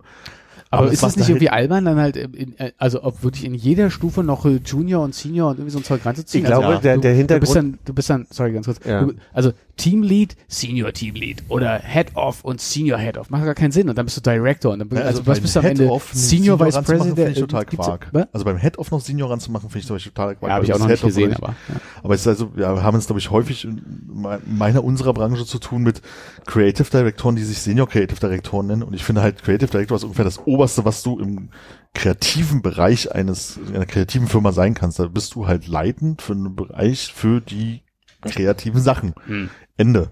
[0.70, 3.46] Aber, es ist macht nicht halt- irgendwie albern, dann halt, in, in, also ob wirklich
[3.46, 6.44] in jeder Stufe noch äh, Junior und Senior und irgendwie so ein Zeug reinzuziehen?
[6.46, 8.66] Ich glaube, also, der- du, der Du bist Hintergrund- dann, du bist dann, sorry, ganz
[8.66, 8.80] kurz.
[8.86, 9.04] Ja.
[9.04, 13.30] Du, also Teamlead, Senior Teamlead oder Head-Off und Senior Head-Off.
[13.30, 13.90] Macht gar keinen Sinn.
[13.90, 15.90] Und dann bist du Director und dann, also, was beim bist du am Ende?
[15.90, 17.16] Einen Senior Vice President?
[17.16, 18.10] Finde ich total Quark.
[18.12, 18.28] Was?
[18.32, 20.50] Also beim Head-Off noch Senior ranzumachen, finde ich zum Beispiel total Quark.
[20.50, 21.56] Ja, habe ich auch noch nicht gesehen, aber.
[21.70, 21.76] Ja.
[22.04, 23.82] Aber es ist also, wir haben es, glaube ich, häufig in
[24.14, 26.02] me- meiner, unserer Branche zu tun mit
[26.46, 28.84] Creative Direktoren, die sich Senior Creative Direktoren nennen.
[28.84, 31.50] Und ich finde halt, Creative Director ist ungefähr das Oberste, was du im
[31.96, 35.00] kreativen Bereich eines, einer kreativen Firma sein kannst.
[35.00, 37.82] Da bist du halt leitend für einen Bereich für die
[38.22, 39.14] kreativen Sachen.
[39.26, 39.50] Hm.
[39.78, 40.12] Ende.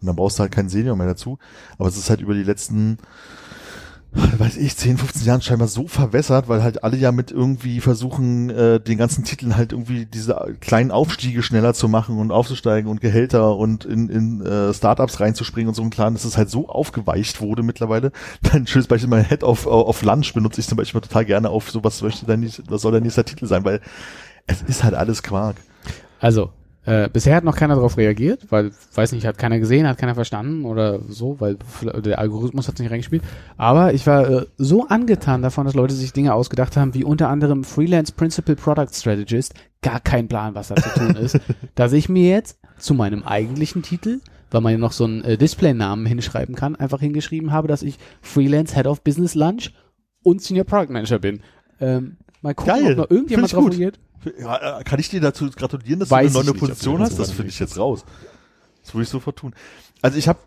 [0.00, 1.38] Und dann brauchst du halt keinen Senior mehr dazu.
[1.78, 2.98] Aber es ist halt über die letzten,
[4.12, 8.50] weiß ich, 10, 15 Jahren scheinbar so verwässert, weil halt alle ja mit irgendwie versuchen,
[8.50, 13.00] äh, den ganzen Titeln halt irgendwie diese kleinen Aufstiege schneller zu machen und aufzusteigen und
[13.00, 16.68] Gehälter und in, in äh, Startups reinzuspringen und so ein Plan, dass es halt so
[16.68, 18.12] aufgeweicht wurde mittlerweile.
[18.52, 21.70] Ein schönes Beispiel, mein Head of, auf Lunch benutze ich zum Beispiel total gerne auf
[21.70, 23.80] so, was möchte dein, was soll der nächste Titel sein, weil
[24.46, 25.56] es ist halt alles Quark.
[26.20, 26.52] Also,
[26.86, 30.14] äh, bisher hat noch keiner darauf reagiert, weil, weiß nicht, hat keiner gesehen, hat keiner
[30.14, 33.22] verstanden oder so, weil der Algorithmus hat nicht reingespielt.
[33.56, 37.30] Aber ich war äh, so angetan davon, dass Leute sich Dinge ausgedacht haben, wie unter
[37.30, 41.40] anderem Freelance Principal Product Strategist, gar kein Plan, was da zu tun ist,
[41.74, 44.20] dass ich mir jetzt zu meinem eigentlichen Titel,
[44.50, 47.98] weil man ja noch so einen äh, Display-Namen hinschreiben kann, einfach hingeschrieben habe, dass ich
[48.20, 49.72] Freelance Head of Business Lunch
[50.22, 51.40] und Senior Product Manager bin.
[51.80, 52.92] Ähm, mal gucken, Geil.
[52.92, 53.98] ob noch irgendjemand drauf reagiert.
[54.38, 57.10] Ja, äh, kann ich dir dazu gratulieren, dass Weiß du eine neue nicht, Position das
[57.10, 57.18] hast?
[57.18, 58.04] Das finde ich jetzt raus.
[58.82, 59.54] Das würde ich sofort tun.
[60.00, 60.38] Also ich habe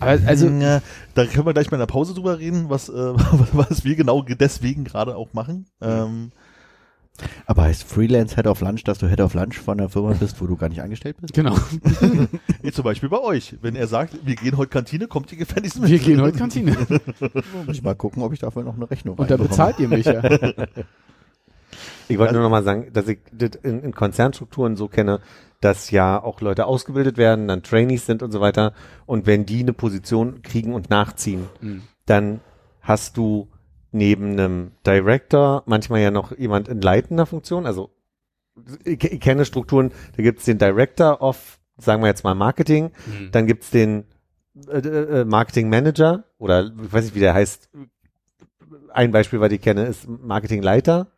[0.00, 0.82] also, Ja,
[1.14, 2.92] da können wir gleich mal in der Pause drüber reden, was, äh,
[3.52, 5.66] was wir genau deswegen gerade auch machen.
[5.80, 6.32] Ähm,
[7.46, 10.40] Aber heißt Freelance Head of Lunch, dass du Head of Lunch von einer Firma bist,
[10.40, 11.32] wo du gar nicht angestellt bist?
[11.32, 11.56] genau.
[12.62, 13.56] wie zum Beispiel bei euch.
[13.62, 15.90] Wenn er sagt, wir gehen heute Kantine, kommt ihr gefälligst mit.
[15.90, 16.72] Wir gehen heute Kantine.
[17.66, 19.48] Muss ich mal gucken, ob ich dafür noch eine Rechnung Und da reinbekomme.
[19.48, 20.22] bezahlt ihr mich ja.
[22.08, 25.20] Ich wollte nur noch mal sagen, dass ich das in, in Konzernstrukturen so kenne,
[25.60, 28.74] dass ja auch Leute ausgebildet werden, dann Trainees sind und so weiter.
[29.06, 31.82] Und wenn die eine Position kriegen und nachziehen, Mhm.
[32.06, 32.40] dann
[32.82, 33.48] hast du
[33.94, 37.64] neben einem Director manchmal ja noch jemand in leitender Funktion.
[37.66, 37.90] Also
[38.84, 42.90] ich, ich kenne Strukturen, da gibt es den Director of, sagen wir jetzt mal Marketing,
[43.06, 43.30] Mhm.
[43.32, 44.04] dann gibt's den
[44.68, 47.70] äh, äh, Marketing Manager oder ich weiß nicht, wie der heißt.
[48.92, 51.08] Ein Beispiel, was ich kenne, ist Marketingleiter.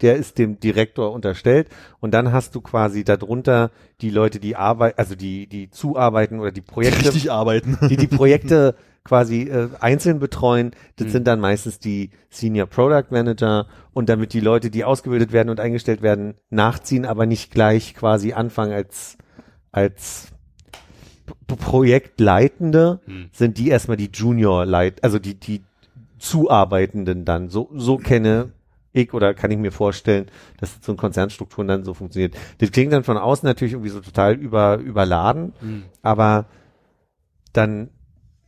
[0.00, 1.68] Der ist dem Direktor unterstellt
[2.00, 3.70] und dann hast du quasi darunter
[4.00, 7.76] die Leute, die arbeiten, also die die zuarbeiten oder die Projekte, Richtig arbeiten.
[7.88, 8.74] die die Projekte
[9.10, 10.70] quasi äh, einzeln betreuen.
[10.94, 11.10] Das Mhm.
[11.10, 15.58] sind dann meistens die Senior Product Manager und damit die Leute, die ausgebildet werden und
[15.58, 19.18] eingestellt werden, nachziehen, aber nicht gleich quasi anfangen als
[19.72, 20.28] als
[21.48, 23.30] Projektleitende Mhm.
[23.32, 25.60] sind die erstmal die Junior Leit, also die die
[26.20, 27.48] Zuarbeitenden dann.
[27.48, 28.50] So so kenne
[28.92, 30.26] ich oder kann ich mir vorstellen,
[30.58, 32.36] dass so in Konzernstrukturen dann so funktioniert.
[32.58, 35.82] Das klingt dann von außen natürlich irgendwie so total über, überladen, Hm.
[36.02, 36.46] aber
[37.52, 37.90] dann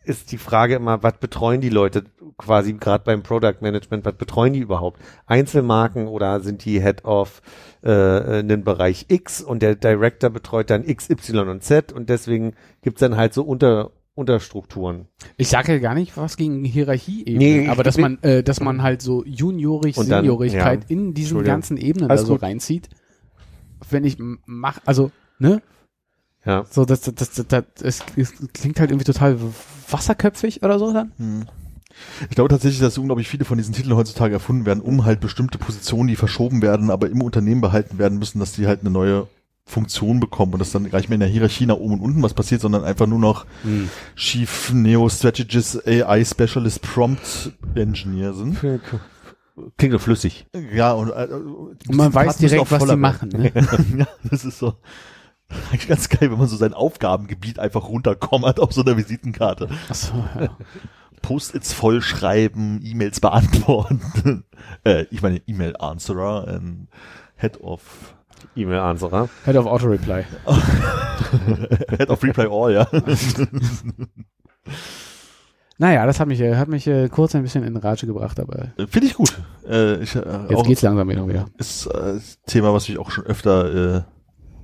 [0.05, 2.05] ist die Frage immer, was betreuen die Leute
[2.39, 5.01] quasi gerade beim Product Management, was betreuen die überhaupt?
[5.27, 7.43] Einzelmarken oder sind die Head of
[7.83, 12.55] äh, einen Bereich X und der Director betreut dann X, Y und Z und deswegen
[12.83, 15.07] gibt's dann halt so unter Unterstrukturen.
[15.39, 18.61] Ich sage ja gar nicht was gegen Hierarchie eben, Nee, aber dass man, äh, dass
[18.61, 20.91] man halt so Juniorig, Und dann- Seniorigkeit ja.
[20.91, 22.91] in diesen ganzen Ebenen da so reinzieht.
[23.89, 25.63] Wenn ich mach, also, ne?
[26.45, 26.65] Ja.
[26.71, 29.39] So, das, das, das, das, es, es klingt halt irgendwie total
[29.91, 31.13] wasserköpfig oder so dann.
[31.19, 31.45] Hm.
[32.29, 35.59] Ich glaube tatsächlich, dass unglaublich viele von diesen Titeln heutzutage erfunden werden, um halt bestimmte
[35.59, 39.29] Positionen, die verschoben werden, aber im Unternehmen behalten werden müssen, dass die halt eine neue
[39.65, 42.23] Funktion bekommen und dass dann gar nicht mehr in der Hierarchie nach oben und unten
[42.23, 43.47] was passiert, sondern einfach nur noch
[44.17, 48.59] Chief Neo Strategist AI Specialist Prompt Engineer sind.
[49.77, 50.47] Klingt doch flüssig.
[50.75, 53.29] Ja, und, äh, Und man weiß direkt, was die machen.
[53.29, 53.53] Ne?
[53.99, 54.75] ja, das ist so.
[55.71, 59.69] Eigentlich ganz geil, wenn man so sein Aufgabengebiet einfach runterkommert auf so einer Visitenkarte.
[59.89, 60.57] Achso, ja.
[61.21, 64.45] Post-its vollschreiben, E-Mails beantworten.
[64.85, 66.89] äh, ich meine E-Mail-Answerer and
[67.37, 68.15] Head of
[68.57, 69.29] E-Mail-Answerer.
[69.45, 70.25] Head of Auto Reply.
[71.97, 72.89] Head of Reply All, ja.
[75.79, 78.69] Naja, das hat mich, äh, hat mich äh, kurz ein bisschen in Rage gebracht, aber
[78.89, 79.41] Finde ich gut.
[79.69, 81.27] Äh, ich, äh, jetzt auch, geht's langsam wieder.
[81.27, 81.47] wieder.
[81.59, 84.03] ist äh, Thema, was mich auch schon öfter äh,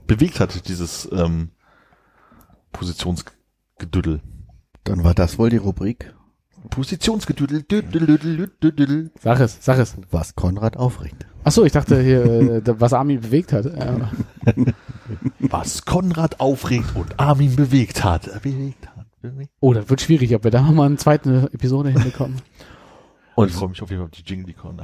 [0.09, 1.51] bewegt hat, dieses ähm,
[2.73, 4.21] Positionsgedüdel.
[4.83, 6.13] Dann war das wohl die Rubrik,
[6.71, 7.63] Positionsgedüdel.
[7.63, 9.11] Düdel, düdel, düdel.
[9.21, 9.97] Sag es, sag es.
[10.11, 11.27] was Konrad aufregt.
[11.45, 13.67] Achso, ich dachte hier, äh, was Armin bewegt hat.
[15.39, 18.27] Was Konrad aufregt und Armin bewegt hat.
[18.43, 19.07] Bewegt hat.
[19.23, 19.51] Bewegt.
[19.61, 22.43] Oh, das wird schwierig, ob wir da mal eine zweite Episode hinbekommen.
[23.39, 24.83] Und ich freue mich auf jeden Fall auf die Jingle, die Con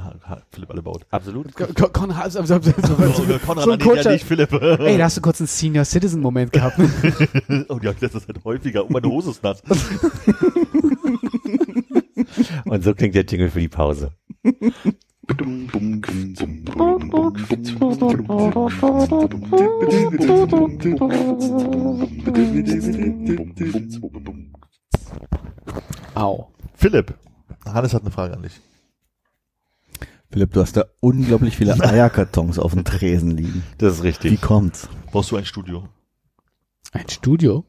[0.49, 1.05] Philipp alle baut.
[1.11, 1.47] Absolut.
[1.59, 4.53] Also- also- also- Konrad so kurzer- nicht, Philipp.
[4.53, 6.79] Ey, da hast du kurz einen Senior Citizen Moment gehabt.
[7.67, 8.85] oh, die habe ich letztes halt häufiger.
[8.85, 9.61] Oh, meine Hose ist nass.
[12.63, 14.11] Und so klingt der Jingle für die Pause.
[26.15, 26.47] Au.
[26.75, 27.13] Philipp,
[27.65, 28.59] Hannes hat eine Frage an dich.
[30.31, 33.63] Philipp, du hast da unglaublich viele Eierkartons auf dem Tresen liegen.
[33.77, 34.41] Das ist Wie richtig.
[34.41, 34.89] kommt's?
[35.11, 35.87] Brauchst du ein Studio?
[36.91, 37.65] Ein Studio?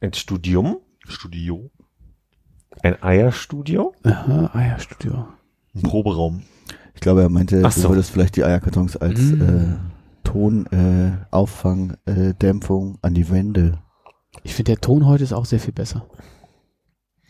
[0.00, 0.78] Ein Studium?
[1.06, 1.70] Studio?
[2.82, 3.94] Ein Eierstudio?
[4.04, 5.28] Aha, ah ja, Studio.
[5.74, 6.42] Ein Proberaum.
[6.94, 7.88] Ich glaube, er meinte, Ach du so.
[7.90, 9.42] würdest vielleicht die Eierkartons als Mm.
[9.42, 9.76] äh,
[10.24, 13.78] Ton, äh, Auffang, äh, Dämpfung an die Wände.
[14.42, 16.06] Ich finde, der Ton heute ist auch sehr viel besser.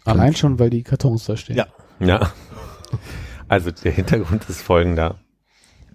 [0.09, 1.57] Allein schon, weil die Kartons da stehen.
[1.57, 1.67] Ja.
[2.01, 2.33] Ja.
[3.49, 5.17] Also der Hintergrund ist folgender.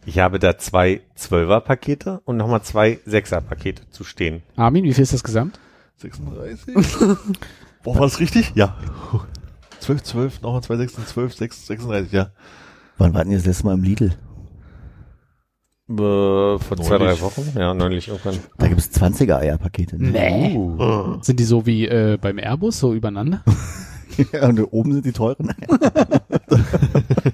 [0.06, 4.44] Ich habe da zwei Zwölfer-Pakete und nochmal zwei Sechser-Pakete zu stehen.
[4.56, 5.60] Armin, wie viel ist das gesamt?
[5.98, 6.76] 36?
[7.84, 8.52] Boah, war das richtig?
[8.56, 8.76] Ja.
[9.80, 12.32] 12, 12, nochmal 2, 6, 12, 6, 36, ja.
[12.98, 14.14] Wann warten ihr das letzte Mal im Lidl?
[15.90, 17.22] Äh, vor zwei, drei Neulich.
[17.22, 17.54] Wochen?
[17.56, 18.40] Ja, neulich irgendwann.
[18.58, 20.02] Da gibt's 20er Eierpakete.
[20.02, 20.12] Ne?
[20.12, 20.58] Nee.
[20.58, 21.22] Uh.
[21.22, 23.44] Sind die so wie äh, beim Airbus, so übereinander?
[24.34, 25.54] Ja, und oben sind die teuren.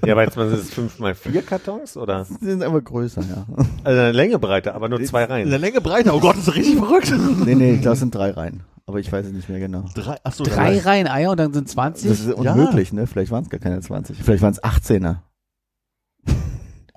[0.06, 2.26] Ja, aber jetzt mal sind es fünf mal vier Kartons oder?
[2.40, 3.46] Die sind aber größer, ja.
[3.84, 5.48] Also eine Länge breiter, aber nur zwei In der Reihen.
[5.60, 6.14] Länge breiter.
[6.14, 7.12] Oh Gott, das ist richtig verrückt.
[7.44, 8.62] Nee, nee, das sind drei Reihen.
[8.86, 9.84] Aber ich weiß es nicht mehr genau.
[9.94, 12.08] Drei, achso, Drei Reihen Eier und dann sind 20?
[12.10, 13.06] Das ist unmöglich, ne?
[13.06, 14.18] Vielleicht waren es gar keine 20.
[14.18, 15.18] Vielleicht waren es 18er.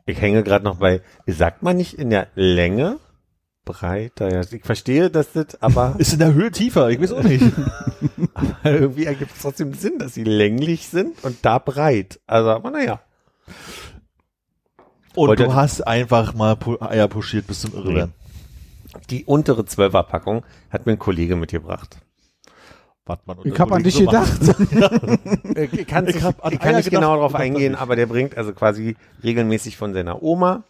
[0.06, 2.98] Ich hänge gerade noch bei, sagt man nicht in der Länge
[3.66, 4.32] breiter?
[4.32, 7.44] Ja, ich verstehe das, das aber Ist in der Höhe tiefer, ich weiß auch nicht.
[8.64, 12.20] irgendwie ergibt es trotzdem Sinn, dass sie länglich sind und da breit.
[12.28, 13.02] Also, aber naja.
[15.16, 18.14] Und Wollte- du hast einfach mal Eier puschiert bis zum Irrwerden.
[19.10, 21.98] Die untere Zwölferpackung hat mir ein Kollege mitgebracht.
[23.06, 24.40] Was man Ich habe an dich so gedacht.
[25.72, 28.38] Ich kann, Ich ich ich kann Eier nicht gedacht, genau darauf eingehen, aber der bringt
[28.38, 30.64] also quasi regelmäßig von seiner Oma,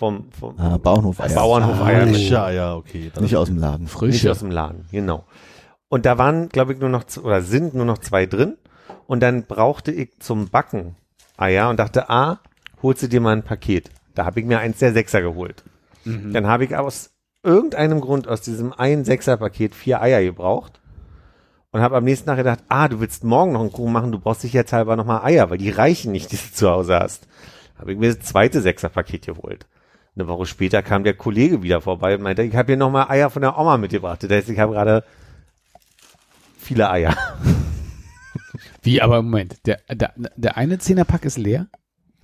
[0.00, 1.34] vom, vom Ah, Bauernhof-Eier.
[1.34, 2.06] Bauernhof Ah, Eier.
[2.08, 3.10] Frische Eier, okay.
[3.14, 3.82] Dann Nicht aus dem Laden.
[3.82, 4.30] Nicht Frische.
[4.30, 5.24] aus dem Laden, genau.
[5.90, 8.56] Und da waren, glaube ich, nur noch, oder sind nur noch zwei drin.
[9.06, 10.96] Und dann brauchte ich zum Backen
[11.36, 12.40] Eier und dachte, ah,
[12.82, 13.90] holst du dir mal ein Paket.
[14.14, 15.64] Da habe ich mir eins der Sechser geholt.
[16.06, 17.10] Dann habe ich aus
[17.42, 20.80] irgendeinem Grund aus diesem einen Sechser-Paket vier Eier gebraucht
[21.72, 24.18] und habe am nächsten Tag gedacht, ah, du willst morgen noch einen Kuchen machen, du
[24.18, 27.28] brauchst sicherheitshalber noch mal Eier, weil die reichen nicht, die du zu Hause hast.
[27.78, 29.66] Habe ich mir das zweite Sechser-Paket geholt.
[30.20, 33.08] Eine Woche später kam der Kollege wieder vorbei und meinte, ich habe hier noch mal
[33.08, 34.22] Eier von der Oma mitgebracht.
[34.22, 35.02] Das heißt, ich habe gerade
[36.58, 37.16] viele Eier.
[38.82, 41.68] Wie, aber Moment, der, der, der eine Zehnerpack ist leer?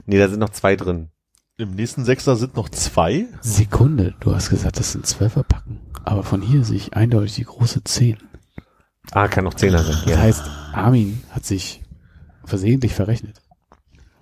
[0.05, 1.09] Nee, da sind noch zwei drin.
[1.57, 3.29] Im nächsten Sechser sind noch zwei.
[3.41, 5.81] Sekunde, du hast gesagt, das sind Zwölferpacken.
[6.05, 8.19] Aber von hier sehe ich eindeutig die große 10.
[9.13, 9.97] Ah, kann noch Zehner sein.
[10.05, 11.83] Das heißt, Armin hat sich
[12.45, 13.41] versehentlich verrechnet.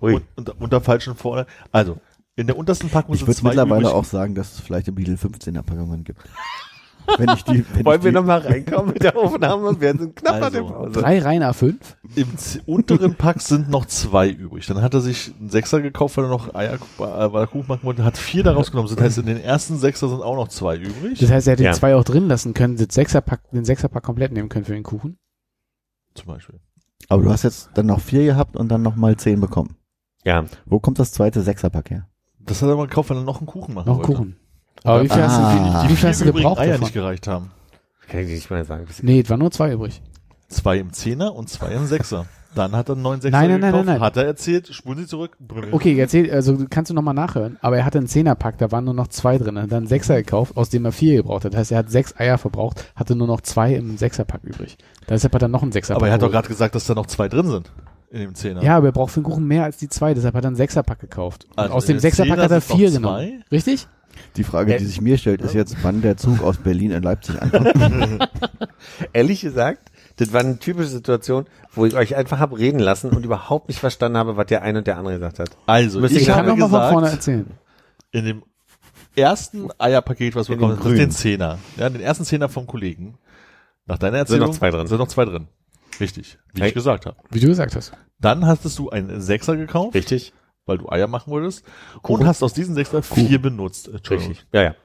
[0.01, 0.13] Ui.
[0.13, 1.45] Und, unter, unter falschen Vorne.
[1.73, 1.99] Also,
[2.35, 3.93] in der untersten Packung Ich sind würde zwei mittlerweile übrig.
[3.93, 6.21] auch sagen, dass es vielleicht im Lidl 15er Packungen gibt.
[7.17, 9.79] wenn ich die, wenn Wollen ich wir die, nochmal reinkommen mit der Aufnahme?
[9.79, 10.91] Wir sind knapp Also, an der Pause.
[10.99, 11.75] Drei Reihen A5?
[12.15, 14.65] Im z- unteren Pack sind noch zwei übrig.
[14.65, 17.67] Dann hat er sich einen Sechser gekauft, weil er noch Eier, äh, weil er Kuchen
[17.67, 18.93] machen wollte, hat vier da rausgenommen.
[18.93, 21.19] Das heißt, in den ersten Sechser sind auch noch zwei übrig.
[21.19, 21.71] Das heißt, er hätte Ja.
[21.73, 24.83] die zwei auch drin lassen können, den Sechserpack, den Sechserpack komplett nehmen können für den
[24.83, 25.17] Kuchen.
[26.15, 26.59] Zum Beispiel.
[27.07, 29.75] aber du hast jetzt dann noch vier gehabt und dann noch mal zehn bekommen.
[30.23, 30.45] Ja.
[30.65, 32.07] Wo kommt das zweite Sechserpack her?
[32.45, 34.17] Das hat er mal gekauft, weil er noch einen Kuchen machen Noch einen wollte.
[34.17, 34.35] Kuchen.
[34.83, 35.83] Aber wie viel hast Ah.
[35.83, 36.83] du, wie viel hast du gebraucht Eier davon?
[36.83, 37.51] nicht gereicht haben.
[38.07, 38.85] Kann ich nicht mal sagen.
[39.01, 40.01] Nee, es waren nur zwei übrig.
[40.47, 42.27] Zwei im Zehner und zwei im Sechser.
[42.53, 44.05] Dann hat er einen neuen Sechser Nein, nein, nein, gekauft, nein, nein.
[44.05, 45.35] hat er erzählt, spulen Sie zurück.
[45.71, 47.57] Okay, erzähl, also kannst du nochmal nachhören.
[47.61, 49.57] Aber er hatte einen Zehnerpack, da waren nur noch zwei drin.
[49.57, 51.53] Er hat dann einen Sechser gekauft, aus dem er vier gebraucht hat.
[51.53, 54.77] Das heißt, er hat sechs Eier verbraucht, hatte nur noch zwei im Sechserpack übrig.
[55.09, 57.07] Deshalb hat er noch einen Sechserpack Aber er hat doch gerade gesagt, dass da noch
[57.07, 57.71] zwei drin sind.
[58.11, 58.63] In dem Zehner.
[58.63, 60.55] Ja, aber er braucht für den Kuchen mehr als die zwei, deshalb hat er einen
[60.55, 61.47] Sechserpack gekauft.
[61.55, 62.95] Also aus dem Sechserpack hat er sind vier zwei.
[62.97, 63.43] genommen.
[63.51, 63.87] Richtig?
[64.37, 67.03] Die Frage, Äh, die sich mir stellt, ist jetzt, wann der Zug aus Berlin in
[67.03, 67.73] Leipzig ankommt.
[69.13, 73.25] Ehrlich gesagt, das war eine typische Situation, wo ich euch einfach habe reden lassen und
[73.25, 75.49] überhaupt nicht verstanden habe, was der eine und der andere gesagt hat.
[75.65, 77.45] Also, Müsste ich Ich kann nochmal von vorne erzählen.
[78.11, 78.43] in dem
[79.17, 81.11] ersten Eierpaket, was wir In bekommen den.
[81.11, 81.57] Zehner.
[81.77, 83.17] Ja, den ersten Zehner vom Kollegen.
[83.85, 84.87] Nach deiner Erzählung noch zwei drin.
[84.87, 85.47] Sind noch zwei drin.
[85.99, 86.67] Richtig, wie Hey.
[86.69, 87.17] ich gesagt habe.
[87.31, 87.91] Wie du gesagt hast.
[88.19, 90.33] Dann hattest du einen Sechser gekauft, Richtig?
[90.65, 91.63] weil du Eier machen wolltest.
[92.01, 92.21] Kuchen.
[92.21, 93.89] Und hast aus diesen Sechser vier benutzt.
[94.09, 94.45] Richtig.
[94.53, 94.75] Ja, ja.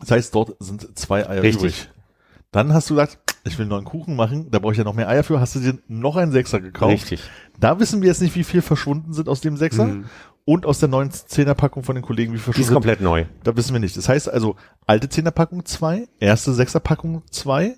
[0.00, 1.62] Das heißt, dort sind zwei Eier Richtig.
[1.62, 1.90] übrig.
[2.50, 4.94] Dann hast du gesagt, ich will noch einen Kuchen machen, da brauche ich ja noch
[4.94, 5.38] mehr Eier für.
[5.40, 6.92] Hast du dir noch einen Sechser gekauft?
[6.92, 7.22] Richtig.
[7.58, 9.84] Da wissen wir jetzt nicht, wie viel verschwunden sind aus dem Sechser.
[9.86, 10.04] Mhm.
[10.44, 12.74] Und aus der neuen Zehnerpackung von den Kollegen, wie Die ist verschwunden sind.
[12.74, 13.26] komplett neu.
[13.44, 13.98] Da wissen wir nicht.
[13.98, 17.76] Das heißt also, alte Zehnerpackung zwei, erste Sechserpackung zwei,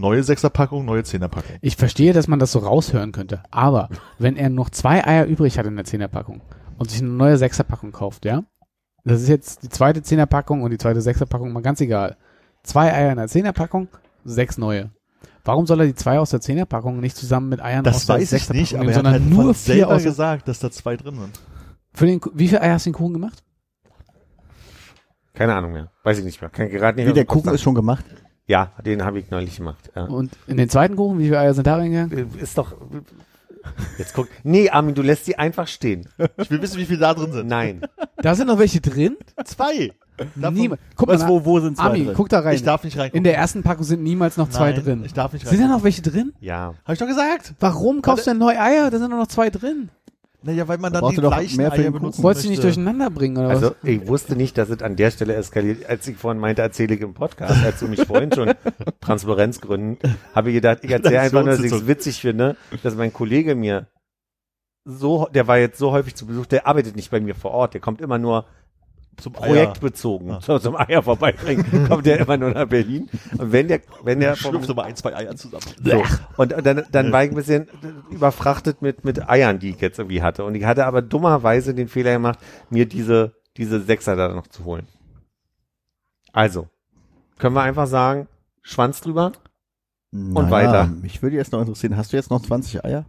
[0.00, 1.56] neue Sechserpackung, neue Zehnerpackung.
[1.60, 3.42] Ich verstehe, dass man das so raushören könnte.
[3.50, 6.40] Aber wenn er noch zwei Eier übrig hat in der Zehnerpackung
[6.78, 8.44] und sich eine neue Sechserpackung kauft, ja?
[9.04, 12.16] Das ist jetzt die zweite Zehnerpackung und die zweite Sechserpackung, mal ganz egal.
[12.62, 13.88] Zwei Eier in der Zehnerpackung,
[14.24, 14.90] sechs neue.
[15.44, 18.16] Warum soll er die zwei aus der Zehnerpackung nicht zusammen mit Eiern aus Das der
[18.16, 20.48] weiß ich Sechserpackung nicht, aber nehmen, er hat sondern halt nur vier aus der, gesagt,
[20.48, 21.40] dass da zwei drin sind.
[21.94, 23.42] für den, Wie viele Eier hast du den Kuchen gemacht?
[25.32, 25.90] Keine Ahnung mehr.
[26.04, 26.50] Weiß ich nicht mehr.
[26.50, 28.04] Kann ich gerade nicht Wie, aus der Kuchen ist schon gemacht?
[28.50, 29.92] Ja, den habe ich neulich gemacht.
[29.94, 30.06] Ja.
[30.06, 32.34] Und in den zweiten Kuchen, wie viele Eier sind da reingegangen?
[32.36, 32.74] Ist doch.
[33.96, 34.26] Jetzt guck.
[34.42, 36.08] Nee, Armin, du lässt sie einfach stehen.
[36.36, 37.46] Ich will wissen, wie viel da drin sind.
[37.46, 37.82] Nein.
[38.16, 39.16] Da sind noch welche drin?
[39.44, 39.92] Zwei.
[40.34, 40.76] Davon-.
[40.96, 42.14] Guck mal, wo, wo sind zwei Ami, drin?
[42.16, 42.56] guck da rein.
[42.56, 43.18] Ich darf nicht reingucken.
[43.18, 45.02] in der ersten Packung sind niemals noch zwei Nein, drin.
[45.04, 45.72] Ich darf nicht Sind da rein.
[45.72, 46.32] noch welche drin?
[46.40, 46.74] Ja.
[46.84, 47.54] Hab ich doch gesagt.
[47.60, 48.90] Warum kaufst du denn neue Eier?
[48.90, 49.90] Da sind doch noch zwei drin.
[50.42, 52.22] Naja, weil man dann die gleichen mehr für Eier Kuchen?
[52.22, 53.76] Wolltest du nicht durcheinander bringen oder Also was?
[53.82, 55.86] ich wusste nicht, dass es an der Stelle eskaliert.
[55.86, 58.52] Als ich vorhin meinte, erzähle ich im Podcast, als du mich vorhin schon
[59.00, 59.98] Transparenzgründen,
[60.34, 63.54] habe ich gedacht, ich erzähle einfach nur, dass ich es witzig finde, dass mein Kollege
[63.54, 63.86] mir
[64.84, 67.74] so, der war jetzt so häufig zu Besuch, der arbeitet nicht bei mir vor Ort,
[67.74, 68.46] der kommt immer nur
[69.20, 73.08] Zum projektbezogen, so zum Eier vorbeibringen, kommt der immer nur nach Berlin.
[73.38, 75.64] Und wenn der, wenn der vom, Schlüpft mal ein, zwei Eier zusammen.
[75.82, 76.02] so.
[76.36, 77.68] Und dann, dann war ich ein bisschen
[78.10, 80.44] überfrachtet mit, mit Eiern, die ich jetzt irgendwie hatte.
[80.44, 82.38] Und ich hatte aber dummerweise den Fehler gemacht,
[82.70, 84.86] mir diese, diese Sechser da noch zu holen.
[86.32, 86.68] Also,
[87.38, 88.28] können wir einfach sagen,
[88.62, 89.32] Schwanz drüber?
[90.12, 90.86] Naja, weiter.
[90.86, 93.04] Mich würde jetzt noch interessieren, hast du jetzt noch 20 Eier?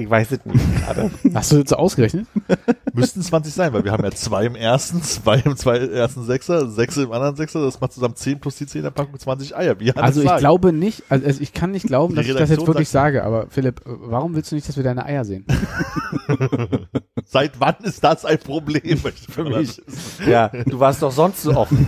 [0.00, 1.10] Ich weiß es nicht gerade.
[1.34, 2.26] Hast du jetzt so ausgerechnet?
[2.94, 6.70] Müssten 20 sein, weil wir haben ja zwei im ersten, zwei im zweiten, ersten Sechser,
[6.70, 9.78] sechs im anderen Sechser, das macht zusammen 10 plus die 10er Packung 20 Eier.
[9.78, 10.40] Wie Also ich sagt.
[10.40, 13.46] glaube nicht, also ich kann nicht glauben, Die dass ich das jetzt wirklich sage, aber
[13.50, 15.44] Philipp, warum willst du nicht, dass wir deine Eier sehen?
[17.26, 18.98] Seit wann ist das ein Problem?
[19.28, 19.82] Für mich.
[20.26, 21.86] Ja, du warst doch sonst so offen.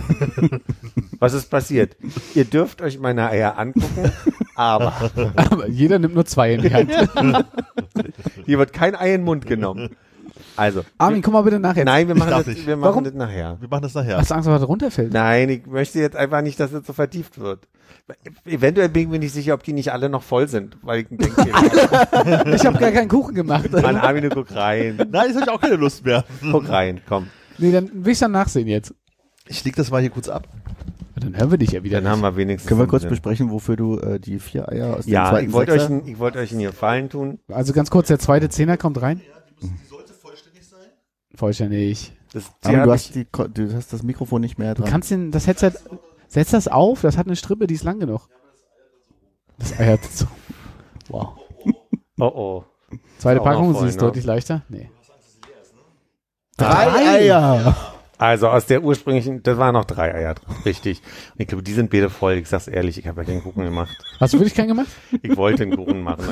[1.19, 1.97] Was ist passiert?
[2.35, 4.11] Ihr dürft euch meine Eier angucken,
[4.55, 4.93] aber
[5.35, 6.91] Aber jeder nimmt nur zwei in die Hand.
[8.45, 9.95] hier wird kein Ei in den Mund genommen.
[10.55, 11.85] Also, Armin, komm mal bitte nachher.
[11.85, 12.67] nein, wir machen, das, nicht.
[12.67, 13.03] wir machen Warum?
[13.03, 13.57] das nachher.
[13.59, 14.17] Wir machen das nachher.
[14.17, 15.13] Hast du Angst, dass was runterfällt?
[15.13, 17.67] Nein, ich möchte jetzt einfach nicht, dass es so vertieft wird.
[18.45, 21.07] Eventuell bin ich mir nicht sicher, ob die nicht alle noch voll sind, weil ich
[21.09, 21.25] denke,
[22.55, 23.71] Ich habe gar keinen Kuchen gemacht.
[23.71, 24.97] Mann, Armin, du guck rein.
[25.11, 26.25] Nein, jetzt habe ich auch keine Lust mehr.
[26.51, 27.27] Guck rein, komm.
[27.57, 28.93] Nee, dann will ich dann nachsehen jetzt.
[29.47, 30.47] Ich leg das mal hier kurz ab.
[31.23, 32.01] Dann hören wir dich ja wieder.
[32.01, 32.31] Dann haben nicht.
[32.31, 32.67] wir wenigstens.
[32.67, 35.47] Können wir kurz einen- besprechen, wofür du äh, die vier Eier aus dem Ja, zweiten
[35.47, 37.39] ich wollte euch, ich wollte euch einen Gefallen tun.
[37.49, 39.21] Also ganz kurz, der zweite Zehner kommt rein.
[41.35, 42.13] Vollständig.
[42.31, 44.91] Das, Aber du hast, die, du hast das Mikrofon nicht mehr Du dran.
[44.91, 45.73] kannst den, das Headset,
[46.27, 48.27] setz das auf, das hat eine Strippe, die ist lang genug.
[49.59, 50.25] Das Ei hat so.
[51.09, 51.37] Wow.
[52.19, 52.63] oh oh.
[53.17, 54.01] Zweite Packung, sie ist ne?
[54.01, 54.63] deutlich leichter.
[54.69, 54.89] Nee.
[56.57, 57.92] Eier!
[58.23, 61.01] Also aus der ursprünglichen, das waren noch drei Eier drin, richtig.
[61.33, 62.35] Und ich glaube, die sind beide voll.
[62.35, 63.93] Ich sag's ehrlich, ich habe ja keinen Kuchen gemacht.
[64.17, 64.87] Hast du wirklich keinen gemacht?
[65.21, 66.23] Ich wollte einen Kuchen machen.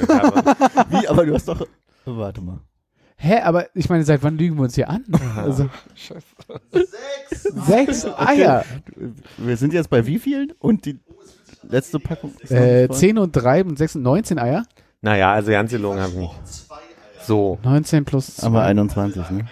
[0.89, 1.05] Wie?
[1.09, 1.67] Aber du hast doch.
[2.05, 2.61] Warte mal.
[3.17, 5.03] Hä, aber ich meine, seit wann lügen wir uns hier an?
[5.35, 5.69] Also,
[7.67, 8.63] Sechs Eier.
[9.37, 10.53] Wir sind jetzt bei wie vielen?
[10.59, 10.97] Und die
[11.63, 12.31] letzte Packung?
[12.49, 12.97] Äh, nicht voll?
[12.99, 14.63] 10 und 3 und 6 und 19 Eier?
[15.01, 16.33] naja, also ganz gelogen habe ich nicht.
[17.27, 18.47] So, 19 plus 2.
[18.47, 19.47] Aber 21, ne?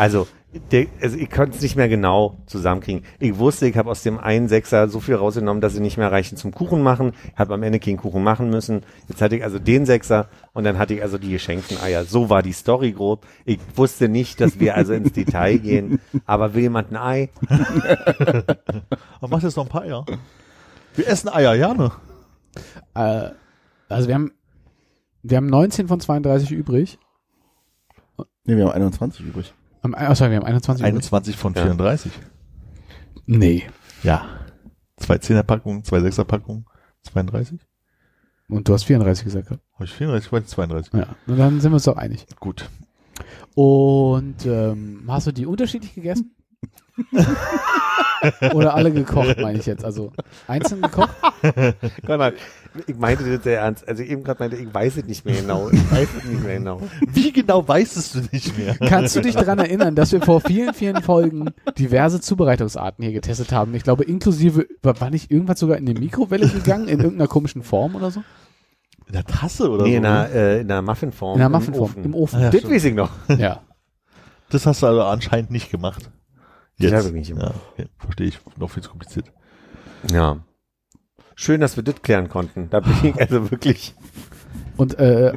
[0.00, 0.26] Also,
[0.72, 3.04] der, also ich konnte es nicht mehr genau zusammenkriegen.
[3.18, 6.10] Ich wusste, ich habe aus dem einen Sechser so viel rausgenommen, dass sie nicht mehr
[6.10, 7.12] reichen zum Kuchen machen.
[7.34, 8.80] Ich habe am Ende keinen Kuchen machen müssen.
[9.08, 12.06] Jetzt hatte ich also den Sechser und dann hatte ich also die geschenkten Eier.
[12.06, 13.26] So war die Story grob.
[13.44, 16.00] Ich wusste nicht, dass wir also ins Detail gehen.
[16.24, 17.28] Aber will jemand ein Ei?
[19.20, 20.06] Aber mach jetzt noch ein paar Eier.
[20.96, 21.92] Wir essen Eier, ja, ne?
[22.94, 23.32] Äh,
[23.90, 24.32] also wir haben,
[25.22, 26.98] wir haben 19 von 32 übrig.
[28.46, 29.52] Ne, wir haben 21 übrig.
[29.82, 30.94] Am- sorry, wir haben 21 übrig.
[30.94, 31.62] 21 von Ja.
[31.62, 32.12] 34.
[33.26, 33.64] Nee.
[34.02, 34.26] Ja.
[34.96, 36.66] Zwei Zehnerpackungen, zwei Sechserpackungen,
[37.02, 37.58] 32.
[38.48, 39.50] Und du hast 34 gesagt.
[39.50, 40.92] Habe ich 34, ich meine 32.
[40.92, 41.06] Ja.
[41.26, 42.26] Und dann sind wir uns doch einig.
[42.40, 42.68] Gut.
[43.54, 46.34] Und ähm, hast du die unterschiedlich gegessen?
[48.54, 49.84] Oder alle gekocht, meine ich jetzt.
[49.84, 50.12] Also
[50.46, 51.10] einzeln gekocht?
[52.06, 52.34] Konrad,
[52.86, 53.86] ich meinte das sehr ernst.
[53.88, 55.70] Also eben gerade meinte, ich weiß es nicht mehr genau.
[55.70, 56.82] Ich weiß es nicht mehr genau.
[57.08, 58.76] Wie genau weißt du nicht mehr?
[58.88, 63.52] Kannst du dich daran erinnern, dass wir vor vielen, vielen Folgen diverse Zubereitungsarten hier getestet
[63.52, 63.74] haben?
[63.74, 67.62] Ich glaube, inklusive, war war nicht irgendwas sogar in die Mikrowelle gegangen, in irgendeiner komischen
[67.62, 68.22] Form oder so?
[69.06, 69.96] In der Tasse oder Nee, so?
[69.96, 70.08] in ne?
[70.08, 71.32] einer, äh, in einer Muffinform.
[71.32, 72.04] In der im Muffinform, Ofen.
[72.04, 72.38] im Ofen.
[72.38, 73.10] Ah, ja, Das weiß ich noch.
[73.38, 73.62] Ja.
[74.50, 76.10] Das hast du also anscheinend nicht gemacht.
[76.88, 77.54] Das habe ich nicht gemacht.
[77.54, 77.86] Ja, okay.
[77.98, 78.40] Verstehe ich.
[78.56, 79.32] Noch viel zu kompliziert.
[80.10, 80.42] Ja.
[81.34, 82.70] Schön, dass wir das klären konnten.
[82.70, 83.94] Da bin ich also wirklich.
[84.76, 85.34] Und äh,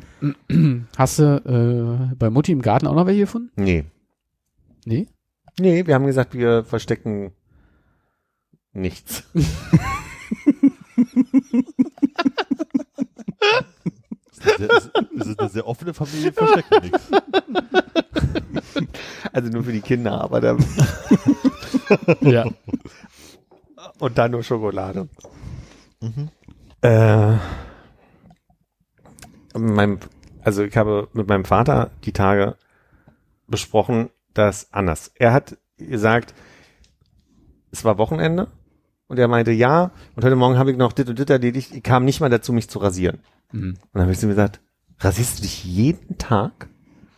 [0.97, 3.51] hast du äh, bei Mutti im Garten auch noch welche gefunden?
[3.55, 3.85] Nee.
[4.85, 5.07] Nee?
[5.59, 7.33] Nee, wir haben gesagt, wir verstecken
[8.71, 9.23] nichts.
[14.45, 17.09] Das ist eine sehr, das ist eine sehr offene Familie, verstecken nichts.
[19.31, 20.57] Also nur für die Kinder, aber da,
[22.21, 22.45] Ja.
[23.99, 25.07] und dann nur Schokolade.
[26.81, 27.37] Äh,
[29.55, 29.99] mein,
[30.41, 32.55] also ich habe mit meinem Vater die Tage
[33.47, 35.11] besprochen, dass anders.
[35.15, 36.33] Er hat gesagt,
[37.71, 38.47] es war Wochenende
[39.07, 41.71] und er meinte, ja, und heute Morgen habe ich noch dit und dit erledigt.
[41.73, 43.19] Ich kam nicht mal dazu, mich zu rasieren.
[43.51, 43.69] Mhm.
[43.69, 44.59] Und dann habe ich zu ihm gesagt,
[44.99, 46.67] rasierst du dich jeden Tag?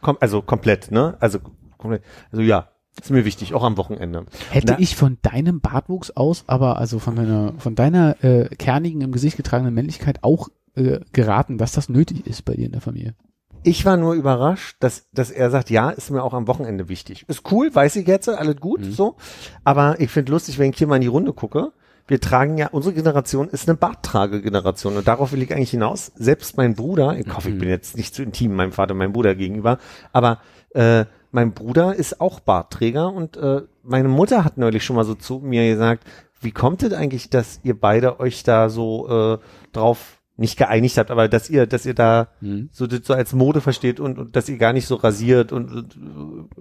[0.06, 1.18] Kom also komplett, ne?
[1.20, 1.40] Also
[1.80, 2.04] komplett.
[2.32, 2.70] Also ja,
[3.02, 4.28] ist mir wichtig, auch am Wochenende.
[4.52, 9.02] Hätte Na- ich von deinem Bartwuchs aus, aber also von deiner, von deiner äh, kernigen,
[9.02, 12.82] im Gesicht getragenen Männlichkeit auch äh, geraten, dass das nötig ist bei dir in der
[12.82, 13.16] Familie.
[13.64, 17.26] Ich war nur überrascht, dass, dass er sagt, ja, ist mir auch am Wochenende wichtig.
[17.28, 19.16] Ist cool, weiß ich jetzt, alles gut, so.
[19.64, 21.72] Aber ich finde lustig, wenn ich hier mal in die Runde gucke.
[22.08, 26.12] Wir tragen ja, unsere Generation ist eine Barttragegeneration und darauf will ich eigentlich hinaus.
[26.16, 29.14] Selbst mein Bruder, ich hoffe, ich bin jetzt nicht zu intim meinem Vater und meinem
[29.14, 29.80] Bruder gegenüber,
[30.14, 30.40] aber
[30.76, 35.16] äh, mein Bruder ist auch Bartträger und äh, meine Mutter hat neulich schon mal so
[35.16, 36.04] zu mir gesagt,
[36.42, 39.38] wie kommt es eigentlich, dass ihr beide euch da so äh,
[39.74, 42.70] drauf nicht geeinigt habt, aber dass ihr, dass ihr da Mhm.
[42.72, 45.96] so, so als Mode versteht und, und dass ihr gar nicht so rasiert und, und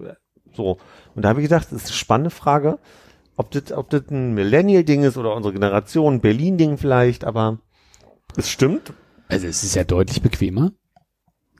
[0.03, 0.13] äh,
[0.53, 0.77] so.
[1.13, 2.79] Und da habe ich gedacht, das ist eine spannende Frage,
[3.37, 7.59] ob das, ob das ein Millennial-Ding ist oder unsere Generation, Berlin-Ding vielleicht, aber
[8.37, 8.93] es stimmt.
[9.27, 10.71] Also es ist ja deutlich bequemer,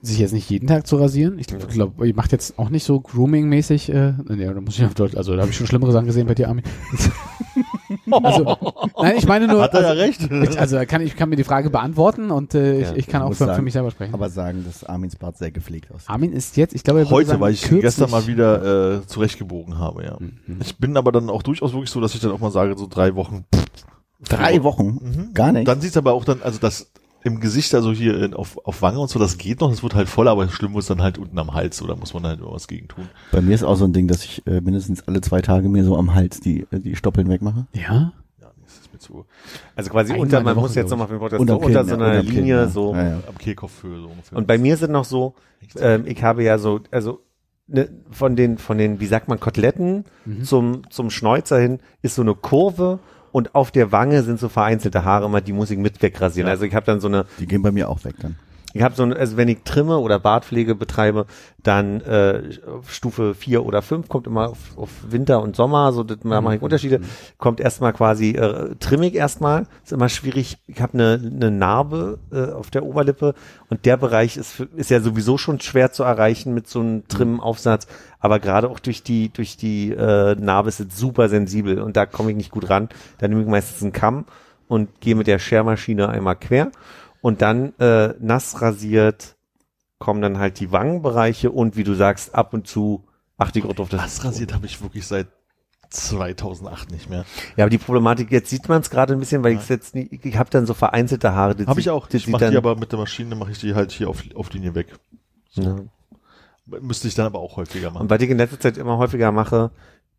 [0.02, 1.40] sich jetzt nicht jeden Tag zu rasieren.
[1.40, 4.94] Ich glaube, ihr macht jetzt auch nicht so Grooming-mäßig, äh, ja, da muss ich auf
[4.94, 6.66] Deutsch, also da habe ich schon schlimmere Sachen gesehen bei dir, Armin.
[8.12, 8.58] also,
[9.02, 10.22] nein, ich meine nur, Hat er ja also, recht.
[10.30, 13.22] ich, also kann ich kann mir die Frage beantworten und äh, Ja, ich, ich kann
[13.22, 14.14] ich auch für, für sagen, mich selber sprechen.
[14.14, 16.10] Aber sagen, dass Armins Bart sehr gepflegt aussieht.
[16.10, 19.08] Armin ist jetzt, ich glaube, er Heute, sagen, weil ich kürzlich- gestern mal wieder äh,
[19.08, 20.18] zurechtgebogen habe, ja.
[20.20, 20.60] Mhm.
[20.62, 22.88] Ich bin aber dann auch durchaus wirklich so, dass ich dann auch mal sage, so
[22.88, 23.46] drei Wochen.
[24.28, 25.00] Drei Wochen?
[25.02, 25.34] Mhm.
[25.34, 25.68] Gar nicht.
[25.68, 26.90] Dann sieht's aber auch dann, also das
[27.26, 29.96] im Gesicht, also hier in, auf, auf Wange und so, das geht noch, das wird
[29.96, 32.52] halt voll, aber schlimm wird dann halt unten am Hals, oder muss man halt immer
[32.52, 33.10] was gegen tun.
[33.32, 35.84] Bei mir ist auch so ein Ding, dass ich äh, mindestens alle zwei Tage mir
[35.84, 37.66] so am Hals die, äh, die Stoppeln wegmache.
[37.74, 38.14] Ja?
[38.40, 39.26] Ja, nee, das ist mir zu.
[39.76, 41.74] Also quasi Einmal unter, man Woche, muss jetzt nochmal für den Podcast, so unter Kinn,
[41.74, 42.68] so ja, einer unterm Kinn, Linie ja.
[42.68, 42.94] so.
[42.94, 43.20] Ja, ja.
[43.28, 44.38] Am Kehlkopfhöhe so ungefähr.
[44.38, 45.34] Und bei mir sind noch so,
[45.80, 47.22] ähm, ich habe ja so, also
[47.66, 50.06] ne, von den, von den, wie sagt man, Koteletten
[50.44, 53.00] zum, zum Schnäuzer hin ist so eine Kurve
[53.36, 56.48] und auf der Wange sind so vereinzelte Haare immer, die muss ich mit wegrasieren.
[56.48, 56.54] Ja.
[56.54, 58.38] Also ich habe dann so eine, Die gehen bei mir auch weg dann.
[58.76, 61.28] Ich habe so, ein, also wenn ich trimme oder Bartpflege betreibe,
[61.64, 62.42] dann äh,
[62.86, 66.58] Stufe 4 oder 5 kommt immer auf, auf Winter und Sommer, so das, da mache
[66.58, 67.00] ich Unterschiede.
[67.38, 70.58] Kommt erstmal quasi äh, trimmig erstmal, ist immer schwierig.
[70.68, 73.34] Ich habe eine ne Narbe äh, auf der Oberlippe
[73.70, 77.88] und der Bereich ist ist ja sowieso schon schwer zu erreichen mit so einem Trimmaufsatz,
[78.20, 82.06] aber gerade auch durch die durch die äh, Narbe ist es super sensibel und da
[82.06, 82.90] komme ich nicht gut ran.
[83.20, 84.26] Da nehme ich meistens einen Kamm
[84.68, 86.72] und gehe mit der Schermaschine einmal quer
[87.26, 89.36] und dann äh, nass rasiert
[89.98, 93.74] kommen dann halt die Wangenbereiche und wie du sagst, ab und zu achte ich auch
[93.74, 95.26] drauf, dass Das rasiert habe ich wirklich seit
[95.90, 97.26] 2008 nicht mehr.
[97.58, 100.08] Ja, aber die Problematik, jetzt sieht man es gerade ein bisschen, weil ich jetzt nie,
[100.22, 101.56] ich habe dann so vereinzelte Haare.
[101.66, 102.08] Habe ich auch.
[102.12, 104.76] Ich mache die aber mit der Maschine, mache ich die halt hier auf, auf Linie
[104.76, 104.94] weg.
[105.54, 105.78] ja.
[106.68, 108.04] Müsste ich dann aber auch häufiger machen.
[108.04, 109.72] Und was ich in letzter Zeit immer häufiger mache,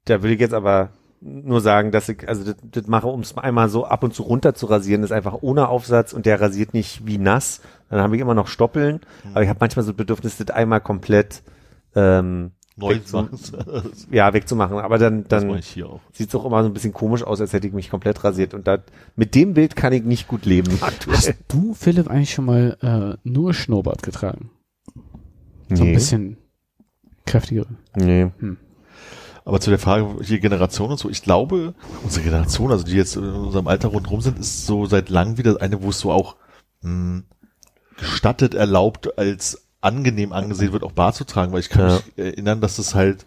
[0.06, 0.90] da will ich jetzt aber
[1.20, 4.22] nur sagen, dass ich, also das, das mache, um es einmal so ab und zu
[4.22, 7.60] runter zu rasieren, ist einfach ohne Aufsatz und der rasiert nicht wie nass.
[7.90, 9.30] Dann habe ich immer noch Stoppeln, Mhm.
[9.32, 11.43] aber ich habe manchmal so das Bedürfnis, das einmal komplett
[11.94, 13.38] ähm, Neu weg zu- machen.
[14.10, 14.76] ja, wegzumachen.
[14.78, 16.01] Aber dann, dann ich hier auch.
[16.12, 18.52] sieht's auch immer so ein bisschen komisch aus, als hätte ich mich komplett rasiert.
[18.52, 18.78] Und da,
[19.16, 21.16] mit dem Bild kann ich nicht gut leben aktuell.
[21.16, 24.51] Hast du, Philipp, eigentlich schon mal äh, nur Schnurrbart getragen?
[25.70, 26.36] So ein bisschen
[27.24, 27.66] kräftigere.
[27.97, 28.30] Nee.
[29.47, 33.14] Aber zu der Frage, hier Generation und so, ich glaube, unsere Generation, also die jetzt
[33.14, 36.35] in unserem Alter rundherum sind, ist so seit langem wieder eine, wo es so auch
[36.82, 37.23] mh,
[37.97, 41.94] gestattet, erlaubt, als angenehm angesehen wird, auch Bart zu tragen, weil ich kann Ja.
[41.94, 43.24] mich erinnern, dass das halt,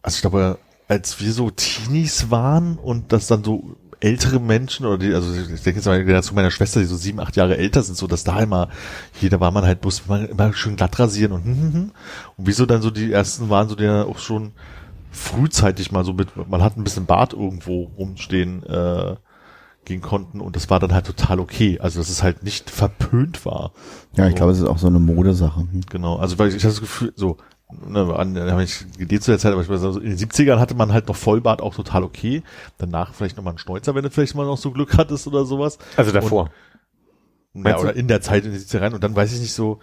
[0.00, 0.58] also ich glaube,
[0.88, 5.62] als wir so Teenies waren und das dann so ältere Menschen oder die, also ich
[5.62, 8.06] denke jetzt mal die Generation meiner Schwester, die so sieben, acht Jahre älter sind, so
[8.06, 8.68] dass da immer,
[9.12, 11.92] hier, da war man halt bloß immer, immer schön glatt rasieren und hm, hm, hm.
[12.36, 14.52] und wieso dann so die ersten waren, so die ja auch schon
[15.10, 19.16] frühzeitig mal so mit, man hat ein bisschen Bart irgendwo rumstehen, äh,
[19.84, 21.78] gehen konnten und das war dann halt total okay.
[21.80, 23.72] Also dass es halt nicht verpönt war.
[24.16, 24.36] Ja, ich So.
[24.36, 25.66] glaube, es ist auch so eine Modesache.
[25.90, 27.38] Genau, also weil ich, hatte das Gefühl, so,
[27.88, 30.18] ne, an, da habe ich gelesen zu der Zeit, aber ich weiß, also in den
[30.18, 32.42] 70ern hatte man halt noch Vollbart auch total okay.
[32.78, 35.78] Danach vielleicht nochmal einen Schnäuzer, wenn du vielleicht mal noch so Glück hattest oder sowas.
[35.96, 36.46] Also davor.
[36.46, 37.88] Ja, Meinst du?
[37.88, 39.80] oder in der Zeit in die 70er rein und dann weiß ich nicht so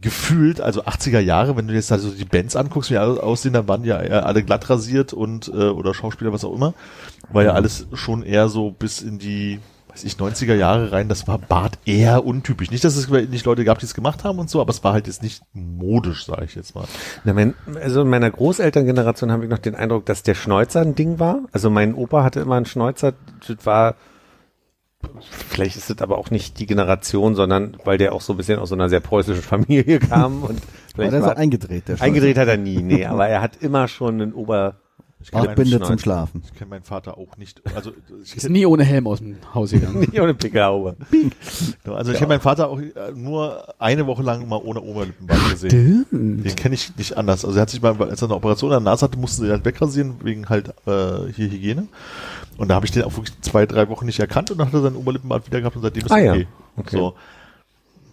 [0.00, 3.68] gefühlt, also 80er Jahre, wenn du jetzt also die Bands anguckst, wie alle aussehen, dann
[3.68, 6.74] waren ja eher alle glatt rasiert und äh, oder Schauspieler, was auch immer,
[7.30, 9.60] war ja alles schon eher so bis in die
[9.94, 12.70] weiß ich, 90er Jahre rein, das war Bart eher untypisch.
[12.72, 14.92] Nicht, dass es nicht Leute gab, die es gemacht haben und so, aber es war
[14.92, 16.84] halt jetzt nicht modisch, sage ich jetzt mal.
[17.22, 20.96] Na, mein, also in meiner Großelterngeneration habe ich noch den Eindruck, dass der Schnäuzer ein
[20.96, 21.42] Ding war.
[21.52, 23.14] Also mein Opa hatte immer einen Schnäuzer.
[23.46, 23.94] Das war,
[25.20, 28.58] vielleicht ist das aber auch nicht die Generation, sondern weil der auch so ein bisschen
[28.58, 30.60] aus so einer sehr preußischen Familie kam und War
[30.96, 33.86] vielleicht der so war, eingedreht, der eingedreht hat er nie, nee, aber er hat immer
[33.86, 34.80] schon einen Ober,
[35.24, 35.98] Ich kenn, meinen, Bart-Binde zum.
[35.98, 36.42] Schlafen.
[36.44, 37.62] ich kenn meinen Vater auch nicht.
[37.74, 37.92] Also
[38.22, 40.00] ich Ist nie ohne Helm aus dem Haus gegangen.
[40.00, 40.96] nicht ohne Pickelhaube.
[41.84, 46.04] Also ich habe meinen Vater auch äh, nur eine Woche lang mal ohne Oberlippenbart gesehen.
[46.08, 46.44] Stimmt.
[46.44, 47.44] Den kenne ich nicht anders.
[47.44, 49.50] Also er hat sich mal, als er eine Operation an der Nase hatte, mussten sie
[49.50, 51.88] halt wegrasieren, wegen halt äh, hier Hygiene.
[52.56, 54.74] Und da habe ich den auch wirklich zwei, drei Wochen nicht erkannt und dann hat
[54.74, 56.46] er seinen Oberlippenbart wieder gehabt und seitdem ist Ah er ja, okay.
[56.76, 56.96] okay.
[56.96, 57.14] So.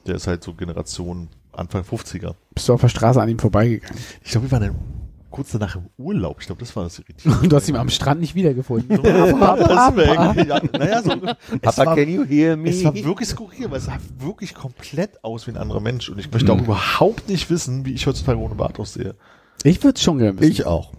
[0.06, 2.36] Der ist halt so Generation Anfang 50er.
[2.54, 3.98] Bist du auf der Straße an ihm vorbeigegangen.
[4.24, 5.01] Ich glaube, wir waren dann
[5.32, 6.38] kurz danach im Urlaub.
[6.42, 7.42] Ich glaube, das war das irritierende.
[7.42, 8.98] Und du hast ihn am Strand nicht wiedergefunden.
[9.02, 11.12] So, Deswegen, ja, naja, so,
[11.52, 12.70] es Papa, war, can you hear me?
[12.70, 16.10] es war wirklich skurril, weil es sah wirklich komplett aus wie ein anderer Mensch.
[16.10, 19.16] Und ich möchte auch überhaupt nicht wissen, wie ich heutzutage ohne Bart aussehe.
[19.64, 20.52] Ich würde es schon gerne wissen.
[20.52, 20.92] Ich auch.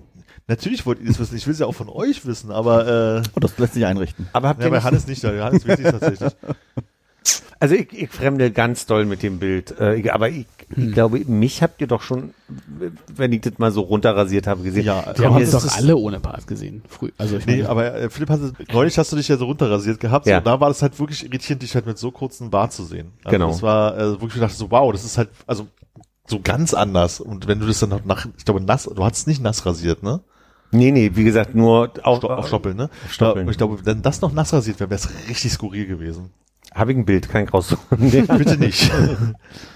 [0.49, 1.37] Natürlich wollt ihr das wissen.
[1.37, 4.29] Ich will es ja auch von euch wissen, aber äh, Oh, das lässt sich einrichten.
[4.33, 5.25] aber habt ja, ihr bei nicht, Hannes nicht.
[5.25, 6.33] Hannes weiß ich tatsächlich.
[7.63, 10.89] Also ich, ich fremde ganz doll mit dem Bild, äh, ich, aber ich, Hm.
[10.89, 12.33] ich glaube, mich habt ihr doch schon,
[13.15, 14.87] wenn ich das mal so runterrasiert habe, gesehen.
[14.87, 16.83] Ja, Wir haben das doch alle ohne Bart gesehen.
[16.89, 17.11] Früh.
[17.19, 20.01] Also ich Nee, meine, aber äh, Philipp hatte, neulich hast du dich ja so runterrasiert
[20.01, 20.37] gehabt, Ja.
[20.37, 22.85] so, und da war das halt wirklich irritierend, dich halt mit so kurzen Bart zu
[22.85, 23.13] sehen.
[23.25, 23.49] Also Genau.
[23.49, 25.67] Das war äh, wirklich, ich dachte so, wow, das ist halt, also
[26.27, 27.21] so ganz anders.
[27.21, 30.03] Und wenn du das dann noch nach, ich glaube, nass, du hattest nicht nass rasiert,
[30.03, 30.21] ne?
[30.71, 32.89] Nee, nee, wie gesagt, nur auch, Sto auf Stoppeln, ne?
[33.11, 33.47] Stoppeln.
[33.51, 36.31] Ich glaube, wenn das noch nass rasiert wäre, wäre es richtig skurril gewesen.
[36.75, 37.83] Habe ich ein Bild, kann ich raussuchen.
[37.99, 38.23] Nee.
[38.39, 38.91] Bitte nicht.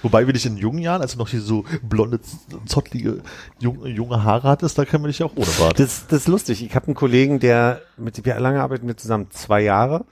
[0.03, 2.21] Wobei wir dich in jungen Jahren, als du noch hier so blonde,
[2.67, 3.23] zottlige,
[3.59, 5.79] junge, junge Haare hattest, da kennen wir dich auch ohne Bart.
[5.79, 6.65] Das, das ist lustig.
[6.65, 9.29] Ich habe einen Kollegen, der mit wie lange arbeiten wir zusammen?
[9.31, 10.05] Zwei Jahre,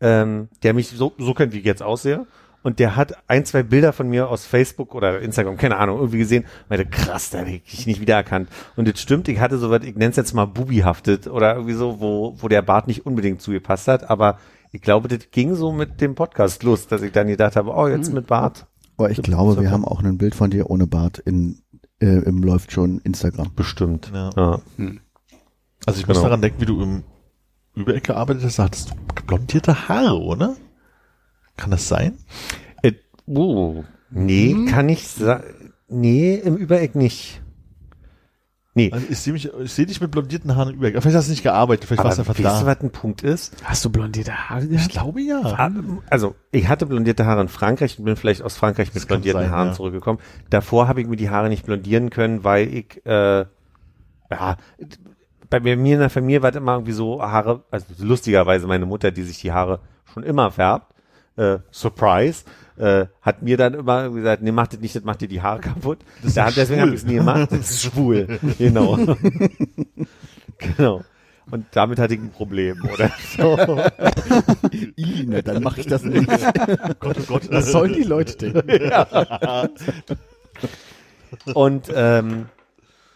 [0.00, 2.26] ähm, der mich so, so kennt, wie ich jetzt aussehe.
[2.64, 6.18] Und der hat ein, zwei Bilder von mir aus Facebook oder Instagram, keine Ahnung, irgendwie
[6.18, 6.44] gesehen.
[6.44, 8.48] Und meinte, krass, da habe ich dich nicht wiedererkannt.
[8.74, 11.74] Und das stimmt, ich hatte so was, ich nenne es jetzt mal bubihaftet oder irgendwie
[11.74, 14.08] so, wo, wo der Bart nicht unbedingt zugepasst hat.
[14.08, 14.38] Aber
[14.74, 17.86] ich glaube, das ging so mit dem Podcast los, dass ich dann gedacht habe, oh,
[17.86, 18.66] jetzt mit Bart.
[18.96, 21.62] Aber ich glaube, wir haben auch ein Bild von dir ohne Bart in,
[22.00, 23.54] äh, im läuft schon Instagram.
[23.54, 24.10] Bestimmt.
[24.12, 24.30] Ja.
[24.36, 24.60] Ja.
[25.86, 26.22] Also ich muss Genau.
[26.28, 27.02] daran denken, wie du im
[27.74, 28.94] Übereck gearbeitet hast, da hattest du
[29.26, 30.56] blondierte Haare, oder?
[31.56, 32.18] Kann das sein?
[32.82, 32.92] Äh,
[33.28, 34.66] Uh, nee, Hm?
[34.66, 35.44] kann ich sagen.
[35.88, 37.42] Nee, im Übereck nicht.
[38.76, 38.90] Nee.
[38.92, 40.88] Also ich sehe sehe dich mit blondierten Haaren über.
[40.88, 42.66] Vielleicht hast du nicht gearbeitet, vielleicht warst du einfach weißt du, da.
[42.66, 43.54] was ein Punkt ist?
[43.62, 45.70] Hast du blondierte Haare Ich glaube ja.
[46.10, 49.42] Also, ich hatte blondierte Haare in Frankreich und bin vielleicht aus Frankreich mit Das blondierten
[49.42, 49.74] sein, Haaren ja.
[49.74, 50.18] zurückgekommen.
[50.50, 53.44] Davor habe ich mir die Haare nicht blondieren können, weil ich, äh,
[54.30, 54.56] ja,
[55.50, 58.86] bei mir mir in der Familie war das immer irgendwie so Haare, also lustigerweise meine
[58.86, 59.78] Mutter, die sich die Haare
[60.12, 60.92] schon immer färbt,
[61.36, 62.44] äh, Surprise,
[62.76, 65.60] äh, hat mir dann immer gesagt, nee, mach das nicht, das macht dir die Haare
[65.60, 65.98] kaputt.
[66.22, 67.52] ist Da, ja deswegen habe ich es nie gemacht.
[67.52, 68.38] Das ist schwul.
[68.58, 68.98] Genau.
[70.58, 71.02] genau.
[71.50, 73.10] Und damit hatte ich ein Problem, oder?
[73.36, 73.58] So.
[74.96, 76.26] Ina, dann mache ich das nicht.
[77.00, 77.50] Gott, oh Gott.
[77.50, 78.90] Was sollen die Leute denken?
[81.52, 82.46] Und ähm,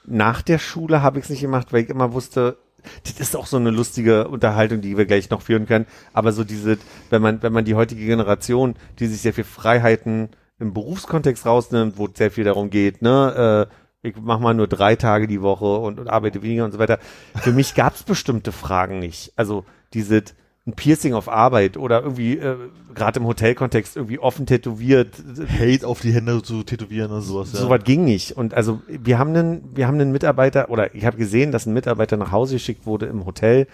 [0.05, 2.59] nach der Schule habe ich es nicht gemacht, weil ich immer wusste,
[3.05, 5.87] das ist auch so eine lustige Unterhaltung, die wir gleich noch führen können.
[6.13, 6.79] Aber so diese,
[7.11, 11.99] wenn man, wenn man die heutige Generation, die sich sehr viel Freiheiten im Berufskontext rausnimmt,
[11.99, 15.79] wo sehr viel darum geht, ne, äh, ich mache mal nur drei Tage die Woche
[15.79, 16.99] und, und arbeite weniger und so weiter.
[17.37, 19.33] Für mich gab es bestimmte Fragen nicht.
[19.37, 20.23] Also diese
[20.69, 22.57] ein Piercing auf Arbeit oder irgendwie äh,
[22.95, 25.15] gerade im Hotelkontext irgendwie offen tätowiert,
[25.59, 27.53] Hate auf die Hände zu tätowieren und sowas.
[27.53, 27.61] Ja.
[27.61, 28.37] so was ging nicht.
[28.37, 31.73] Und also wir haben einen, wir haben einen Mitarbeiter oder ich habe gesehen, dass ein
[31.73, 33.67] Mitarbeiter nach Hause geschickt wurde im Hotel,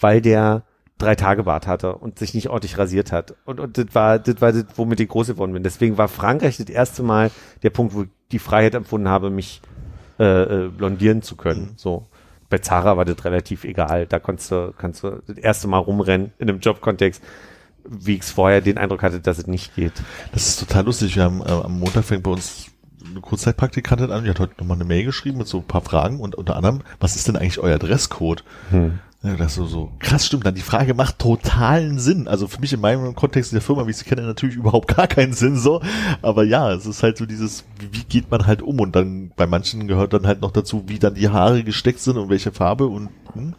[0.00, 0.64] weil der
[0.98, 3.34] drei Tage Bart hatte und sich nicht ordentlich rasiert hat.
[3.44, 5.62] Und, und das war, das war das, womit ich groß geworden bin.
[5.62, 7.30] Deswegen war Frankreich das erste Mal
[7.62, 9.62] der Punkt, wo ich die Freiheit empfunden habe, mich
[10.18, 10.24] äh,
[10.64, 11.74] äh, blondieren zu können.
[11.76, 12.06] So.
[12.52, 14.04] Bei Zara war das relativ egal.
[14.04, 17.22] Da konntest du, kannst du das erste Mal rumrennen in einem Jobkontext,
[17.88, 19.94] wie ich es vorher den Eindruck hatte, dass es nicht geht.
[20.32, 21.16] Das ist total lustig.
[21.16, 22.66] Wir haben äh, am Montag fängt bei uns
[23.08, 26.20] eine Kurzzeitpraktikantin an, die hat heute nochmal eine Mail geschrieben mit so ein paar Fragen
[26.20, 28.44] und unter anderem, was ist denn eigentlich euer Dresscode?
[28.68, 28.98] Hm.
[29.24, 30.56] Ja, das so, so krass stimmt dann.
[30.56, 32.26] Die Frage macht totalen Sinn.
[32.26, 35.06] Also für mich in meinem Kontext der Firma, wie ich sie kenne, natürlich überhaupt gar
[35.06, 35.80] keinen Sinn so.
[36.22, 38.80] Aber ja, es ist halt so dieses, wie, geht man halt um?
[38.80, 42.18] Und dann bei manchen gehört dann halt noch dazu, wie dann die Haare gesteckt sind
[42.18, 43.54] und welche Farbe und hm.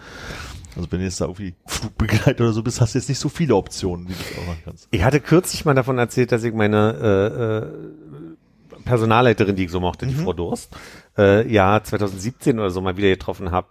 [0.75, 3.29] also wenn du jetzt da irgendwie Flugbegleiter oder so bist, hast du jetzt nicht so
[3.29, 4.89] viele Optionen, die du auch machen kannst.
[4.91, 9.79] Ich hatte kürzlich mal davon erzählt, dass ich meine äh, äh, Personalleiterin, die ich so
[9.79, 10.75] mochte, die Frau Durst,
[11.17, 13.67] äh, ja 2017 oder so mal wieder getroffen habe.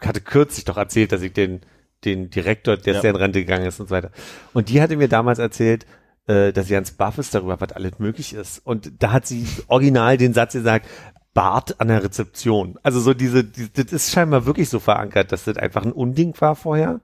[0.00, 1.60] Ich hatte kürzlich doch erzählt, dass ich den
[2.04, 3.02] den Direktor, der Ja.
[3.02, 4.10] in Rente gegangen ist und so weiter.
[4.54, 5.84] Und die hatte mir damals erzählt,
[6.26, 8.58] äh, dass sie ganz baff ist darüber, was alles möglich ist.
[8.64, 10.86] Und da hat sie original den Satz gesagt,
[11.34, 12.78] Bart an der Rezeption.
[12.82, 16.34] Also so diese, die, das ist scheinbar wirklich so verankert, dass das einfach ein Unding
[16.40, 17.00] war vorher,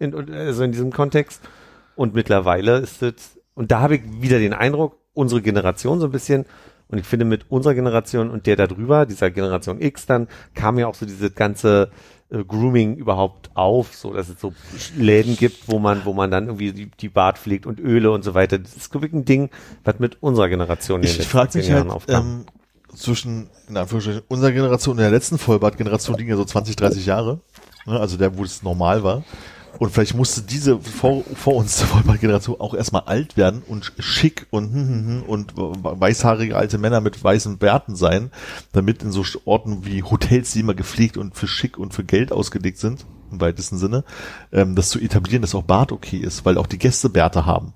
[0.00, 1.40] in, also in diesem Kontext.
[1.94, 6.12] Und mittlerweile ist es, und da habe ich wieder den Eindruck, unsere Generation so ein
[6.12, 6.44] bisschen,
[6.88, 10.76] und ich finde mit unserer Generation und der da drüber, dieser Generation X dann, kam
[10.78, 11.90] ja auch so diese ganze
[12.30, 14.52] äh, Grooming überhaupt auf, so dass es so
[14.96, 18.22] Läden gibt, wo man, wo man dann irgendwie die, die Bart pflegt und Öle und
[18.22, 18.58] so weiter.
[18.58, 19.50] Das ist wirklich ein Ding,
[19.84, 22.26] was mit unserer Generation in den Ich letzten mich halt, Jahren aufkam.
[22.26, 22.46] ähm,
[22.96, 27.40] zwischen, in Anführungsstrichen, unserer Generation und der letzten Vollbart-Generation liegen ja so 20, 30 Jahre.
[27.86, 29.22] Ne, also der, wo es normal war.
[29.78, 34.72] Und vielleicht musste diese vor, vor uns Vollbart-Generation auch erstmal alt werden und schick und,
[34.72, 38.30] hm, hm, hm, und weißhaarige alte Männer mit weißen Bärten sein,
[38.72, 42.32] damit in so Orten wie Hotels, die immer gepflegt und für schick und für Geld
[42.32, 44.04] ausgelegt sind, im weitesten Sinne,
[44.52, 47.72] ähm, das zu etablieren, dass auch Bart okay ist, weil auch die Gäste Bärte haben.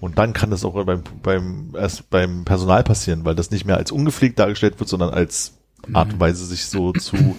[0.00, 3.76] Und dann kann das auch beim, beim, erst beim Personal passieren, weil das nicht mehr
[3.76, 5.54] als ungepflegt dargestellt wird, sondern als
[5.92, 7.36] Art und Weise, sich so zu,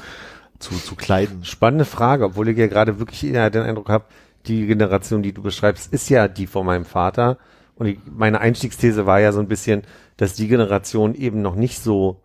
[0.60, 1.44] zu, zu kleiden.
[1.44, 4.06] Spannende Frage, obwohl ich ja gerade wirklich eher den Eindruck habe,
[4.48, 7.38] die Generation, die du beschreibst, ist ja die von meinem Vater.
[7.76, 9.84] Und ich, meine Einstiegsthese war ja so ein bisschen,
[10.18, 12.22] dass die Generation eben noch nicht so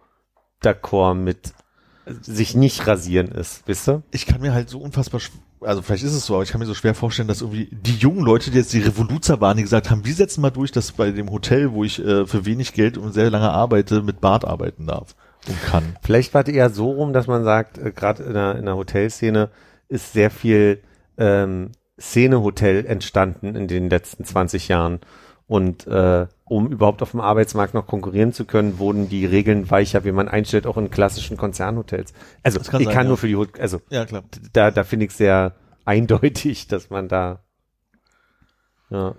[0.62, 1.54] d'accord mit
[2.22, 4.02] sich nicht rasieren ist, wisst ihr?
[4.10, 5.20] ich kann mir halt so unfassbar,
[5.60, 7.94] also vielleicht ist es so, aber ich kann mir so schwer vorstellen, dass irgendwie die
[7.94, 10.92] jungen Leute, die jetzt die Revoluzer waren, die gesagt haben, wir setzen mal durch, dass
[10.92, 14.44] bei dem Hotel, wo ich äh, für wenig Geld und sehr lange arbeite, mit Bart
[14.44, 15.14] arbeiten darf
[15.48, 15.96] und kann.
[16.02, 18.76] Vielleicht war es eher so rum, dass man sagt, äh, gerade in der, in der
[18.76, 19.50] Hotelszene
[19.88, 20.82] ist sehr viel
[21.18, 25.00] ähm, Szenehotel entstanden in den letzten 20 Jahren.
[25.46, 30.04] Und äh, um überhaupt auf dem Arbeitsmarkt noch konkurrieren zu können, wurden die Regeln weicher,
[30.04, 32.12] wie man einstellt, auch in klassischen Konzernhotels.
[32.44, 33.08] Also kann ich sein, kann ja.
[33.08, 34.22] nur für die Hot also Ja, klar.
[34.52, 35.54] da, da finde ich sehr
[35.84, 37.40] eindeutig, dass man da
[38.90, 39.14] ja.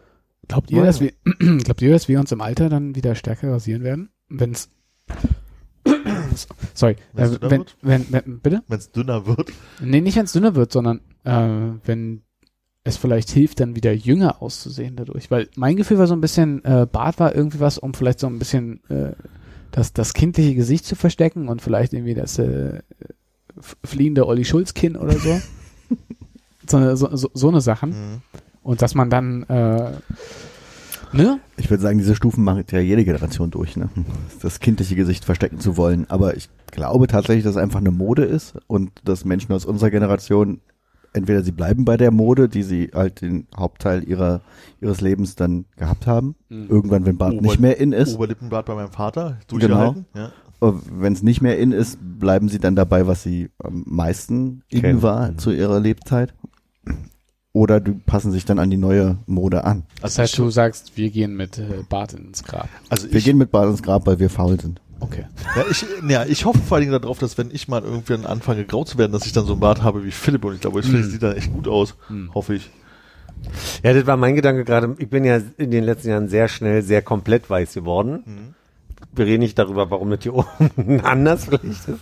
[0.48, 1.14] Glaubt ihr, dass wir,
[1.64, 4.10] glaubt ihr, dass wir uns im Alter dann wieder stärker rasieren werden?
[4.28, 4.70] Wenn's,
[6.74, 8.64] sorry, äh, wenn, wenn, wenn, bitte?
[8.68, 9.52] Wenn es dünner wird.
[9.82, 12.22] Nee, nicht wenn es dünner wird, sondern äh, wenn
[12.84, 15.30] es vielleicht hilft, dann wieder jünger auszusehen dadurch.
[15.30, 18.28] Weil mein Gefühl war so ein bisschen, äh, Bart war irgendwie was, um vielleicht so
[18.28, 19.14] ein bisschen äh,
[19.72, 22.80] das, das kindliche Gesicht zu verstecken und vielleicht irgendwie das äh,
[23.84, 25.42] fliehende Olli Schulz-Kinn oder so.
[26.68, 27.90] so, eine- so, so, so eine Sachen.
[27.90, 28.22] Mhm.
[28.64, 29.92] Und dass man dann äh,
[31.14, 31.40] Ne?
[31.58, 33.90] Ich würde sagen, diese Stufen macht ja jede Generation durch, ne?
[34.42, 36.06] Das kindliche Gesicht verstecken zu wollen.
[36.10, 39.90] Aber ich glaube tatsächlich, dass es einfach eine Mode ist und dass Menschen aus unserer
[39.90, 40.62] Generation
[41.14, 44.40] entweder sie bleiben bei der Mode, die sie halt den Hauptteil ihrer,
[44.80, 46.36] ihres Lebens dann gehabt haben.
[46.48, 46.68] Mhm.
[46.70, 48.16] Irgendwann, wenn Bart Ober- nicht mehr in ist.
[48.16, 50.06] Oberlippenbart bei meinem Vater, durchgehalten.
[50.16, 50.32] Ja.
[50.62, 55.02] Wenn es nicht mehr in ist, bleiben sie dann dabei, was sie am meisten in
[55.02, 56.34] war zu ihrer Lebzeit.
[57.54, 59.84] Oder die passen sich dann an die neue Mode an.
[60.02, 62.70] Das heißt, du sagst, wir gehen mit äh, Bart ins Grab.
[62.90, 64.80] Also Wir ich, gehen mit Bart ins Grab, weil wir faul sind.
[65.02, 65.26] Okay.
[65.56, 68.64] ja, ich, ja, ich hoffe vor allen Dingen darauf, dass wenn ich mal irgendwann anfange
[68.66, 70.84] grau zu werden, dass ich dann so einen Bart habe wie Philipp und ich glaube,
[70.84, 71.96] Philipp sieht dann echt gut aus.
[72.36, 72.70] Hoffe ich.
[73.84, 74.96] Ja, das war mein Gedanke gerade.
[75.00, 78.24] Ich bin ja in den letzten Jahren sehr schnell sehr komplett weiß geworden.
[78.26, 78.56] Mhm.
[79.14, 80.34] Wir reden nicht darüber, warum das hier
[80.78, 82.00] oben anders vielleicht ist.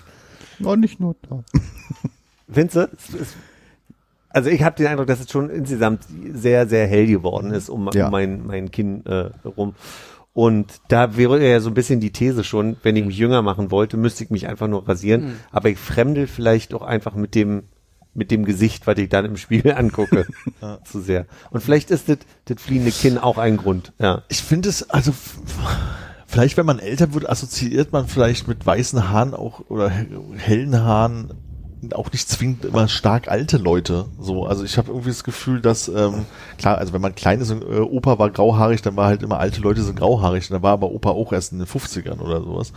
[0.59, 1.41] Ja, nicht nur da.
[2.51, 2.89] Findest du?
[2.97, 3.35] Es ist-
[4.29, 6.03] Also ich habe den Eindruck, dass es schon insgesamt
[6.33, 8.05] sehr, sehr hell geworden ist um, Ja.
[8.05, 9.73] um mein, mein Kinn äh, rum.
[10.33, 13.71] Und da wäre ja so ein bisschen die These schon, wenn ich mich jünger machen
[13.71, 15.33] wollte, müsste ich mich einfach nur rasieren.
[15.51, 17.63] Aber ich fremdel vielleicht auch einfach mit dem,
[18.13, 20.27] mit dem Gesicht, was ich dann im Spiegel angucke,
[20.85, 21.25] zu sehr.
[21.49, 23.93] Und vielleicht ist das, das fliehende Kinn auch ein Grund.
[23.99, 24.21] Ja.
[24.29, 25.11] Ich finde es, also
[26.27, 30.07] vielleicht, wenn man älter wird, assoziiert man vielleicht mit weißen Haaren auch oder he-
[30.37, 31.31] hellen Haaren
[31.93, 34.05] auch nicht zwingend immer stark alte Leute.
[34.19, 36.25] So, also ich habe irgendwie das Gefühl, dass ähm,
[36.57, 39.39] klar, also wenn man klein ist und äh, Opa war grauhaarig, dann war halt immer
[39.39, 40.49] alte Leute sind grauhaarig.
[40.49, 42.73] Und dann war aber Opa auch erst in den 50ern oder sowas.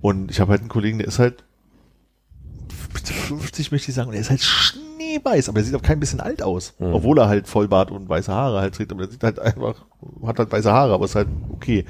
[0.00, 1.44] Und ich habe halt einen Kollegen, der ist halt
[3.28, 4.42] 50 möchte ich sagen, und er ist halt
[5.10, 6.74] schneeweiß, aber er sieht auch kein bisschen alt aus.
[6.78, 9.74] Obwohl er halt Vollbart und weiße Haare halt trägt, aber er sieht halt einfach,
[10.26, 11.84] hat halt weiße Haare, aber ist halt okay.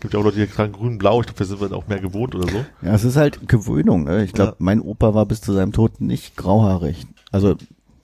[0.00, 2.00] Gibt ja auch Leute, die tragen grün, blau, ich glaube, wir sind halt auch mehr
[2.00, 2.64] gewohnt oder so.
[2.82, 4.04] Ja, es ist halt Gewöhnung.
[4.04, 4.24] Ne?
[4.24, 4.56] Ich glaube, Ja.
[4.58, 7.06] mein Opa war bis zu seinem Tod nicht grauhaarig.
[7.30, 7.54] Also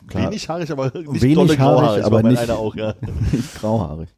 [0.06, 2.94] klar, Wenig haarig, aber nicht Wenig haarig, grauhaarig, aber nicht- auch, ja.
[3.32, 4.08] nicht grauhaarig.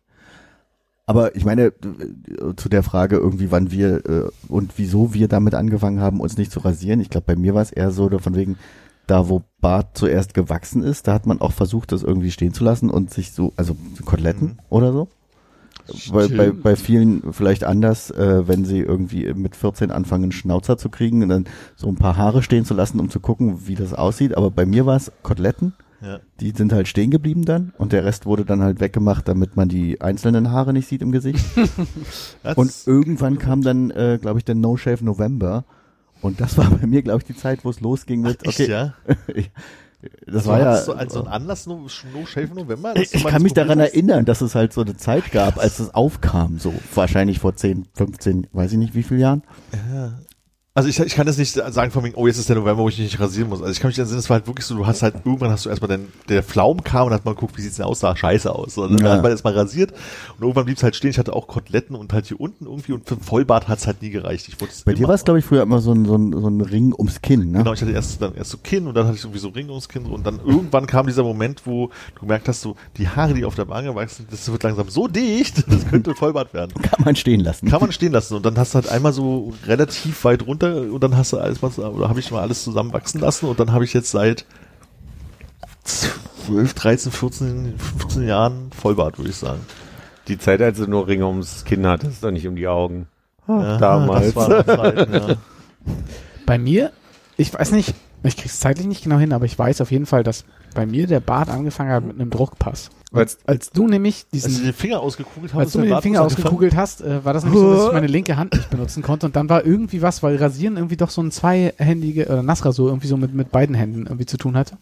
[1.06, 1.72] Aber ich meine, äh,
[2.56, 6.52] zu der Frage irgendwie, wann wir äh, und wieso wir damit angefangen haben, uns nicht
[6.52, 7.01] zu rasieren.
[7.01, 8.59] Ich glaube, bei mir war es eher so, von wegen,
[9.11, 12.65] da wo Bart zuerst gewachsen ist, da hat man auch versucht, das irgendwie stehen zu
[12.65, 14.59] lassen und sich so, also Koteletten Mhm.
[14.70, 15.09] oder so.
[16.12, 20.78] Bei, bei, bei vielen vielleicht anders, äh, wenn sie irgendwie mit 14 anfangen, einen Schnauzer
[20.78, 23.74] zu kriegen und dann so ein paar Haare stehen zu lassen, um zu gucken, wie
[23.74, 24.37] das aussieht.
[24.37, 25.73] Aber bei mir war es Koteletten.
[26.01, 26.20] ja.
[26.39, 29.69] Die sind halt stehen geblieben dann und der Rest wurde dann halt weggemacht, damit man
[29.69, 31.45] die einzelnen Haare nicht sieht im Gesicht.
[32.57, 35.65] Und irgendwann kam dann, äh, glaube ich, der No Shave November.
[36.22, 38.70] Und das war bei mir, glaube ich, die Zeit, wo es losging mit, Echt, okay,
[38.70, 38.94] ja?
[40.26, 42.94] das So war ja, hattest du als so ein Anlass, no, no Shave November?
[42.94, 43.90] dass ich, kann mich daran hast?
[43.90, 47.86] erinnern, dass es halt so eine Zeit gab, als es aufkam, so wahrscheinlich vor 10,
[47.94, 49.42] 15, weiß ich nicht wie viele Jahren.
[50.72, 52.88] Also ich, ich kann das nicht sagen von wegen, oh, jetzt ist der November, wo
[52.88, 53.60] ich nicht rasieren muss.
[53.60, 55.64] Also ich kann mich erinnern, es war halt wirklich so, du hast halt, irgendwann hast
[55.64, 58.14] du erstmal den, der Pflaum kam und hat mal geguckt, wie sieht's denn aus, sah
[58.14, 58.78] scheiße aus.
[58.78, 59.12] Und dann Ja.
[59.14, 59.90] hat man erstmal rasiert
[60.36, 61.10] und irgendwann blieb's halt stehen.
[61.10, 64.01] Ich hatte auch Koteletten und halt hier unten irgendwie und für einen Vollbart hat's halt
[64.01, 64.47] nie gereicht.
[64.47, 66.32] Ich wollte es Bei dir war es, glaube ich, früher immer so ein, so, ein,
[66.40, 67.59] so ein Ring ums Kinn, ne?
[67.59, 69.68] Genau, ich hatte erst dann erst so Kinn und dann hatte ich irgendwie so Ring
[69.70, 73.34] ums Kinn und dann irgendwann kam dieser Moment, wo du gemerkt hast, so die Haare,
[73.34, 76.72] die auf der Wange wachsen, das wird langsam so dicht, das könnte Vollbart werden.
[76.80, 77.68] Kann man stehen lassen.
[77.68, 81.03] Kann man stehen lassen und dann hast du halt einmal so relativ weit runter und
[81.03, 83.73] dann hast du alles mal, oder habe ich mal alles zusammen wachsen lassen und dann
[83.73, 84.45] habe ich jetzt seit
[85.85, 89.61] 12, 13, 14, 15 Jahren Vollbart, würde ich sagen.
[90.28, 93.09] Die Zeit, als du nur Ringe ums Kinn hattest und nicht um die Augen.
[93.49, 94.35] Ja, damals.
[94.35, 95.37] Das war noch Zeiten, ja.
[96.47, 96.93] Bei mir,
[97.37, 100.23] ich weiß nicht, ich krieg's zeitlich nicht genau hin, aber ich weiß auf jeden Fall,
[100.23, 102.91] dass bei mir der Bart angefangen hat mit einem Druckpass.
[103.12, 106.03] Als, als du nämlich Als ich diesen, den Finger ausgekugelt habe, als du mir den
[106.03, 109.03] Finger ausgekugelt hast, äh, war das nämlich so, dass ich meine linke Hand nicht benutzen
[109.03, 112.89] konnte und dann war irgendwie was, weil Rasieren irgendwie doch so ein zweihändige, oder Nassrasur
[112.89, 114.78] irgendwie so mit, mit beiden Händen irgendwie zu tun hatte.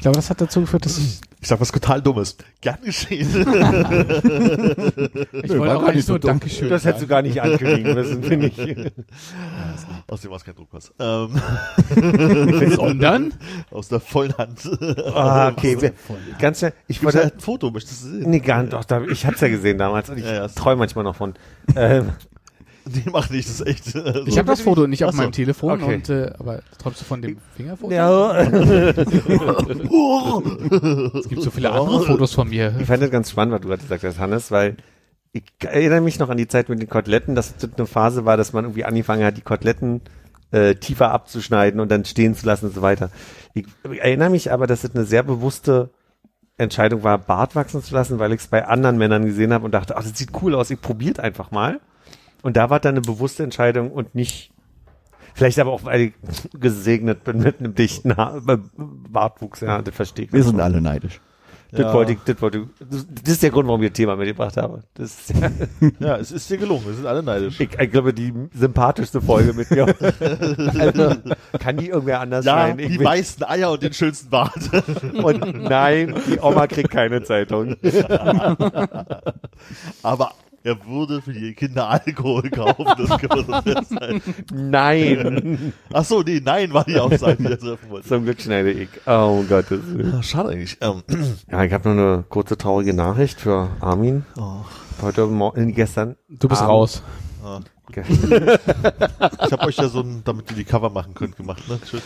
[0.00, 2.34] Ich glaube, das hat dazu geführt, dass ich, Ich sag was total Dummes.
[2.62, 3.28] Gern geschehen.
[3.28, 3.44] ich
[5.58, 6.30] wollte auch gar nicht so dumm.
[6.30, 8.92] Dankeschön Das hättest du gar nicht ankündigen müssen, finde ich.
[10.08, 10.94] Außerdem war es kein Druckpass.
[10.98, 11.38] Ähm,
[12.76, 13.34] Sondern?
[13.70, 14.62] aus der vollen Hand.
[15.14, 15.78] Ah, okay.
[15.78, 15.92] Wir,
[16.38, 16.72] ganz schnell.
[16.88, 18.30] Ich wollte, ein Foto, möchtest du sehen?
[18.30, 20.48] nee, gar nicht, doch, da, ich hab's ja gesehen damals und ich Ja, ja.
[20.48, 21.34] träume manchmal noch von.
[21.76, 22.08] Ähm,
[22.92, 23.94] Nee, mach nicht, das ist echt.
[23.94, 25.22] äh, Ich habe das Foto nicht auf Ach so.
[25.22, 25.94] meinem Telefon Okay.
[25.96, 27.92] und äh, aber träumst du von dem Fingerfoto?
[27.94, 28.40] ja,
[31.20, 32.74] Es gibt so viele andere Fotos von mir.
[32.80, 34.76] ich fand das ganz spannend, was du gerade gesagt hast, Hannes, weil
[35.32, 38.36] ich erinnere mich noch an die Zeit mit den Koteletten, dass das eine Phase war,
[38.36, 40.00] dass man irgendwie angefangen hat, die Koteletten
[40.50, 43.10] äh, tiefer abzuschneiden und dann stehen zu lassen und so weiter.
[43.54, 45.90] Ich, ich erinnere mich aber, dass das eine sehr bewusste
[46.56, 49.72] Entscheidung war, Bart wachsen zu lassen, weil ich es bei anderen Männern gesehen habe und
[49.72, 51.80] dachte, ach, das sieht cool aus, ich probiert einfach mal.
[52.42, 54.50] Und da war dann eine bewusste Entscheidung und nicht,
[55.34, 56.12] vielleicht aber auch, weil ich
[56.58, 58.40] gesegnet bin mit einem dichten Haar,
[58.76, 60.32] Bartwuchs, ja, das verstehe ich.
[60.32, 61.20] Wir sind alle neidisch.
[61.72, 61.94] Das Ja.
[61.94, 64.56] wollte ich, das wollte ich, das, das ist der Grund, warum ich das Thema mitgebracht
[64.56, 64.82] habe.
[64.94, 65.50] Das ist, ja,
[66.00, 66.84] Ja, es ist dir gelungen.
[66.84, 67.60] Wir sind alle neidisch.
[67.60, 69.86] ich, ich glaube, die sympathischste Folge mit mir.
[70.80, 71.14] also,
[71.60, 72.78] kann die irgendwer anders Ja, sein?
[72.80, 74.58] Ich die will- meisten Eier und den schönsten Bart.
[75.22, 77.76] Und nein, die Oma kriegt keine Zeitung.
[80.02, 82.84] Aber er würde für die Kinder Alkohol kaufen.
[82.98, 84.34] Das kann man so festhalten.
[84.52, 85.72] Nein.
[85.92, 88.08] Ach so, nee, nein war die Aussage, die er treffen wollte.
[88.08, 88.88] Zum Glück schneide ich.
[89.06, 90.14] Oh Gottes Willen.
[90.14, 90.76] Ah, Schade eigentlich.
[90.80, 91.02] Ähm,
[91.50, 94.24] Ja, ich habe noch eine kurze traurige Nachricht für Armin.
[94.38, 94.64] oh,
[95.02, 96.16] Heute Morgen, gestern.
[96.28, 97.02] Du bist Abend- raus.
[97.90, 101.66] ich habe euch ja so ein, damit ihr die Cover machen könnt, gemacht.
[101.68, 101.78] Ne?
[101.84, 102.02] Tschüss.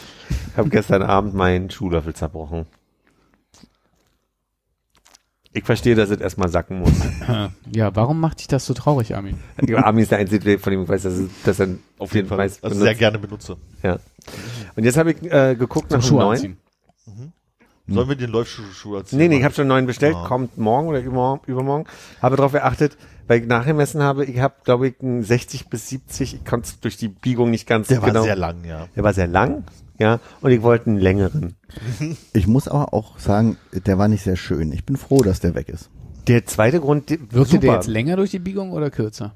[0.52, 2.66] Ich habe gestern Abend meinen Schuhlöffel zerbrochen.
[5.56, 6.90] Ich verstehe, dass es erstmal sacken muss.
[7.72, 9.38] Ja, warum macht dich das so traurig, Armin?
[9.76, 11.68] Armin ist der Einzige, von dem ich weiß, dass, es, dass er
[11.98, 12.62] auf jeden Fall weiß.
[12.62, 13.56] Also sehr gerne benutze.
[13.82, 13.98] Ja.
[14.76, 16.30] Und jetzt habe ich äh, geguckt Zum nach einem Schuh neuen.
[16.32, 16.56] anziehen.
[17.86, 19.18] Sollen wir den Läufschuh erzählen?
[19.22, 20.26] Nee, nee, ich habe schon einen neuen bestellt, Ah.
[20.26, 21.42] kommt morgen oder übermorgen.
[21.46, 21.84] übermorgen.
[22.22, 26.34] Habe darauf geachtet, weil ich nachgemessen habe, ich habe, glaube ich, einen 60 bis 70,
[26.34, 28.22] ich konnte es durch die Biegung nicht ganz Der war genau.
[28.22, 28.88] sehr lang, ja.
[28.96, 29.64] Der war sehr lang,
[29.98, 31.56] ja, und ich wollte einen längeren.
[32.32, 34.72] Ich muss aber auch sagen, der war nicht sehr schön.
[34.72, 35.90] Ich bin froh, dass der weg ist.
[36.28, 37.58] Der zweite Grund, Wirkte super.
[37.58, 39.34] der jetzt länger durch die Biegung oder kürzer?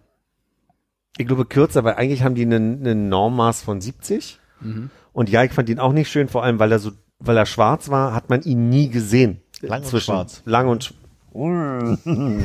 [1.19, 4.39] ich glaube kürzer, weil eigentlich haben die einen, einen Normmaß von 70.
[4.61, 4.91] Mhm.
[5.13, 7.45] Und ja, ich fand ihn auch nicht schön, vor allem weil er so, weil er
[7.45, 9.43] schwarz war, hat man ihn nie gesehen.
[9.61, 10.43] Lang und schwarz.
[10.47, 10.95] Lang und sch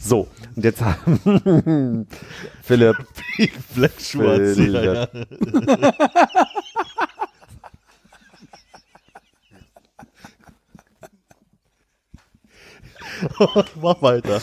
[0.00, 2.06] So, und jetzt haben
[2.62, 2.96] Philipp,
[3.74, 5.08] Blackschuhe erzählen, ja.
[13.82, 14.40] Mach weiter.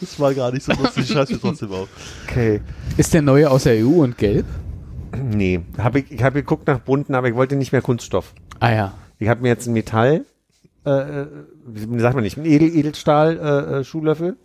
[0.00, 1.88] Das war gar nicht so lustig, ich schreib's mir trotzdem auf.
[2.28, 2.60] okay,
[2.96, 4.46] Ist der neue aus der EU und gelb?
[5.16, 8.32] nee, hab ich, ich habe geguckt nach bunten, aber ich wollte nicht mehr Kunststoff.
[8.60, 8.94] Ah ja.
[9.18, 10.24] Ich habe mir jetzt ein Metall,
[10.86, 11.26] äh, äh,
[11.66, 14.36] wie sagt man nicht, ein Edel, Edelstahl äh, äh, Schuhlöffel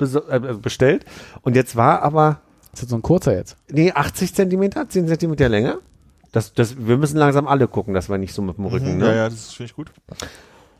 [0.00, 1.04] äh, bestellt.
[1.42, 2.40] Und jetzt war aber
[2.72, 3.56] Ist das so ein kurzer jetzt?
[3.70, 5.78] Nee, 80 Zentimeter, 10 Zentimeter länger.
[6.32, 8.98] Das, das, wir müssen langsam alle gucken, dass wir nicht so mit dem Rücken.
[8.98, 9.06] Ne?
[9.06, 9.92] Ja, ja, das finde ich gut.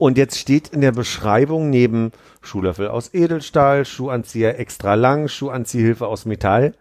[0.04, 2.12] Und jetzt steht in der Beschreibung neben
[2.42, 6.74] Schuhlöffel aus Edelstahl, Schuhanzieher extra lang, Schuhanziehhilfe aus Metall,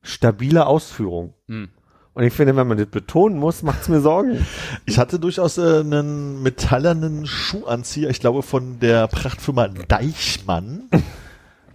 [0.00, 1.34] stabile Ausführung.
[1.48, 1.70] Hm.
[2.14, 4.46] Und ich finde, wenn man das betonen muss, macht's mir Sorgen.
[4.86, 10.84] Ich hatte durchaus äh, einen metallernen Schuhanzieher, ich glaube von der Prachtfirma Deichmann.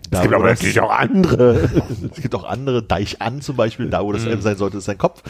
[0.10, 1.69] Da, wo das- auch andere.
[2.15, 4.85] es gibt auch andere, Deich an zum Beispiel, da wo das M sein sollte, ist
[4.85, 5.22] sein Kopf.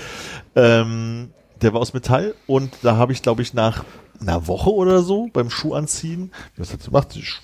[0.55, 1.31] Ähm,
[1.63, 3.83] der war aus Metall und da habe ich, glaube ich, nach
[4.21, 7.39] einer Woche oder so beim Schuhanziehen, wie das jetzt Sch-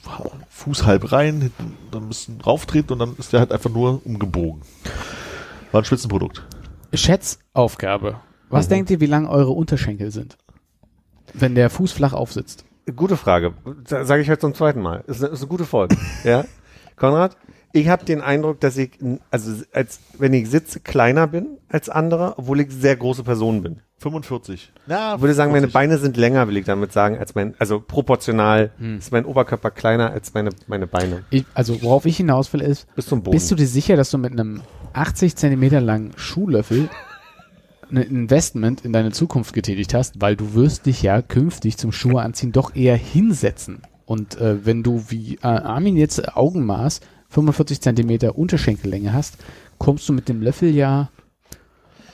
[0.49, 4.01] Fuß halb rein, hinten dann ein bisschen rauftreten und dann ist der halt einfach nur
[4.05, 4.61] umgebogen.
[5.71, 6.43] War ein Spitzenprodukt.
[6.93, 8.19] Schätzaufgabe.
[8.49, 10.37] Was denkt ihr, wie lang eure Unterschenkel sind?
[11.33, 12.63] Wenn der Fuß flach aufsitzt.
[12.95, 13.53] Gute Frage.
[13.85, 15.03] Sage ich heute zum zweiten Mal.
[15.07, 15.97] Ist eine, ist eine gute Folge.
[16.23, 16.45] ja.
[16.95, 17.35] Konrad,
[17.73, 18.91] ich habe den Eindruck, dass ich,
[19.31, 23.81] also als wenn ich sitze, kleiner bin als andere, obwohl ich sehr große Person bin.
[23.99, 24.71] 45.
[24.87, 25.73] Ja, Ich würde sagen, meine 50.
[25.73, 30.11] Beine sind länger, will ich damit sagen, als mein, also proportional ist mein Oberkörper kleiner
[30.11, 31.23] als meine, meine Beine.
[31.31, 33.35] Ich, also worauf ich hinaus will ist, Bis zum Boden.
[33.35, 34.61] bist du dir sicher, dass du mit einem
[34.93, 36.89] 80 Zentimeter langen Schuhlöffel
[37.89, 42.21] ein Investment in deine Zukunft getätigt hast, weil du wirst dich ja künftig zum Schuhe
[42.21, 43.81] anziehen doch eher hinsetzen.
[44.05, 49.37] Und äh, wenn du wie äh, Armin jetzt Augenmaß 45 Zentimeter Unterschenkellänge hast,
[49.77, 51.09] kommst du mit dem Löffel ja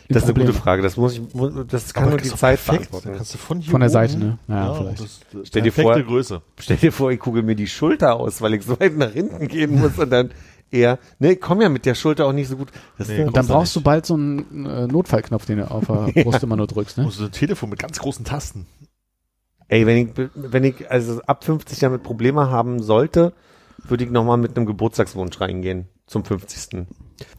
[0.09, 0.51] das ist eine Probleme.
[0.51, 0.81] gute Frage.
[0.83, 1.21] Das muss ich,
[1.69, 2.91] das kann Aber nur das die Zeit perfekt.
[2.91, 3.15] beantworten.
[3.17, 4.37] Kannst du von hier Von der oben- Seite, ne?
[4.47, 4.99] Ja, Ja, vielleicht.
[5.01, 6.41] das, das Stell dir vor- Größe.
[6.59, 9.47] Stell dir vor, ich kugel mir die Schulter aus, weil ich so weit nach hinten
[9.47, 10.31] gehen muss und dann
[10.69, 12.67] eher, ne, ich komme ja mit der Schulter auch nicht so gut.
[12.97, 15.59] Das Nee, eine- Und dann Brauchst du brauchst du bald so einen äh, Notfallknopf, den
[15.59, 17.05] du auf der Brust immer nur drückst, ne?
[17.05, 18.67] musst du ein Telefon mit ganz großen Tasten.
[19.69, 23.33] Ey, wenn ich, wenn ich also ab 50 damit Probleme haben sollte,
[23.87, 26.85] würde ich nochmal mit einem Geburtstagswunsch reingehen zum 50.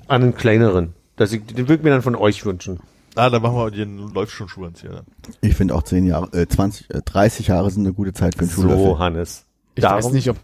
[0.08, 0.94] An einen kleineren.
[1.16, 2.80] Das ich, den würde ich mir dann von euch wünschen.
[3.16, 4.90] Ah, dann machen wir den läuft schon Schuhanzieher.
[4.90, 5.04] Dann.
[5.40, 8.40] Ich finde auch 10 Jahre, äh, 20, äh, 30 Jahre sind eine gute Zeit für
[8.40, 8.98] einen So, Schuhlöffel.
[8.98, 9.44] Hannes.
[9.76, 10.36] Ich weiß nicht, ob,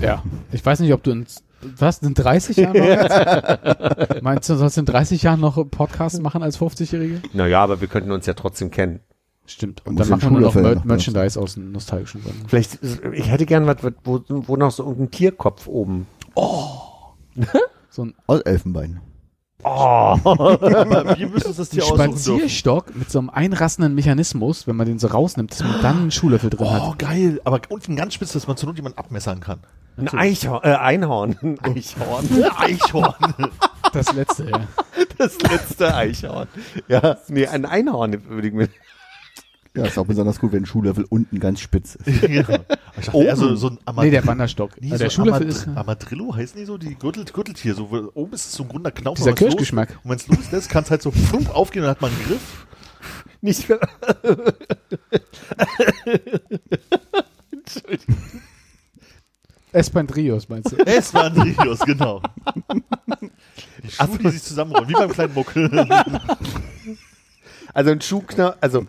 [0.00, 0.22] ja,
[0.52, 1.26] ich weiß nicht, ob du in,
[1.60, 4.22] was, in 30 Jahren noch jetzt?
[4.22, 7.22] Meinst du, du sollst in 30 Jahren noch Podcast machen als 50-Jährige?
[7.32, 9.00] Naja, aber wir könnten uns ja trotzdem kennen.
[9.46, 9.84] Stimmt.
[9.86, 12.48] Und dann machen wir noch Mer Merchandise aus den nostalgischen Gründen.
[12.48, 12.78] Vielleicht,
[13.12, 16.06] ich hätte gern was, wo, wo noch so irgendein Tierkopf oben.
[17.90, 19.00] So ein Aus Elfenbein.
[19.62, 22.12] Aber wir müssen uns das ein aussuchen dürfen.
[22.12, 26.10] Spazierstock mit so einem einrassenden Mechanismus, wenn man den so rausnimmt, dass man dann einen
[26.10, 26.98] Schuhlöffel drin Oh, hat.
[26.98, 27.40] geil.
[27.44, 29.60] Aber unten ganz spitz, dass man zur Not jemanden abmessern kann.
[29.96, 31.36] Ein Eichhorn, äh, Einhorn.
[31.40, 32.28] Ein Eichhorn.
[32.58, 33.14] Eichhorn.
[33.94, 34.60] Das letzte, ja.
[35.16, 36.48] Das letzte Eichhorn.
[36.86, 38.68] Ja, nee, ein Einhorn würde ich mir.
[39.76, 42.20] Ja, ist auch besonders gut, wenn ein Schuhlöffel unten ganz spitz ist.
[42.22, 42.58] genau.
[42.98, 44.04] Ich dachte eher so, so ein Amadrillo.
[44.04, 44.70] Nee, der Wanderstock.
[44.80, 47.74] Nee, Also der so Schuhlöffel Amad- ist äh, Amadrillo heißen die so, die Gürtelt, Gürteltier.
[47.74, 49.16] So, oben ist es so ein runder Knauf.
[49.16, 49.90] Dieser Kirschgeschmack.
[49.90, 52.10] Los, und wenn es loslässt, kann es halt so flupp aufgehen und dann hat man
[52.10, 52.66] einen Griff.
[53.42, 53.78] Nicht mehr.
[59.72, 60.76] Espandrillos, meinst du?
[60.86, 62.22] Es war Andrios, genau.
[63.82, 65.70] Die Schuhe, die sich zusammenrollen, wie beim kleinen Muckel.
[67.74, 68.86] Also ein Schuhknauf, also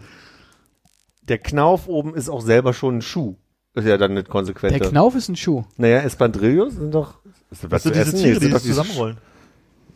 [1.28, 3.36] der Knauf oben ist auch selber schon ein Schuh.
[3.74, 4.74] Ist ja dann nicht konsequent.
[4.80, 5.64] Der Knauf ist ein Schuh.
[5.78, 7.20] Naja, Espandrillos sind doch.
[7.52, 8.20] Ist das was Also zu diese essen?
[8.24, 9.18] Tiere, die diese zusammenrollen.
[9.18, 9.20] Sch-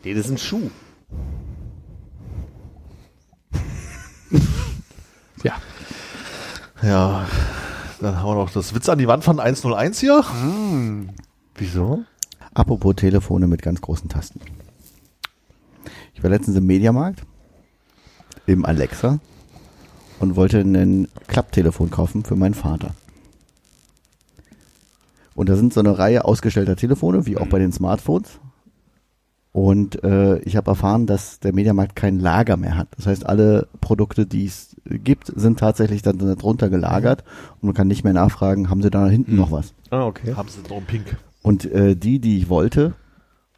[0.04, 0.70] Nee, das ist ein Schuh.
[5.44, 5.54] Ja.
[6.84, 7.26] Ja,
[8.00, 10.24] dann haben wir noch das Witz an die Wand von 101 hier.
[11.56, 12.04] Wieso?
[12.54, 14.40] Apropos Telefone mit ganz großen Tasten.
[16.14, 17.22] Ich war letztens im Mediamarkt,
[18.46, 19.20] im Alexa,
[20.22, 22.92] und wollte ein Klapptelefon kaufen für meinen Vater.
[25.34, 28.40] Und da sind so eine Reihe ausgestellter Telefone, wie auch bei den Smartphones.
[29.54, 32.88] Und äh, ich habe erfahren, dass der Mediamarkt kein Lager mehr hat.
[32.96, 37.24] Das heißt, alle Produkte, die es gibt, sind tatsächlich dann darunter gelagert
[37.56, 39.74] und man kann nicht mehr nachfragen, haben sie da hinten noch was?
[39.90, 40.36] Ah, okay.
[40.36, 41.18] Haben sie noch einen Pink.
[41.42, 42.94] Und äh, die, die ich wollte,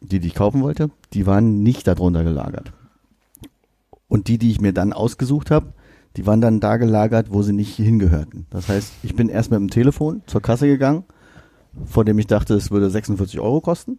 [0.00, 2.72] die, die ich kaufen wollte, die waren nicht darunter gelagert.
[4.08, 5.74] Und die, die ich mir dann ausgesucht habe,
[6.16, 8.46] die waren dann da gelagert, wo sie nicht hingehörten.
[8.50, 11.04] Das heißt, ich bin erst mit dem Telefon zur Kasse gegangen,
[11.86, 13.98] von dem ich dachte, es würde 46 Euro kosten.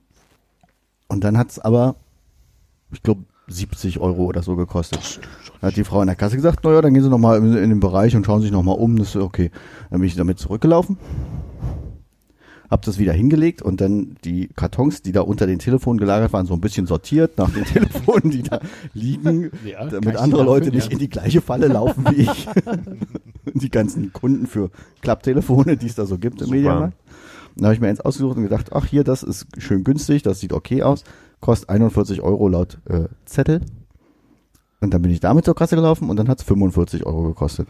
[1.07, 1.95] Und dann hat's aber,
[2.91, 5.19] ich glaube, 70 Euro oder so gekostet.
[5.61, 7.69] Dann hat die Frau in der Kasse gesagt, naja, dann gehen Sie nochmal in, in
[7.69, 8.97] den Bereich und schauen sich nochmal um.
[8.97, 9.51] Das ist okay.
[9.91, 10.97] Dann bin ich damit zurückgelaufen
[12.69, 16.45] hab das wieder hingelegt und dann die Kartons, die da unter den Telefonen gelagert waren,
[16.45, 18.59] so ein bisschen sortiert nach den Telefonen, die da
[18.93, 20.91] liegen, Ja, damit andere Leute nicht ja.
[20.91, 22.47] in die gleiche Falle laufen wie ich.
[23.53, 24.71] die ganzen Kunden für
[25.01, 26.55] Klapptelefone, die es da so gibt im Super.
[26.57, 26.97] Mediamarkt.
[27.55, 30.39] Dann habe ich mir eins ausgesucht und gedacht, ach hier, das ist schön günstig, das
[30.39, 31.03] sieht okay aus,
[31.39, 33.61] kostet 41 Euro laut äh, Zettel.
[34.81, 37.69] Und dann bin ich damit zur Kasse gelaufen und dann hat's 45 Euro gekostet.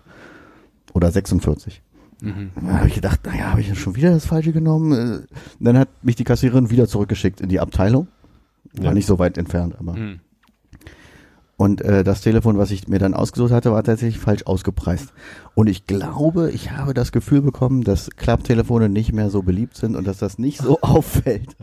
[0.93, 1.81] Oder 46.
[2.21, 2.51] Mhm.
[2.65, 4.91] Da habe ich gedacht, naja, habe ich schon wieder das Falsche genommen.
[5.23, 5.27] Äh,
[5.59, 8.07] Dann hat mich die Kassiererin wieder zurückgeschickt in die Abteilung.
[8.77, 8.93] War Ja.
[8.93, 9.93] nicht so weit entfernt, aber.
[9.95, 10.19] Mhm.
[11.57, 15.13] Und äh, das Telefon, was ich mir dann ausgesucht hatte, war tatsächlich falsch ausgepreist.
[15.53, 19.95] Und ich glaube, ich habe das Gefühl bekommen, dass Klapptelefone nicht mehr so beliebt sind
[19.95, 21.55] und dass das nicht so auffällt,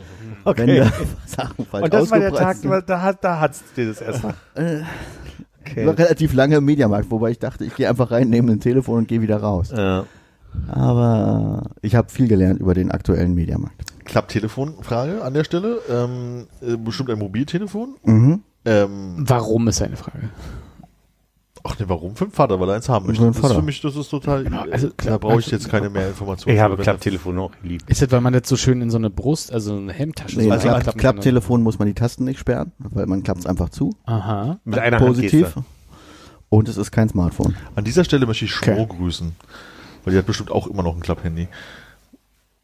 [0.44, 0.78] wenn Okay.
[0.78, 0.92] da
[1.26, 2.56] Sachen falsch Und das war der Tag,
[2.86, 4.24] da, hat, da hat's dir das erst.
[4.54, 4.80] Äh,
[5.64, 5.86] Okay.
[5.86, 8.98] War relativ lange im Mediamarkt, wobei ich dachte, ich gehe einfach rein, nehme ein Telefon
[8.98, 9.70] und gehe wieder raus.
[9.72, 10.06] Ja.
[10.68, 13.84] Aber ich habe viel gelernt über den aktuellen Mediamarkt.
[14.04, 15.78] Klapptelefonfrage an der Stelle.
[15.90, 17.94] Ähm, äh, bestimmt ein Mobiltelefon.
[18.04, 18.42] Mhm.
[18.64, 20.28] Ähm, Warum ist eine Frage?
[21.64, 22.16] ach ne, warum?
[22.16, 23.40] Für den Vater, weil er eins haben Für möchte.
[23.40, 25.90] Das ist für mich, das ist total, Genau, also da Klapp- brauche ich jetzt keine
[25.90, 26.56] mehr Informationen.
[26.56, 27.88] Ich habe Wenn Klapptelefone auch geliebt.
[27.88, 30.46] Ist das, weil man das so schön in so eine Brust, also eine Hemdtasche Nee,
[30.46, 30.98] so also Klapp?
[30.98, 33.94] Klapptelefon muss man die Tasten nicht sperren, weil man klappt es einfach zu.
[34.06, 34.58] Aha.
[34.64, 35.54] Mit einer Positiv.
[35.54, 35.64] Handgeste.
[36.48, 37.54] Und es ist kein Smartphone.
[37.76, 38.96] An dieser Stelle möchte ich Schmo Okay.
[38.98, 39.32] grüßen.
[40.04, 41.48] Weil die hat bestimmt auch immer noch ein Klapphandy.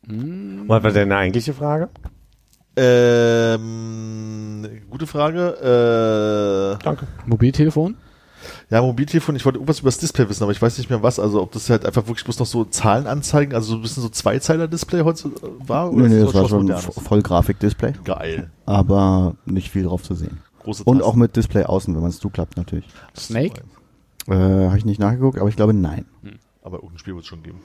[0.03, 1.89] Was war deine eigentliche Frage?
[2.77, 6.77] Ähm, gute Frage.
[6.81, 7.07] Äh, Danke.
[7.27, 7.97] Mobiltelefon?
[8.71, 11.19] ja, Mobiltelefon, ich wollte irgendwas über das Display wissen, aber ich weiß nicht mehr was.
[11.19, 14.03] Also ob das halt einfach wirklich bloß noch so Zahlen anzeigen, also so ein bisschen
[14.03, 15.33] so Zweizeiler-Display heute äh,
[15.69, 15.91] war?
[15.93, 16.71] Nee, ist nee, das war schon?
[16.71, 18.51] Vo- Vollgrafik-Display, Geil.
[18.67, 20.39] aber nicht viel drauf zu sehen.
[20.63, 21.11] Große Und Tasten.
[21.11, 22.87] auch mit Display außen, wenn man es zuklappt natürlich.
[23.17, 23.63] Snake?
[24.29, 26.05] Äh, Habe ich nicht nachgeguckt, aber ich glaube nein.
[26.63, 27.61] Aber irgendein Spiel wird es schon geben.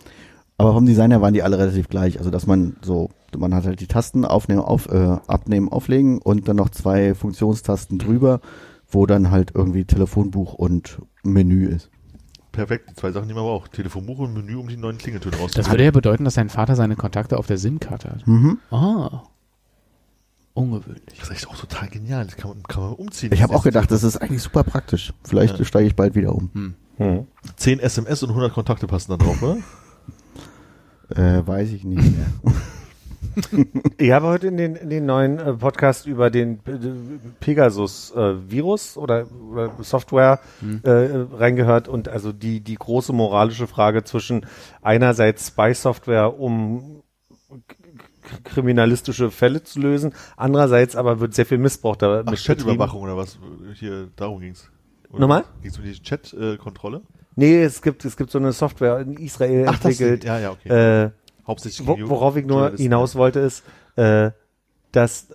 [0.57, 2.19] Aber vom Design her waren die alle relativ gleich.
[2.19, 6.47] Also dass man so, man hat halt die Tasten aufnehmen, auf, äh, abnehmen, auflegen und
[6.47, 8.39] dann noch zwei Funktionstasten drüber,
[8.87, 11.89] wo dann halt irgendwie Telefonbuch und Menü ist.
[12.51, 13.71] Perfekt, die zwei Sachen, die man braucht.
[13.73, 15.71] Telefonbuch und Menü, um die neuen Klingeltöne Das rauszuholen.
[15.71, 18.27] würde ja bedeuten, dass dein Vater seine Kontakte auf der SIM-Karte hat.
[18.27, 18.59] Mhm.
[18.69, 19.23] Ah.
[20.53, 21.17] Ungewöhnlich.
[21.19, 22.25] Das ist echt auch total genial.
[22.25, 23.31] Das kann man, kann man umziehen.
[23.33, 25.11] Ich habe auch gedacht, das ist eigentlich super praktisch.
[25.23, 25.65] Vielleicht Ja.
[25.65, 26.51] steige ich bald wieder um.
[26.53, 26.73] Hm.
[26.97, 29.57] 10 SMS und 100 Kontakte passen da drauf, oder?
[31.09, 32.53] Äh, weiß ich nicht mehr.
[33.97, 36.59] Ich habe heute in den, in den neuen äh, Podcast über den
[37.39, 40.39] Pegasus-Virus oder, oder Software
[40.83, 44.45] äh, reingehört und also die, die große moralische Frage zwischen
[44.81, 47.03] einerseits Spy-Software, um
[48.43, 53.37] kriminalistische Fälle zu lösen, andererseits aber wird sehr viel Missbrauch da Ach, Chatüberwachung oder was?
[53.75, 54.69] Hier, darum ging's.
[55.13, 55.43] Oder Nochmal?
[55.61, 57.01] Ging's um die Chat-Kontrolle?
[57.35, 61.05] Nee, es gibt, es gibt so eine Software in Israel entwickelt, ja, ja, okay.
[61.05, 61.11] äh,
[61.45, 63.63] Hauptsächlich Wo, worauf ich nur hinaus wollte, ist,
[63.95, 64.31] äh,
[64.91, 65.27] dass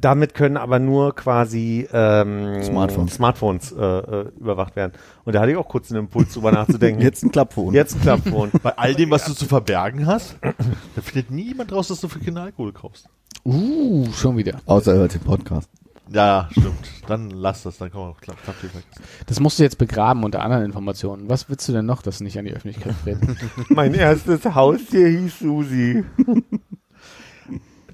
[0.00, 3.14] Damit können aber nur quasi ähm, Smartphones.
[3.14, 4.92] Smartphones äh, äh, überwacht werden.
[5.24, 7.00] Und da hatte ich auch kurz einen Impuls, drüber nachzudenken.
[7.02, 7.72] Jetzt ein Klappphone.
[7.74, 8.50] Jetzt ein Klappphone.
[8.62, 12.18] Bei all dem, was du zu verbergen hast, da findet niemand raus, dass du für
[12.18, 13.08] Kinder Alkohol kaufst.
[13.44, 14.60] Uh, schon wieder.
[14.66, 15.70] Außer er hört den Podcast.
[16.10, 16.90] Ja, stimmt.
[17.06, 18.84] Dann lass das, dann komm mal, klapp, klapp weg.
[19.26, 21.28] Das musst du jetzt begraben unter anderen Informationen.
[21.28, 23.36] Was willst du denn noch, das nicht an die Öffentlichkeit treten?
[23.68, 26.04] Mein erstes Haustier hieß Susi.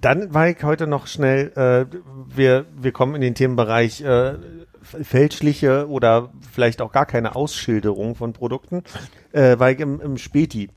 [0.00, 1.86] Dann war ich heute noch schnell, äh,
[2.34, 4.34] wir, wir kommen in den Themenbereich äh,
[4.82, 8.84] fälschliche oder vielleicht auch gar keine Ausschilderung von Produkten,
[9.32, 10.70] äh, war ich im, im Späti,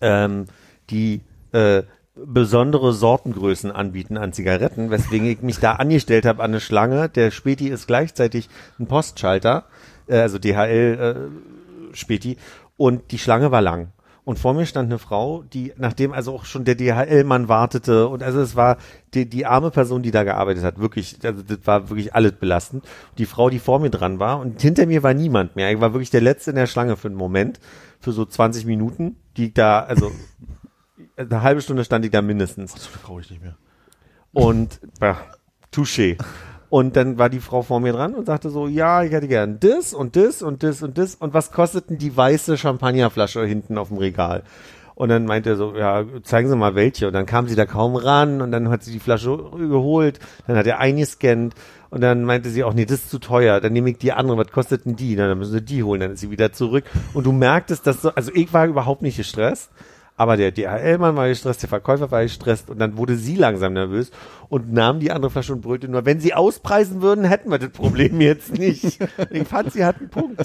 [0.00, 0.46] ähm,
[0.90, 1.22] die
[1.52, 1.82] äh,
[2.26, 7.08] besondere Sortengrößen anbieten an Zigaretten, weswegen ich mich da angestellt habe an eine Schlange.
[7.08, 8.48] Der Späti ist gleichzeitig
[8.78, 9.64] ein Postschalter,
[10.06, 11.30] äh, also DHL
[11.92, 12.36] äh, Späti,
[12.76, 13.92] und die Schlange war lang.
[14.24, 18.22] Und vor mir stand eine Frau, die, nachdem also auch schon der DHL-Mann wartete, und
[18.22, 18.76] also es war
[19.14, 22.84] die, die arme Person, die da gearbeitet hat, wirklich, also das war wirklich alles belastend.
[23.18, 25.72] Die Frau, die vor mir dran war, und hinter mir war niemand mehr.
[25.72, 27.60] Ich war wirklich der Letzte in der Schlange für einen Moment,
[27.98, 30.12] für so 20 Minuten, die da, also
[31.20, 32.74] eine halbe Stunde stand ich da mindestens.
[32.74, 33.56] Das brauche ich nicht mehr.
[34.32, 35.16] Und bah,
[35.72, 36.16] touché.
[36.68, 39.58] Und dann war die Frau vor mir dran und sagte so, ja, ich hätte gern
[39.58, 41.16] das und das und das und das.
[41.16, 44.44] Und was kostet denn die weiße Champagnerflasche hinten auf dem Regal?
[44.94, 47.08] Und dann meinte er so, ja, zeigen Sie mal welche.
[47.08, 50.20] Und dann kam sie da kaum ran und dann hat sie die Flasche geholt.
[50.46, 51.54] Dann hat er eingescannt
[51.88, 53.60] und dann meinte sie auch, nee, das ist zu teuer.
[53.60, 54.36] Dann nehme ich die andere.
[54.36, 55.16] Was kostet denn die?
[55.16, 56.00] Na, dann müssen Sie die holen.
[56.00, 56.84] Dann ist sie wieder zurück.
[57.14, 59.70] Und du merktest, dass so, also ich war überhaupt nicht gestresst.
[60.20, 64.10] Aber der DHL-Mann war gestresst, der Verkäufer war gestresst und dann wurde sie langsam nervös
[64.50, 67.70] und nahm die andere Flasche und brüllte nur, wenn sie auspreisen würden, hätten wir das
[67.70, 68.98] Problem jetzt nicht.
[69.30, 70.44] Ich fand, sie hat einen Punkt.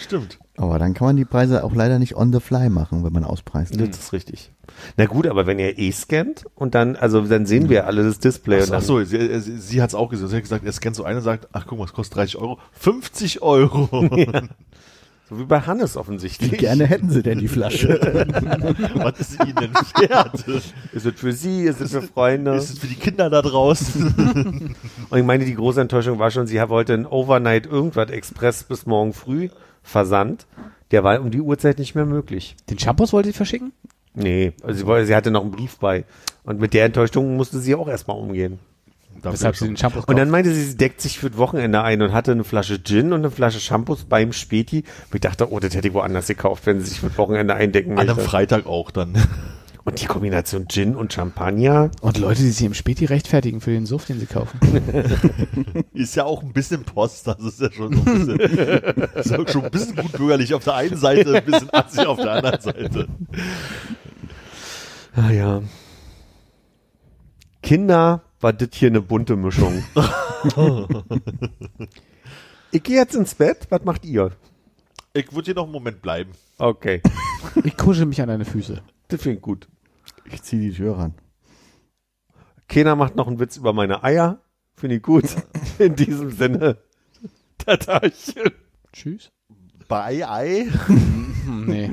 [0.00, 0.40] Stimmt.
[0.56, 3.22] Aber dann kann man die Preise auch leider nicht on the fly machen, wenn man
[3.22, 3.80] auspreist.
[3.80, 4.50] Das ist richtig.
[4.96, 8.18] Na gut, aber wenn ihr eh scannt und dann, also dann sehen wir alle das
[8.18, 8.56] Display.
[8.56, 10.26] Ach, und so, dann, ach so, sie, äh, sie, sie hat es auch gesehen.
[10.26, 12.38] Sie hat gesagt, er scannt so eine und sagt, ach guck mal, es kostet 30
[12.38, 12.58] Euro.
[12.72, 14.08] 50 Euro.
[15.30, 16.50] So wie bei Hannes offensichtlich.
[16.50, 17.88] Wie gerne hätten sie denn die Flasche?
[18.96, 20.44] Was ist ihnen denn wert?
[20.92, 22.56] Ist es für sie, ist es für Freunde?
[22.56, 24.74] Ist es für die Kinder da draußen?
[25.08, 28.86] Und ich meine, die große Enttäuschung war schon, sie wollte einen Overnight irgendwas Express bis
[28.86, 29.50] morgen früh
[29.84, 30.46] Versand.
[30.90, 32.56] Der war um die Uhrzeit nicht mehr möglich.
[32.68, 33.72] Den Shampoos wollte ich verschicken?
[34.14, 36.04] Nee, also sie, wollte, sie hatte noch einen Brief bei.
[36.42, 38.58] Und mit der Enttäuschung musste sie auch erstmal umgehen.
[39.22, 42.00] Weshalb sie den Shampoos Und dann meinte sie, sie deckt sich für das Wochenende ein
[42.02, 44.78] und hatte eine Flasche Gin und eine Flasche Shampoos beim Späti.
[44.78, 47.54] Und ich dachte, oh, das hätte ich woanders gekauft, wenn sie sich für das Wochenende
[47.54, 48.30] eindecken An einem möchte.
[48.30, 49.16] Freitag auch dann.
[49.82, 51.90] Und die Kombination Gin und Champagner.
[52.02, 54.60] Und Leute, die sich im Späti rechtfertigen für den Suff, den sie kaufen.
[55.94, 58.38] Ist ja auch ein bisschen Post, das ist ja schon so ein bisschen,
[59.14, 62.18] ist auch schon ein bisschen gut bürgerlich auf der einen Seite, ein bisschen assig auf
[62.18, 63.08] der anderen Seite.
[65.16, 65.62] Ah ja.
[67.62, 69.84] Kinder war das hier eine bunte Mischung.
[72.72, 73.66] ich gehe jetzt ins Bett.
[73.70, 74.32] Was macht ihr?
[75.12, 76.32] Ich würde hier noch einen Moment bleiben.
[76.58, 77.02] Okay,
[77.64, 78.82] Ich kuschel mich an deine Füße.
[79.08, 79.68] das finde ich gut.
[80.26, 81.14] Ich ziehe die Tür ran.
[82.68, 84.40] Keiner macht noch einen Witz über meine Eier.
[84.76, 85.24] Finde ich gut.
[85.78, 86.78] In diesem Sinne.
[87.58, 88.50] Tatarchen.
[88.92, 89.30] Tschüss.
[89.88, 90.68] Bei Ei.
[91.46, 91.90] Nee.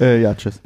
[0.00, 0.62] Äh, ja, tschüss.